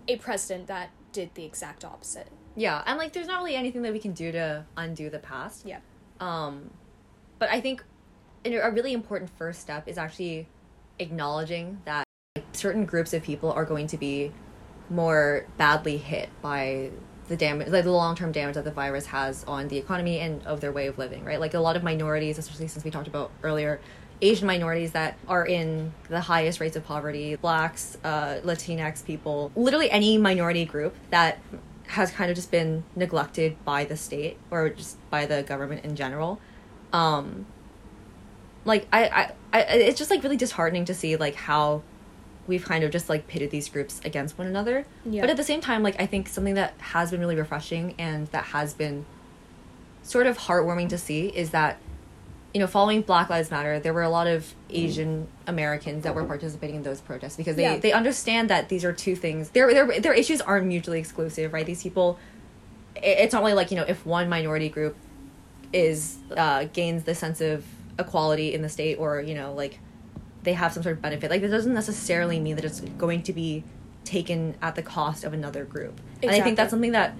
a 0.07 0.17
president 0.17 0.67
that 0.67 0.91
did 1.11 1.33
the 1.33 1.43
exact 1.43 1.83
opposite. 1.83 2.27
Yeah, 2.57 2.81
and 2.87 2.97
like 2.97 3.13
there's 3.13 3.27
not 3.27 3.37
really 3.37 3.55
anything 3.55 3.83
that 3.83 3.93
we 3.93 3.99
can 3.99 4.13
do 4.13 4.31
to 4.31 4.65
undo 4.75 5.09
the 5.09 5.19
past. 5.19 5.65
Yeah. 5.65 5.79
Um, 6.19 6.71
but 7.37 7.49
I 7.49 7.61
think 7.61 7.83
a 8.43 8.55
a 8.57 8.71
really 8.71 8.93
important 8.93 9.29
first 9.37 9.61
step 9.61 9.87
is 9.87 9.97
actually 9.97 10.47
acknowledging 10.97 11.81
that 11.85 12.03
certain 12.53 12.85
groups 12.85 13.13
of 13.13 13.21
people 13.21 13.51
are 13.51 13.63
going 13.63 13.85
to 13.87 13.97
be 13.97 14.31
more 14.89 15.45
badly 15.57 15.97
hit 15.97 16.29
by 16.41 16.89
the 17.27 17.37
damage, 17.37 17.67
like 17.67 17.83
the 17.83 17.91
long 17.91 18.15
term 18.15 18.31
damage 18.31 18.55
that 18.55 18.63
the 18.63 18.71
virus 18.71 19.05
has 19.05 19.43
on 19.43 19.67
the 19.67 19.77
economy 19.77 20.19
and 20.19 20.45
of 20.47 20.59
their 20.59 20.71
way 20.71 20.87
of 20.87 20.97
living, 20.97 21.23
right? 21.23 21.39
Like 21.39 21.53
a 21.53 21.59
lot 21.59 21.75
of 21.75 21.83
minorities, 21.83 22.39
especially 22.39 22.67
since 22.67 22.83
we 22.83 22.89
talked 22.89 23.07
about 23.07 23.31
earlier, 23.43 23.79
Asian 24.21 24.47
minorities 24.47 24.93
that 24.93 25.15
are 25.27 25.45
in 25.45 25.93
the 26.09 26.21
highest 26.21 26.59
rates 26.59 26.75
of 26.75 26.83
poverty, 26.85 27.35
blacks, 27.35 27.97
uh, 28.03 28.39
Latinx 28.43 29.05
people, 29.05 29.51
literally 29.55 29.91
any 29.91 30.17
minority 30.17 30.65
group 30.65 30.95
that 31.11 31.37
has 31.87 32.11
kind 32.11 32.29
of 32.29 32.35
just 32.35 32.51
been 32.51 32.83
neglected 32.95 33.63
by 33.63 33.83
the 33.85 33.97
state 33.97 34.37
or 34.51 34.69
just 34.69 34.97
by 35.09 35.25
the 35.25 35.43
government 35.43 35.85
in 35.85 35.95
general. 35.95 36.39
Um, 36.93 37.45
like 38.65 38.87
I, 38.91 39.07
I, 39.07 39.31
I, 39.53 39.61
it's 39.61 39.97
just 39.97 40.11
like 40.11 40.23
really 40.23 40.37
disheartening 40.37 40.85
to 40.85 40.93
see 40.93 41.15
like 41.15 41.35
how 41.35 41.83
we've 42.47 42.63
kind 42.63 42.83
of 42.83 42.91
just 42.91 43.09
like 43.09 43.27
pitted 43.27 43.51
these 43.51 43.69
groups 43.69 44.01
against 44.03 44.37
one 44.37 44.47
another. 44.47 44.85
Yeah. 45.05 45.21
But 45.21 45.29
at 45.29 45.37
the 45.37 45.43
same 45.43 45.61
time, 45.61 45.83
like 45.83 45.99
I 45.99 46.05
think 46.05 46.27
something 46.27 46.55
that 46.55 46.73
has 46.79 47.11
been 47.11 47.19
really 47.19 47.35
refreshing 47.35 47.95
and 47.97 48.27
that 48.27 48.45
has 48.45 48.73
been 48.73 49.05
sort 50.03 50.27
of 50.27 50.37
heartwarming 50.37 50.89
to 50.89 50.97
see 50.97 51.27
is 51.27 51.51
that 51.51 51.77
you 52.57 52.63
know 52.63 52.65
following 52.65 53.03
black 53.03 53.29
lives 53.29 53.51
matter 53.51 53.79
there 53.79 53.93
were 53.93 54.01
a 54.01 54.09
lot 54.09 54.25
of 54.25 54.55
asian 54.71 55.27
americans 55.45 56.03
that 56.05 56.15
were 56.15 56.23
participating 56.23 56.77
in 56.77 56.81
those 56.81 56.99
protests 56.99 57.35
because 57.37 57.55
they, 57.55 57.61
Yeah. 57.61 57.77
they 57.77 57.91
understand 57.91 58.49
that 58.49 58.67
these 58.67 58.83
are 58.83 58.91
two 58.91 59.15
things. 59.15 59.51
Their, 59.51 59.71
their 59.71 59.99
their 59.99 60.13
issues 60.13 60.41
aren't 60.41 60.65
mutually 60.65 60.97
exclusive 60.97 61.53
right? 61.53 61.67
These 61.67 61.83
people 61.83 62.17
it's 62.95 63.31
not 63.31 63.43
really 63.43 63.53
like 63.53 63.69
you 63.69 63.77
know 63.77 63.83
if 63.87 64.03
one 64.07 64.27
minority 64.27 64.69
group 64.69 64.95
is 65.71 66.17
uh, 66.35 66.63
gains 66.73 67.03
the 67.03 67.13
sense 67.13 67.41
of 67.41 67.63
equality 67.99 68.55
in 68.55 68.63
the 68.63 68.69
state 68.69 68.95
or 68.97 69.21
you 69.21 69.35
know 69.35 69.53
like 69.53 69.77
they 70.41 70.53
have 70.53 70.73
some 70.73 70.81
sort 70.81 70.95
of 70.95 71.01
benefit 71.03 71.29
like 71.29 71.41
that 71.41 71.51
doesn't 71.51 71.75
necessarily 71.75 72.39
mean 72.39 72.55
that 72.55 72.65
it's 72.65 72.79
going 72.97 73.21
to 73.21 73.33
be 73.33 73.63
taken 74.03 74.55
at 74.63 74.73
the 74.73 74.81
cost 74.81 75.23
of 75.23 75.31
another 75.31 75.63
group. 75.63 76.01
And 76.23 76.31
i 76.31 76.41
think 76.41 76.57
that's 76.57 76.71
something 76.71 76.93
that 76.93 77.15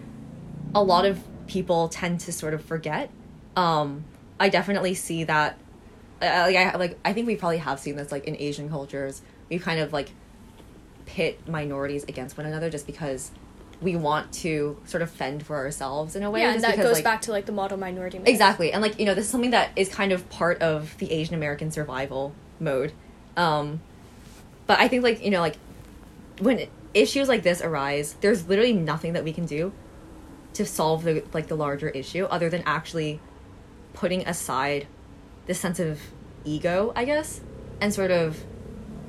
a 0.73 0.82
lot 0.82 1.06
of 1.06 1.19
people 1.45 1.89
tend 1.89 2.21
to 2.21 2.34
sort 2.34 2.56
of 2.56 2.65
forget. 2.65 3.12
Um 3.56 4.04
i 4.39 4.50
definitely 4.50 4.93
see 4.93 5.23
that 5.23 5.58
uh, 6.21 6.43
like 6.47 6.56
i 6.56 6.76
like 6.76 7.00
i 7.06 7.13
think 7.13 7.28
we 7.28 7.36
probably 7.36 7.58
have 7.58 7.80
seen 7.80 7.95
this 7.95 8.12
like 8.12 8.26
in 8.26 8.36
asian 8.39 8.69
cultures 8.69 9.21
we 9.50 9.60
kind 9.60 9.80
of 9.80 9.93
like 9.93 10.12
pit 11.06 11.47
minorities 11.47 12.04
against 12.04 12.38
one 12.38 12.45
another 12.45 12.69
just 12.69 12.86
because 12.86 13.32
we 13.82 13.95
want 13.95 14.32
to 14.32 14.78
sort 14.86 15.04
of 15.04 15.10
fend 15.10 15.45
for 15.45 15.56
ourselves 15.56 16.15
in 16.15 16.23
a 16.23 16.32
way 16.32 16.41
yeah, 16.41 16.54
and 16.54 16.63
that 16.63 16.71
because, 16.71 16.86
goes 16.86 16.95
like, 16.95 17.04
back 17.04 17.21
to 17.21 17.32
like 17.32 17.45
the 17.45 17.52
model 17.52 17.78
minority. 17.78 18.17
myth. 18.17 18.28
Exactly. 18.28 18.71
And 18.71 18.82
like, 18.82 19.00
you 19.00 19.06
know, 19.06 19.13
this 19.13 19.26
is 19.26 19.32
something 19.32 19.52
that 19.52 19.69
is 19.76 19.88
kind 19.88 20.12
of 20.12 20.28
part 20.30 20.62
of 20.62 20.97
the 20.97 21.12
Asian 21.12 21.36
American 21.36 21.71
survival 21.71 22.34
mode. 22.60 22.91
Um 23.36 23.82
but 24.65 24.80
I 24.80 24.88
think 24.88 25.04
like, 25.04 25.23
you 25.23 25.30
know, 25.30 25.41
like 25.41 25.58
when 26.39 26.67
issues 26.93 27.28
like 27.28 27.43
this 27.43 27.62
arise, 27.62 28.15
there's 28.21 28.47
literally 28.47 28.73
nothing 28.73 29.13
that 29.13 29.23
we 29.23 29.32
can 29.32 29.45
do 29.45 29.71
to 30.54 30.65
solve 30.65 31.04
the 31.04 31.23
like 31.34 31.47
the 31.47 31.56
larger 31.56 31.89
issue 31.89 32.26
other 32.26 32.50
than 32.50 32.63
actually 32.65 33.19
putting 33.97 34.27
aside 34.27 34.88
this 35.47 35.60
sense 35.60 35.79
of 35.79 35.99
ego, 36.45 36.93
I 36.95 37.03
guess, 37.03 37.41
and 37.81 37.91
sort 37.91 38.12
of 38.12 38.43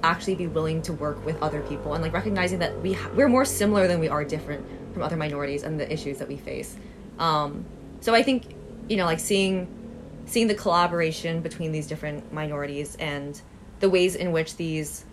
actually 0.02 0.34
be 0.34 0.46
willing 0.46 0.80
to 0.82 0.92
work 0.92 1.24
with 1.26 1.40
other 1.42 1.60
people 1.62 1.92
and 1.92 2.02
like 2.02 2.12
recognizing 2.12 2.60
that 2.60 2.80
we 2.80 2.94
ha- 2.94 3.10
we're 3.14 3.28
more 3.28 3.44
similar 3.44 3.86
than 3.86 4.00
we 4.00 4.08
are 4.08 4.24
different 4.24 4.64
from 4.92 5.02
other 5.02 5.16
minorities 5.16 5.62
and 5.62 5.78
the 5.78 5.92
issues 5.92 6.18
that 6.18 6.28
we 6.28 6.36
face. 6.36 6.76
Um, 7.18 7.66
so 8.00 8.14
I 8.14 8.22
think 8.22 8.54
you 8.88 8.96
know 8.96 9.04
like 9.04 9.20
seeing 9.20 9.68
seeing 10.26 10.46
the 10.46 10.54
collaboration 10.54 11.42
between 11.42 11.72
these 11.72 11.86
different 11.86 12.32
minorities 12.32 12.96
and 12.96 13.40
the 13.80 13.90
ways 13.90 14.14
in 14.14 14.32
which 14.32 14.56
these 14.56 15.04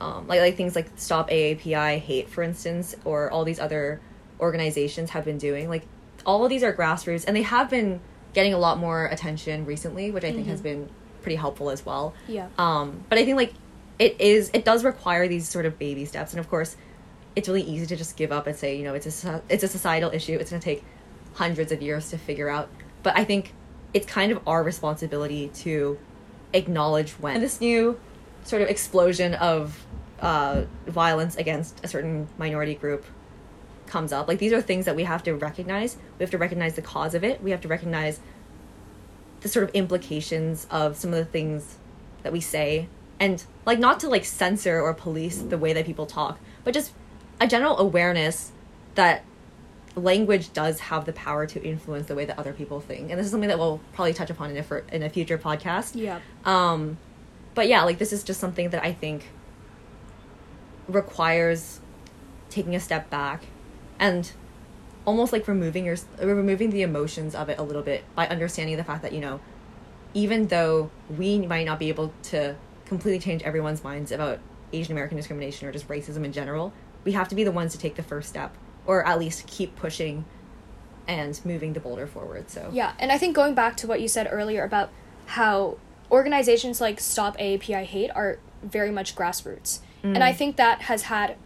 um, 0.00 0.26
like 0.26 0.40
like 0.40 0.56
things 0.56 0.74
like 0.74 0.88
Stop 0.96 1.28
AAPI 1.28 1.98
Hate, 1.98 2.30
for 2.30 2.42
instance, 2.42 2.94
or 3.04 3.30
all 3.30 3.44
these 3.44 3.60
other 3.60 4.00
organizations 4.40 5.10
have 5.10 5.24
been 5.24 5.38
doing. 5.38 5.68
Like 5.68 5.82
all 6.24 6.44
of 6.44 6.50
these 6.50 6.62
are 6.62 6.72
grassroots, 6.72 7.24
and 7.26 7.36
they 7.36 7.42
have 7.42 7.68
been 7.68 8.00
getting 8.32 8.54
a 8.54 8.58
lot 8.58 8.78
more 8.78 9.06
attention 9.06 9.64
recently, 9.66 10.10
which 10.10 10.24
I 10.24 10.32
think 10.32 10.46
has 10.46 10.60
been 10.60 10.88
pretty 11.22 11.36
helpful 11.36 11.70
as 11.70 11.84
well. 11.84 12.14
Yeah. 12.28 12.48
Um, 12.58 13.04
but 13.08 13.18
I 13.18 13.24
think 13.24 13.36
like 13.36 13.54
it 13.98 14.20
is 14.20 14.50
it 14.52 14.64
does 14.64 14.84
require 14.84 15.28
these 15.28 15.48
sort 15.48 15.66
of 15.66 15.78
baby 15.78 16.04
steps, 16.04 16.32
and 16.32 16.40
of 16.40 16.48
course, 16.48 16.76
it's 17.36 17.48
really 17.48 17.62
easy 17.62 17.86
to 17.86 17.96
just 17.96 18.16
give 18.16 18.32
up 18.32 18.46
and 18.46 18.56
say 18.56 18.76
you 18.76 18.84
know 18.84 18.94
it's 18.94 19.24
a 19.24 19.42
it's 19.48 19.62
a 19.62 19.68
societal 19.68 20.10
issue. 20.10 20.36
It's 20.38 20.50
going 20.50 20.60
to 20.60 20.64
take 20.64 20.84
hundreds 21.34 21.72
of 21.72 21.80
years 21.80 22.10
to 22.10 22.18
figure 22.18 22.48
out. 22.48 22.68
But 23.02 23.16
I 23.16 23.24
think 23.24 23.54
it's 23.94 24.06
kind 24.06 24.32
of 24.32 24.40
our 24.46 24.62
responsibility 24.62 25.48
to 25.48 25.98
acknowledge 26.52 27.12
when 27.12 27.40
this 27.40 27.60
new 27.60 27.98
sort 28.44 28.62
of 28.62 28.68
explosion 28.68 29.34
of 29.34 29.86
uh, 30.20 30.64
violence 30.86 31.36
against 31.36 31.84
a 31.84 31.88
certain 31.88 32.28
minority 32.38 32.74
group 32.74 33.04
comes 33.92 34.12
up. 34.12 34.26
Like 34.26 34.38
these 34.38 34.52
are 34.52 34.62
things 34.62 34.86
that 34.86 34.96
we 34.96 35.04
have 35.04 35.22
to 35.24 35.34
recognize. 35.34 35.96
We 36.18 36.22
have 36.22 36.30
to 36.30 36.38
recognize 36.38 36.74
the 36.74 36.82
cause 36.82 37.14
of 37.14 37.22
it. 37.22 37.42
We 37.42 37.50
have 37.50 37.60
to 37.60 37.68
recognize 37.68 38.20
the 39.42 39.48
sort 39.48 39.64
of 39.64 39.74
implications 39.74 40.66
of 40.70 40.96
some 40.96 41.10
of 41.10 41.18
the 41.18 41.26
things 41.26 41.76
that 42.22 42.32
we 42.32 42.40
say 42.40 42.88
and 43.20 43.44
like 43.66 43.78
not 43.78 44.00
to 44.00 44.08
like 44.08 44.24
censor 44.24 44.80
or 44.80 44.94
police 44.94 45.38
the 45.38 45.58
way 45.58 45.74
that 45.74 45.84
people 45.84 46.06
talk, 46.06 46.40
but 46.64 46.72
just 46.72 46.92
a 47.38 47.46
general 47.46 47.78
awareness 47.78 48.52
that 48.94 49.24
language 49.94 50.52
does 50.54 50.80
have 50.80 51.04
the 51.04 51.12
power 51.12 51.46
to 51.46 51.62
influence 51.62 52.06
the 52.06 52.14
way 52.14 52.24
that 52.24 52.38
other 52.38 52.54
people 52.54 52.80
think. 52.80 53.10
And 53.10 53.18
this 53.18 53.26
is 53.26 53.30
something 53.30 53.48
that 53.48 53.58
we'll 53.58 53.80
probably 53.92 54.14
touch 54.14 54.30
upon 54.30 54.50
in 54.50 54.56
a, 54.56 54.62
fir- 54.62 54.84
in 54.90 55.02
a 55.02 55.10
future 55.10 55.36
podcast. 55.36 55.92
Yeah. 55.94 56.20
Um, 56.46 56.96
but 57.54 57.68
yeah, 57.68 57.82
like 57.82 57.98
this 57.98 58.12
is 58.12 58.24
just 58.24 58.40
something 58.40 58.70
that 58.70 58.82
I 58.82 58.92
think 58.92 59.28
requires 60.88 61.80
taking 62.48 62.74
a 62.74 62.80
step 62.80 63.10
back 63.10 63.42
and 64.02 64.32
almost 65.06 65.32
like 65.32 65.48
removing 65.48 65.84
your 65.84 65.96
removing 66.20 66.70
the 66.70 66.82
emotions 66.82 67.34
of 67.34 67.48
it 67.48 67.58
a 67.58 67.62
little 67.62 67.82
bit 67.82 68.04
by 68.14 68.26
understanding 68.26 68.76
the 68.76 68.84
fact 68.84 69.02
that 69.02 69.12
you 69.12 69.20
know 69.20 69.40
even 70.12 70.48
though 70.48 70.90
we 71.08 71.38
might 71.38 71.64
not 71.64 71.78
be 71.78 71.88
able 71.88 72.12
to 72.22 72.54
completely 72.84 73.18
change 73.18 73.42
everyone's 73.44 73.82
minds 73.82 74.12
about 74.12 74.38
Asian 74.72 74.92
American 74.92 75.16
discrimination 75.16 75.66
or 75.66 75.72
just 75.72 75.88
racism 75.88 76.24
in 76.24 76.32
general, 76.32 76.72
we 77.04 77.12
have 77.12 77.28
to 77.28 77.34
be 77.34 77.44
the 77.44 77.52
ones 77.52 77.72
to 77.72 77.78
take 77.78 77.94
the 77.94 78.02
first 78.02 78.28
step 78.28 78.54
or 78.84 79.06
at 79.06 79.18
least 79.18 79.46
keep 79.46 79.74
pushing 79.76 80.26
and 81.08 81.40
moving 81.46 81.72
the 81.72 81.80
boulder 81.80 82.06
forward. 82.06 82.50
So 82.50 82.68
Yeah, 82.72 82.92
and 82.98 83.10
I 83.10 83.16
think 83.16 83.34
going 83.34 83.54
back 83.54 83.76
to 83.78 83.86
what 83.86 84.02
you 84.02 84.08
said 84.08 84.28
earlier 84.30 84.64
about 84.64 84.90
how 85.26 85.78
organizations 86.10 86.78
like 86.78 87.00
Stop 87.00 87.38
AAPI 87.38 87.84
Hate 87.84 88.10
are 88.14 88.38
very 88.62 88.90
much 88.90 89.16
grassroots. 89.16 89.80
And 90.02 90.22
I 90.24 90.32
mm. 90.32 90.36
think 90.36 90.56
that 90.56 90.82
has 90.82 91.02
had 91.02 91.36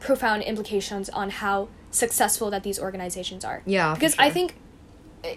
profound 0.00 0.42
implications 0.42 1.08
on 1.10 1.30
how 1.30 1.68
successful 1.96 2.50
that 2.50 2.62
these 2.62 2.78
organizations 2.78 3.44
are. 3.44 3.62
Yeah, 3.66 3.94
Because 3.94 4.14
I 4.18 4.30
think 4.30 4.56
eh, 5.24 5.36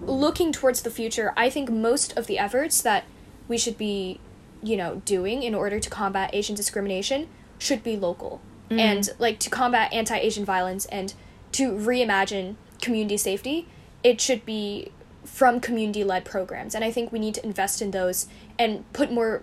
looking 0.00 0.52
towards 0.52 0.82
the 0.82 0.90
future, 0.90 1.32
I 1.36 1.50
think 1.50 1.70
most 1.70 2.16
of 2.16 2.26
the 2.26 2.38
efforts 2.38 2.80
that 2.82 3.04
we 3.48 3.58
should 3.58 3.76
be, 3.76 4.20
you 4.62 4.76
know, 4.76 5.02
doing 5.04 5.42
in 5.42 5.54
order 5.54 5.80
to 5.80 5.90
combat 5.90 6.30
Asian 6.32 6.54
discrimination 6.54 7.28
should 7.58 7.82
be 7.82 7.96
local. 7.96 8.40
And 8.70 9.08
like 9.18 9.38
to 9.38 9.48
combat 9.48 9.94
anti-Asian 9.94 10.44
violence 10.44 10.84
and 10.86 11.14
to 11.52 11.72
reimagine 11.72 12.56
community 12.82 13.16
safety, 13.16 13.66
it 14.04 14.20
should 14.20 14.44
be 14.44 14.92
from 15.24 15.58
community-led 15.58 16.26
programs. 16.26 16.74
And 16.74 16.84
I 16.84 16.90
think 16.90 17.10
we 17.10 17.18
need 17.18 17.32
to 17.36 17.46
invest 17.46 17.80
in 17.80 17.92
those 17.92 18.26
and 18.58 18.84
put 18.92 19.10
more 19.10 19.42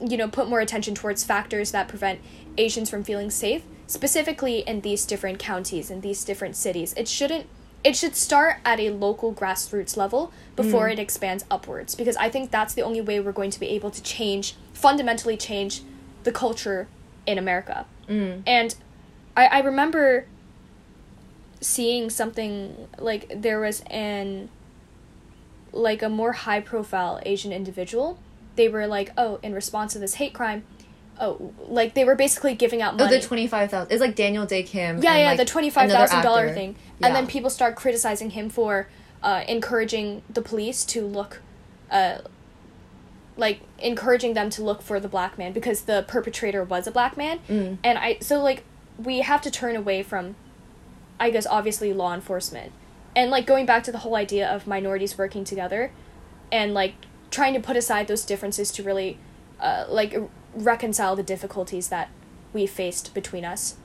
you 0.00 0.16
know, 0.16 0.28
put 0.28 0.48
more 0.48 0.60
attention 0.60 0.94
towards 0.94 1.24
factors 1.24 1.70
that 1.70 1.88
prevent 1.88 2.20
Asians 2.58 2.90
from 2.90 3.02
feeling 3.02 3.30
safe, 3.30 3.62
specifically 3.86 4.58
in 4.60 4.80
these 4.80 5.06
different 5.06 5.38
counties 5.38 5.90
and 5.90 6.02
these 6.02 6.24
different 6.24 6.56
cities. 6.56 6.94
It 6.96 7.08
shouldn't 7.08 7.46
it 7.84 7.94
should 7.94 8.16
start 8.16 8.56
at 8.64 8.80
a 8.80 8.90
local 8.90 9.32
grassroots 9.32 9.96
level 9.96 10.32
before 10.56 10.88
mm. 10.88 10.94
it 10.94 10.98
expands 10.98 11.44
upwards 11.50 11.94
because 11.94 12.16
I 12.16 12.28
think 12.28 12.50
that's 12.50 12.74
the 12.74 12.82
only 12.82 13.00
way 13.00 13.20
we're 13.20 13.30
going 13.30 13.52
to 13.52 13.60
be 13.60 13.68
able 13.68 13.90
to 13.92 14.02
change 14.02 14.56
fundamentally 14.72 15.36
change 15.36 15.82
the 16.24 16.32
culture 16.32 16.88
in 17.26 17.38
America. 17.38 17.86
Mm. 18.08 18.42
And 18.44 18.74
I, 19.36 19.46
I 19.46 19.58
remember 19.60 20.26
seeing 21.60 22.10
something 22.10 22.88
like 22.98 23.30
there 23.34 23.60
was 23.60 23.82
an 23.82 24.48
like 25.72 26.02
a 26.02 26.08
more 26.08 26.32
high 26.32 26.60
profile 26.60 27.20
Asian 27.24 27.52
individual. 27.52 28.18
They 28.56 28.68
were 28.68 28.86
like, 28.86 29.12
oh, 29.16 29.38
in 29.42 29.52
response 29.54 29.92
to 29.92 29.98
this 29.98 30.14
hate 30.14 30.32
crime, 30.32 30.64
oh, 31.20 31.52
like 31.68 31.94
they 31.94 32.04
were 32.04 32.14
basically 32.14 32.54
giving 32.54 32.82
out 32.82 33.00
Oh, 33.00 33.08
the 33.08 33.20
twenty 33.20 33.46
five 33.46 33.70
thousand. 33.70 33.92
It's 33.92 34.00
like 34.00 34.14
Daniel 34.14 34.46
Dae 34.46 34.62
Kim. 34.62 35.02
yeah, 35.02 35.16
yeah, 35.16 35.26
like, 35.28 35.38
the 35.38 35.44
twenty 35.44 35.70
five 35.70 35.90
thousand 35.90 36.22
dollar 36.22 36.52
thing, 36.52 36.76
Yeah. 37.00 37.06
and 37.08 37.16
then 37.16 37.26
people 37.26 37.50
start 37.50 37.74
criticizing 37.76 38.30
him 38.30 38.48
for 38.50 38.88
uh, 39.22 39.42
encouraging 39.48 40.22
the 40.28 40.42
police 40.42 40.84
to 40.86 41.02
look, 41.06 41.40
uh, 41.90 42.18
like 43.36 43.60
encouraging 43.78 44.34
them 44.34 44.48
to 44.50 44.62
look 44.62 44.80
for 44.82 44.98
the 44.98 45.08
black 45.08 45.36
man 45.36 45.52
because 45.52 45.82
the 45.82 46.04
perpetrator 46.08 46.64
was 46.64 46.86
a 46.86 46.90
black 46.90 47.16
man, 47.16 47.38
Mm. 47.48 47.78
and 47.84 47.98
I 47.98 48.18
so 48.20 48.42
like 48.42 48.64
we 49.02 49.20
have 49.20 49.42
to 49.42 49.50
turn 49.50 49.76
away 49.76 50.02
from, 50.02 50.36
I 51.20 51.30
guess 51.30 51.46
obviously 51.46 51.92
law 51.92 52.14
enforcement, 52.14 52.72
and 53.14 53.30
like 53.30 53.46
going 53.46 53.66
back 53.66 53.84
to 53.84 53.92
the 53.92 53.98
whole 53.98 54.16
idea 54.16 54.48
of 54.48 54.66
minorities 54.66 55.18
working 55.18 55.44
together, 55.44 55.92
and 56.50 56.72
like 56.72 56.94
trying 57.30 57.52
to 57.54 57.60
put 57.60 57.76
aside 57.76 58.06
those 58.08 58.24
differences 58.24 58.70
to 58.72 58.82
really, 58.82 59.18
uh, 59.60 59.84
like 59.88 60.16
reconcile 60.56 61.14
the 61.16 61.22
difficulties 61.22 61.88
that 61.88 62.08
we 62.52 62.66
faced 62.66 63.14
between 63.14 63.44
us. 63.44 63.76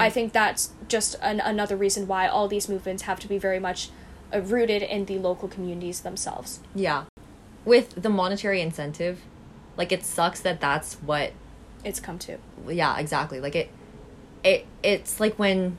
I 0.00 0.10
think 0.10 0.32
that's 0.32 0.70
just 0.88 1.14
an, 1.22 1.38
another 1.38 1.76
reason 1.76 2.08
why 2.08 2.26
all 2.26 2.48
these 2.48 2.68
movements 2.68 3.04
have 3.04 3.20
to 3.20 3.28
be 3.28 3.38
very 3.38 3.60
much 3.60 3.90
uh, 4.34 4.40
rooted 4.40 4.82
in 4.82 5.04
the 5.04 5.18
local 5.20 5.46
communities 5.48 6.00
themselves. 6.00 6.58
Yeah, 6.74 7.04
with 7.64 7.94
the 8.02 8.08
monetary 8.08 8.60
incentive, 8.60 9.20
like 9.76 9.92
it 9.92 10.04
sucks 10.04 10.40
that 10.40 10.60
that's 10.60 10.94
what 10.96 11.32
It's 11.84 12.00
come 12.00 12.18
to. 12.20 12.38
yeah 12.66 12.98
exactly 12.98 13.38
like 13.40 13.54
it 13.54 13.70
it 14.42 14.66
it's 14.82 15.20
like 15.20 15.38
when 15.38 15.78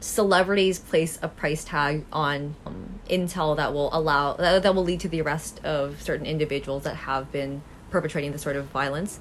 celebrities 0.00 0.78
place 0.78 1.18
a 1.22 1.28
price 1.28 1.64
tag 1.64 2.04
on 2.12 2.54
um, 2.66 3.00
intel 3.08 3.56
that 3.56 3.72
will 3.72 3.88
allow 3.94 4.34
that, 4.34 4.62
that 4.62 4.74
will 4.74 4.84
lead 4.84 5.00
to 5.00 5.08
the 5.08 5.20
arrest 5.22 5.64
of 5.64 6.02
certain 6.02 6.26
individuals 6.26 6.82
that 6.82 6.96
have 6.96 7.30
been 7.32 7.62
perpetrating 7.92 8.32
this 8.32 8.42
sort 8.42 8.56
of 8.56 8.64
violence. 8.66 9.20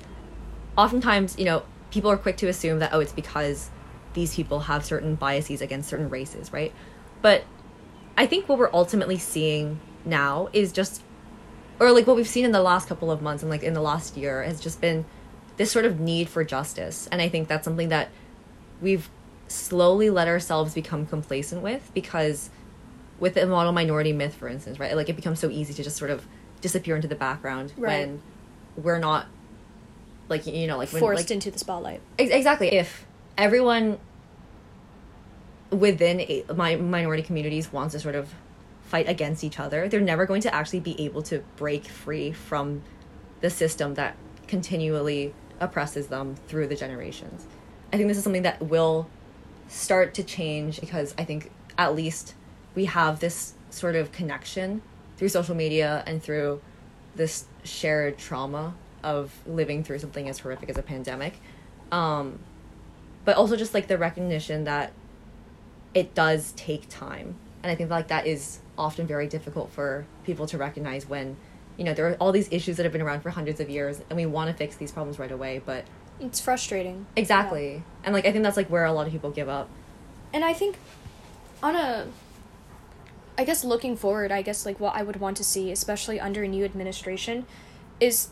Oftentimes 0.78 1.38
you 1.38 1.46
know 1.46 1.64
people 1.92 2.10
are 2.10 2.18
quick 2.18 2.38
to 2.38 2.48
assume 2.48 2.80
that 2.80 2.92
oh 2.94 3.00
it's 3.02 3.12
because 3.14 3.70
these 4.14 4.36
people 4.36 4.62
have 4.62 4.84
certain 4.84 5.16
biases 5.16 5.62
against 5.62 5.90
certain 5.90 6.10
races 6.10 6.52
right? 6.52 6.74
But 7.22 7.44
i 8.18 8.26
think 8.26 8.50
what 8.50 8.58
we're 8.60 8.74
ultimately 8.74 9.18
seeing 9.18 9.80
now 10.04 10.50
is 10.52 10.74
just 10.74 11.02
or 11.80 11.92
like 11.92 12.06
what 12.08 12.16
we've 12.18 12.28
seen 12.28 12.44
in 12.44 12.52
the 12.52 12.62
last 12.62 12.88
couple 12.90 13.10
of 13.10 13.22
months 13.22 13.42
and 13.42 13.50
like 13.50 13.64
in 13.64 13.74
the 13.74 13.82
last 13.82 14.18
year 14.18 14.44
has 14.44 14.60
just 14.60 14.82
been 14.82 15.06
this 15.58 15.72
sort 15.72 15.86
of 15.86 16.00
need 16.00 16.28
for 16.28 16.44
justice. 16.44 17.08
And 17.12 17.22
i 17.22 17.30
think 17.30 17.48
that's 17.48 17.64
something 17.64 17.90
that 17.90 18.10
we've 18.82 19.10
slowly 19.48 20.10
let 20.10 20.28
ourselves 20.28 20.74
become 20.74 21.06
complacent 21.06 21.62
with 21.62 21.90
because 21.94 22.50
with 23.20 23.34
the 23.36 23.46
model 23.46 23.72
minority 23.72 24.14
myth 24.14 24.36
for 24.36 24.48
instance 24.50 24.80
right 24.80 24.96
like 24.96 25.10
it 25.10 25.16
becomes 25.16 25.40
so 25.40 25.50
easy 25.50 25.74
to 25.74 25.84
just 25.84 25.98
sort 25.98 26.12
of 26.12 26.26
disappear 26.62 26.96
into 26.96 27.08
the 27.08 27.16
background 27.28 27.72
Right. 27.78 28.08
when 28.08 28.22
we're 28.76 29.00
not 29.00 29.28
like 30.30 30.48
you 30.48 30.68
know 30.68 30.78
like 30.78 30.92
when, 30.92 31.00
Forced 31.00 31.24
like, 31.26 31.32
into 31.32 31.52
the 31.52 31.60
spotlight. 31.60 32.02
Ex- 32.18 32.32
exactly 32.32 32.70
if 32.70 33.06
everyone 33.38 34.00
within 35.70 36.22
a, 36.22 36.44
my 36.56 36.76
minority 36.76 37.24
communities 37.24 37.72
wants 37.72 37.94
to 37.94 38.00
sort 38.00 38.16
of 38.16 38.34
fight 38.84 39.08
against 39.08 39.44
each 39.44 39.60
other 39.60 39.88
they're 39.88 40.02
never 40.02 40.26
going 40.26 40.42
to 40.42 40.54
actually 40.54 40.82
be 40.82 41.00
able 41.02 41.22
to 41.22 41.40
break 41.56 41.86
free 41.86 42.32
from 42.32 42.82
the 43.40 43.50
system 43.50 43.94
that 43.94 44.18
continually 44.48 45.34
oppresses 45.62 46.08
them 46.08 46.36
through 46.48 46.68
the 46.68 46.76
generations 46.76 47.48
i 47.94 47.98
think 47.98 48.10
this 48.10 48.18
is 48.18 48.24
something 48.24 48.42
that 48.42 48.62
will 48.62 49.10
start 49.70 50.14
to 50.14 50.24
change 50.24 50.82
because 50.82 51.16
i 51.18 51.24
think 51.24 51.50
at 51.78 51.96
least 51.96 52.34
we 52.76 52.84
have 52.86 53.22
this 53.22 53.54
sort 53.70 53.96
of 53.96 54.12
connection 54.12 54.82
through 55.16 55.30
social 55.30 55.56
media 55.56 56.04
and 56.06 56.22
through 56.22 56.60
this 57.16 57.46
shared 57.64 58.18
trauma 58.18 58.74
of 59.04 59.34
living 59.46 59.84
through 59.84 60.00
something 60.00 60.30
as 60.30 60.40
horrific 60.40 60.70
as 60.70 60.78
a 60.78 60.84
pandemic. 60.84 61.34
Um, 61.92 62.40
but 63.26 63.36
also 63.38 63.56
just 63.56 63.74
like 63.74 63.88
the 63.88 63.98
recognition 63.98 64.64
that 64.64 64.94
it 65.94 66.16
does 66.16 66.54
take 66.54 66.88
time. 66.90 67.36
And 67.64 67.72
i 67.72 67.76
think 67.76 67.90
like 67.92 68.08
that 68.08 68.26
is 68.26 68.60
often 68.78 69.06
very 69.06 69.28
difficult 69.28 69.70
for 69.72 70.06
people 70.24 70.48
to 70.48 70.58
recognize 70.58 71.08
when 71.08 71.38
you 71.78 71.84
know 71.84 71.94
there 71.94 72.08
are 72.10 72.16
all 72.16 72.32
these 72.32 72.48
issues 72.52 72.78
that 72.78 72.84
have 72.84 72.92
been 72.92 73.02
around 73.04 73.22
for 73.22 73.30
hundreds 73.30 73.60
of 73.60 73.70
years 73.70 74.02
and 74.10 74.18
we 74.18 74.26
want 74.26 74.50
to 74.50 74.56
fix 74.56 74.76
these 74.78 74.92
problems 74.92 75.20
right 75.20 75.32
away 75.32 75.62
but 75.64 75.86
It's 76.20 76.40
frustrating. 76.40 77.06
exactly. 77.16 77.84
And 78.04 78.14
like 78.16 78.26
i 78.26 78.32
think 78.32 78.44
that's 78.44 78.58
like 78.58 78.70
where 78.70 78.86
a 78.86 78.92
lot 78.92 79.06
of 79.06 79.12
people 79.14 79.30
give 79.30 79.48
up. 79.50 79.70
And 80.34 80.44
I 80.44 80.54
think 80.54 80.78
on 81.62 81.76
a 81.76 82.08
I 83.38 83.44
guess 83.44 83.64
looking 83.64 83.96
forward, 83.96 84.32
I 84.32 84.42
guess 84.42 84.66
like 84.66 84.80
what 84.80 84.96
I 84.96 85.04
would 85.04 85.18
want 85.18 85.38
to 85.38 85.44
see, 85.44 85.72
especially 85.72 86.20
under 86.20 86.44
a 86.44 86.48
new 86.48 86.66
administration, 86.66 87.46
is 88.00 88.30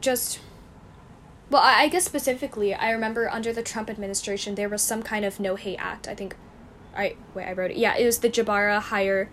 just 0.00 0.40
well, 1.48 1.62
I, 1.62 1.82
I 1.82 1.88
guess 1.88 2.04
specifically, 2.04 2.74
I 2.74 2.90
remember 2.90 3.30
under 3.30 3.52
the 3.52 3.62
Trump 3.62 3.88
administration 3.88 4.54
there 4.54 4.68
was 4.68 4.82
some 4.82 5.02
kind 5.02 5.24
of 5.24 5.38
no 5.38 5.56
hate 5.56 5.78
act. 5.78 6.08
I 6.08 6.14
think 6.14 6.36
I 6.96 7.16
wait, 7.34 7.44
I 7.44 7.52
wrote 7.52 7.70
it. 7.70 7.76
Yeah, 7.76 7.96
it 7.96 8.04
was 8.04 8.18
the 8.18 8.30
Jabara 8.30 8.80
Hire 8.80 9.28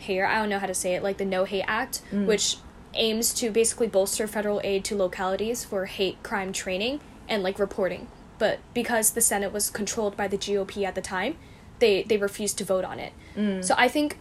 Hair, 0.00 0.26
I 0.26 0.36
don't 0.36 0.48
know 0.48 0.58
how 0.58 0.66
to 0.66 0.74
say 0.74 0.94
it, 0.94 1.02
like 1.02 1.18
the 1.18 1.24
No 1.24 1.44
Hate 1.44 1.64
Act, 1.66 2.02
mm. 2.10 2.26
which 2.26 2.58
aims 2.94 3.34
to 3.34 3.50
basically 3.50 3.86
bolster 3.86 4.26
federal 4.26 4.60
aid 4.62 4.84
to 4.84 4.96
localities 4.96 5.64
for 5.64 5.86
hate 5.86 6.22
crime 6.22 6.52
training 6.52 7.00
and 7.28 7.42
like 7.42 7.58
reporting. 7.58 8.08
But 8.38 8.60
because 8.72 9.10
the 9.10 9.20
Senate 9.20 9.52
was 9.52 9.70
controlled 9.70 10.16
by 10.16 10.28
the 10.28 10.38
GOP 10.38 10.84
at 10.84 10.94
the 10.94 11.00
time, 11.00 11.36
they 11.78 12.02
they 12.04 12.16
refused 12.16 12.58
to 12.58 12.64
vote 12.64 12.84
on 12.84 12.98
it. 12.98 13.12
So 13.64 13.74
I 13.76 13.88
think 13.88 14.18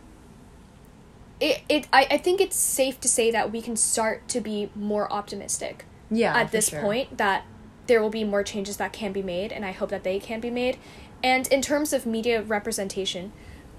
it, 1.39 1.62
it 1.70 1.88
I, 1.93 2.08
I 2.12 2.18
think 2.18 2.39
it's 2.41 2.56
safe 2.56 2.99
to 3.01 3.08
say 3.08 3.32
that 3.32 3.51
we 3.51 3.62
can 3.62 3.76
start 3.76 4.28
to 4.30 4.41
be 4.41 4.70
more 4.76 5.12
optimistic 5.12 5.86
yeah 6.12 6.38
at 6.38 6.51
this 6.51 6.70
sure. 6.70 6.82
point 6.82 7.18
that 7.18 7.43
there 7.88 8.01
will 8.01 8.10
be 8.10 8.24
more 8.24 8.43
changes 8.43 8.78
that 8.78 8.93
can 8.93 9.12
be 9.12 9.22
made 9.22 9.51
and 9.51 9.66
i 9.66 9.72
hope 9.72 9.89
that 9.89 10.04
they 10.04 10.20
can 10.20 10.39
be 10.39 10.49
made 10.49 10.78
and 11.24 11.47
in 11.47 11.62
terms 11.62 11.91
of 11.91 12.06
media 12.06 12.41
representation 12.41 13.32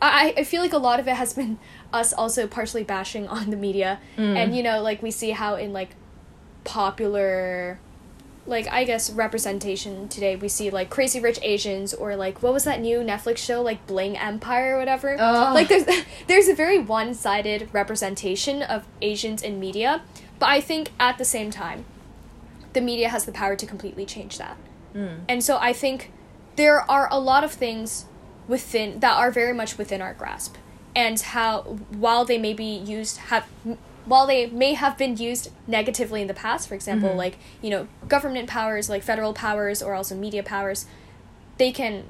I, 0.03 0.35
I 0.37 0.45
feel 0.45 0.61
like 0.61 0.73
a 0.73 0.79
lot 0.79 1.01
of 1.01 1.07
it 1.09 1.15
has 1.15 1.33
been 1.33 1.59
us 1.93 2.13
also 2.13 2.47
partially 2.47 2.85
bashing 2.85 3.29
on 3.29 3.51
the 3.51 3.57
media 3.57 4.01
Mm. 4.17 4.37
and 4.37 4.57
you 4.57 4.63
know 4.63 4.83
like 4.83 5.03
we 5.03 5.11
see 5.11 5.31
how 5.31 5.55
in 5.55 5.73
like 5.73 5.91
popular 6.65 7.79
like 8.47 8.69
i 8.69 8.85
guess 8.85 9.11
representation 9.11 10.09
today 10.09 10.37
we 10.37 10.49
see 10.49 10.69
like 10.69 10.91
crazy 10.91 11.19
rich 11.19 11.39
asians 11.43 11.95
or 11.95 12.15
like 12.15 12.43
what 12.43 12.53
was 12.53 12.65
that 12.65 12.81
new 12.81 12.99
netflix 12.99 13.39
show 13.39 13.63
like 13.63 13.87
bling 13.87 14.17
empire 14.19 14.77
or 14.77 14.79
whatever 14.79 15.17
Ugh. 15.19 15.55
like 15.55 15.69
there's 15.69 15.87
there's 16.27 16.49
a 16.49 16.55
very 16.55 16.79
one-sided 16.79 17.69
representation 17.73 18.63
of 18.63 18.85
asians 19.01 19.43
in 19.43 19.59
media 19.59 20.03
but 20.39 20.49
i 20.49 20.61
think 20.61 20.93
at 21.01 21.17
the 21.17 21.25
same 21.25 21.51
time 21.51 21.87
the 22.75 22.81
media 22.81 23.09
has 23.09 23.25
the 23.25 23.33
power 23.33 23.57
to 23.57 23.65
completely 23.65 24.05
change 24.05 24.37
that. 24.37 24.57
Hmm. 24.93 25.21
And 25.29 25.43
so 25.43 25.57
I 25.57 25.73
think 25.73 26.13
there 26.57 26.79
are 26.91 27.09
a 27.11 27.19
lot 27.19 27.43
of 27.43 27.53
things 27.53 28.05
within 28.47 29.01
that 29.01 29.17
are 29.17 29.31
very 29.31 29.55
much 29.55 29.79
within 29.79 30.03
our 30.03 30.13
grasp. 30.13 30.57
And 30.95 31.19
how 31.19 31.63
while 31.91 32.25
they 32.25 32.39
may 32.39 32.53
be 32.53 32.77
used 32.77 33.17
have 33.17 33.49
while 34.07 34.27
they 34.27 34.47
may 34.47 34.75
have 34.75 34.97
been 34.99 35.17
used 35.17 35.51
negatively 35.67 36.21
in 36.21 36.27
the 36.29 36.35
past, 36.35 36.69
for 36.69 36.75
example, 36.75 37.15
like, 37.15 37.39
you 37.63 37.71
know, 37.71 37.89
government 38.09 38.49
powers 38.49 38.89
like 38.89 39.03
federal 39.03 39.33
powers 39.33 39.83
or 39.83 39.95
also 39.95 40.15
media 40.15 40.43
powers, 40.43 40.87
they 41.59 41.73
can 41.73 42.05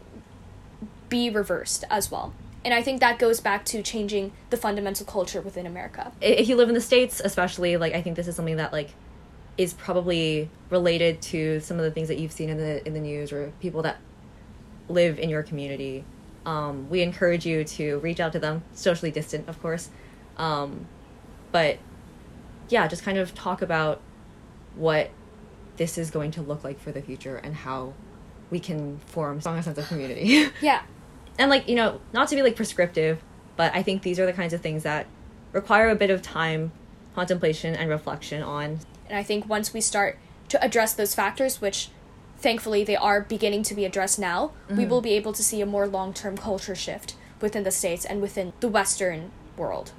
be 1.09 1.31
reversed 1.31 1.85
as 1.91 2.11
well. 2.11 2.33
And 2.65 2.73
I 2.73 2.83
think 2.83 3.01
that 3.01 3.19
goes 3.19 3.41
back 3.41 3.65
to 3.67 3.83
changing 3.83 4.33
the 4.51 4.57
fundamental 4.57 5.05
culture 5.07 5.41
within 5.41 5.67
America. 5.67 6.13
if 6.21 6.49
you 6.49 6.57
live 6.57 6.69
in 6.69 6.75
the 6.75 6.81
states 6.81 7.21
especially 7.25 7.77
like 7.77 7.93
i 7.95 8.01
think 8.03 8.17
this 8.17 8.27
is 8.27 8.35
something 8.35 8.57
that 8.57 8.73
like 8.73 8.91
is 9.59 9.75
probably 9.75 10.49
related 10.71 11.21
to 11.23 11.61
some 11.61 11.77
of 11.79 11.85
the 11.85 11.91
things 11.91 12.09
that 12.09 12.19
you've 12.19 12.33
seen 12.33 12.49
in 12.49 12.57
the 12.57 12.85
in 12.87 12.95
the 12.95 13.01
news 13.01 13.33
or 13.33 13.53
people 13.61 13.83
that 13.83 13.99
live 14.89 15.19
in 15.19 15.29
your 15.31 15.43
community 15.43 16.05
Um, 16.47 16.91
we 16.91 17.01
encourage 17.03 17.47
you 17.47 17.65
to 17.65 17.99
reach 18.01 18.21
out 18.21 18.33
to 18.33 18.39
them, 18.39 18.63
socially 18.75 19.11
distant, 19.11 19.49
of 19.49 19.57
course. 19.63 19.89
Um, 20.37 20.87
but 21.55 21.79
yeah, 22.69 22.89
just 22.89 23.05
kind 23.05 23.17
of 23.17 23.33
talk 23.33 23.63
about 23.63 24.01
what 24.75 25.11
this 25.77 25.97
is 25.97 26.11
going 26.11 26.33
to 26.33 26.43
look 26.43 26.65
like 26.65 26.81
for 26.81 26.91
the 26.91 27.01
future 27.01 27.37
and 27.37 27.55
how 27.55 27.95
we 28.51 28.59
can 28.59 28.99
form 29.07 29.39
a 29.39 29.41
stronger 29.41 29.63
sense 29.63 29.79
of 29.79 29.87
community. 29.87 30.51
Yeah. 30.61 30.83
and 31.39 31.51
like 31.51 31.69
you 31.69 31.77
know 31.77 32.01
not 32.13 32.27
to 32.29 32.37
be 32.37 32.43
like 32.43 32.57
prescriptive 32.57 33.23
but 33.57 33.75
i 33.75 33.83
think 33.83 34.03
these 34.03 34.21
are 34.21 34.27
the 34.27 34.33
kinds 34.33 34.53
of 34.53 34.61
things 34.61 34.85
that 34.85 35.07
require 35.53 35.89
a 35.89 35.97
bit 35.97 36.11
of 36.11 36.23
time 36.23 36.71
contemplation 37.15 37.75
and 37.75 37.89
reflection 37.89 38.43
on 38.43 38.81
And 39.09 39.17
I 39.17 39.23
think 39.23 39.49
once 39.49 39.73
we 39.73 39.81
start 39.81 40.19
to 40.49 40.63
address 40.63 40.95
those 40.95 41.15
factors, 41.15 41.61
which 41.61 41.91
thankfully 42.39 42.85
they 42.85 42.97
are 42.97 43.21
beginning 43.21 43.63
to 43.65 43.75
be 43.75 43.85
addressed 43.85 44.19
now, 44.19 44.53
we 44.69 44.75
mm-hmm. 44.75 44.89
will 44.91 45.01
be 45.01 45.13
able 45.13 45.33
to 45.33 45.43
see 45.43 45.61
a 45.61 45.67
more 45.67 45.87
long 45.87 46.13
term 46.13 46.37
culture 46.37 46.75
shift 46.75 47.15
within 47.41 47.63
the 47.63 47.71
States 47.71 48.05
and 48.05 48.21
within 48.21 48.53
the 48.61 48.69
Western 48.69 49.31
world. 49.57 49.93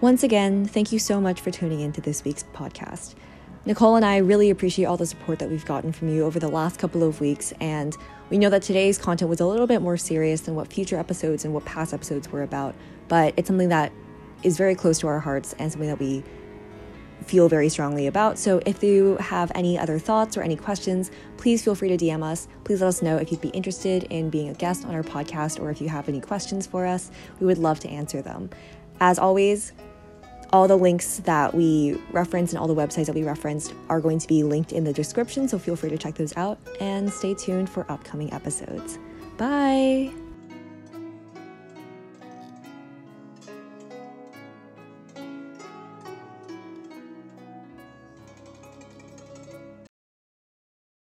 Once 0.00 0.22
again 0.22 0.64
thank 0.64 0.92
you 0.92 0.98
so 0.98 1.20
much 1.20 1.40
for 1.40 1.50
tuning 1.50 1.80
into 1.80 2.00
this 2.00 2.22
week's 2.22 2.44
podcast 2.54 3.16
nicole 3.64 3.96
and 3.96 4.04
i 4.04 4.18
really 4.18 4.48
appreciate 4.48 4.84
all 4.84 4.96
the 4.96 5.04
support 5.04 5.40
that 5.40 5.50
we've 5.50 5.64
gotten 5.64 5.90
from 5.90 6.08
you 6.08 6.24
over 6.24 6.38
the 6.38 6.46
last 6.48 6.78
couple 6.78 7.02
of 7.02 7.20
weeks 7.20 7.52
and 7.60 7.96
we 8.30 8.38
know 8.38 8.48
that 8.48 8.62
today's 8.62 8.96
content 8.96 9.28
was 9.28 9.40
a 9.40 9.46
little 9.46 9.66
bit 9.66 9.82
more 9.82 9.96
serious 9.96 10.42
than 10.42 10.54
what 10.54 10.72
future 10.72 10.96
episodes 10.96 11.44
and 11.44 11.52
what 11.52 11.64
past 11.64 11.92
episodes 11.92 12.30
were 12.30 12.44
about 12.44 12.76
but 13.08 13.34
it's 13.36 13.48
something 13.48 13.70
that 13.70 13.90
is 14.44 14.56
very 14.56 14.76
close 14.76 15.00
to 15.00 15.08
our 15.08 15.18
hearts 15.18 15.52
and 15.58 15.72
something 15.72 15.88
that 15.88 15.98
we 15.98 16.22
feel 17.24 17.48
very 17.48 17.68
strongly 17.68 18.06
about. 18.06 18.38
So 18.38 18.62
if 18.64 18.82
you 18.82 19.16
have 19.16 19.50
any 19.54 19.76
other 19.76 19.98
thoughts 19.98 20.36
or 20.36 20.42
any 20.42 20.54
questions, 20.54 21.10
please 21.36 21.62
feel 21.62 21.74
free 21.74 21.88
to 21.88 21.96
DM 21.96 22.22
us. 22.22 22.46
Please 22.62 22.80
let 22.80 22.86
us 22.86 23.02
know 23.02 23.16
if 23.16 23.32
you'd 23.32 23.40
be 23.40 23.48
interested 23.48 24.04
in 24.04 24.30
being 24.30 24.48
a 24.48 24.54
guest 24.54 24.86
on 24.86 24.94
our 24.94 25.02
podcast 25.02 25.60
or 25.60 25.70
if 25.70 25.80
you 25.80 25.88
have 25.88 26.08
any 26.08 26.20
questions 26.20 26.66
for 26.66 26.86
us. 26.86 27.10
We 27.40 27.46
would 27.46 27.58
love 27.58 27.80
to 27.80 27.88
answer 27.88 28.22
them. 28.22 28.50
As 29.00 29.18
always, 29.18 29.72
all 30.52 30.68
the 30.68 30.76
links 30.76 31.18
that 31.18 31.54
we 31.54 32.00
referenced 32.12 32.52
and 32.52 32.60
all 32.60 32.68
the 32.68 32.74
websites 32.74 33.06
that 33.06 33.14
we 33.14 33.22
referenced 33.22 33.74
are 33.88 34.00
going 34.00 34.18
to 34.18 34.28
be 34.28 34.42
linked 34.42 34.72
in 34.72 34.84
the 34.84 34.92
description, 34.92 35.48
so 35.48 35.58
feel 35.58 35.76
free 35.76 35.90
to 35.90 35.98
check 35.98 36.14
those 36.14 36.36
out 36.36 36.58
and 36.80 37.12
stay 37.12 37.34
tuned 37.34 37.68
for 37.68 37.90
upcoming 37.90 38.32
episodes. 38.32 38.98
Bye! 39.36 40.12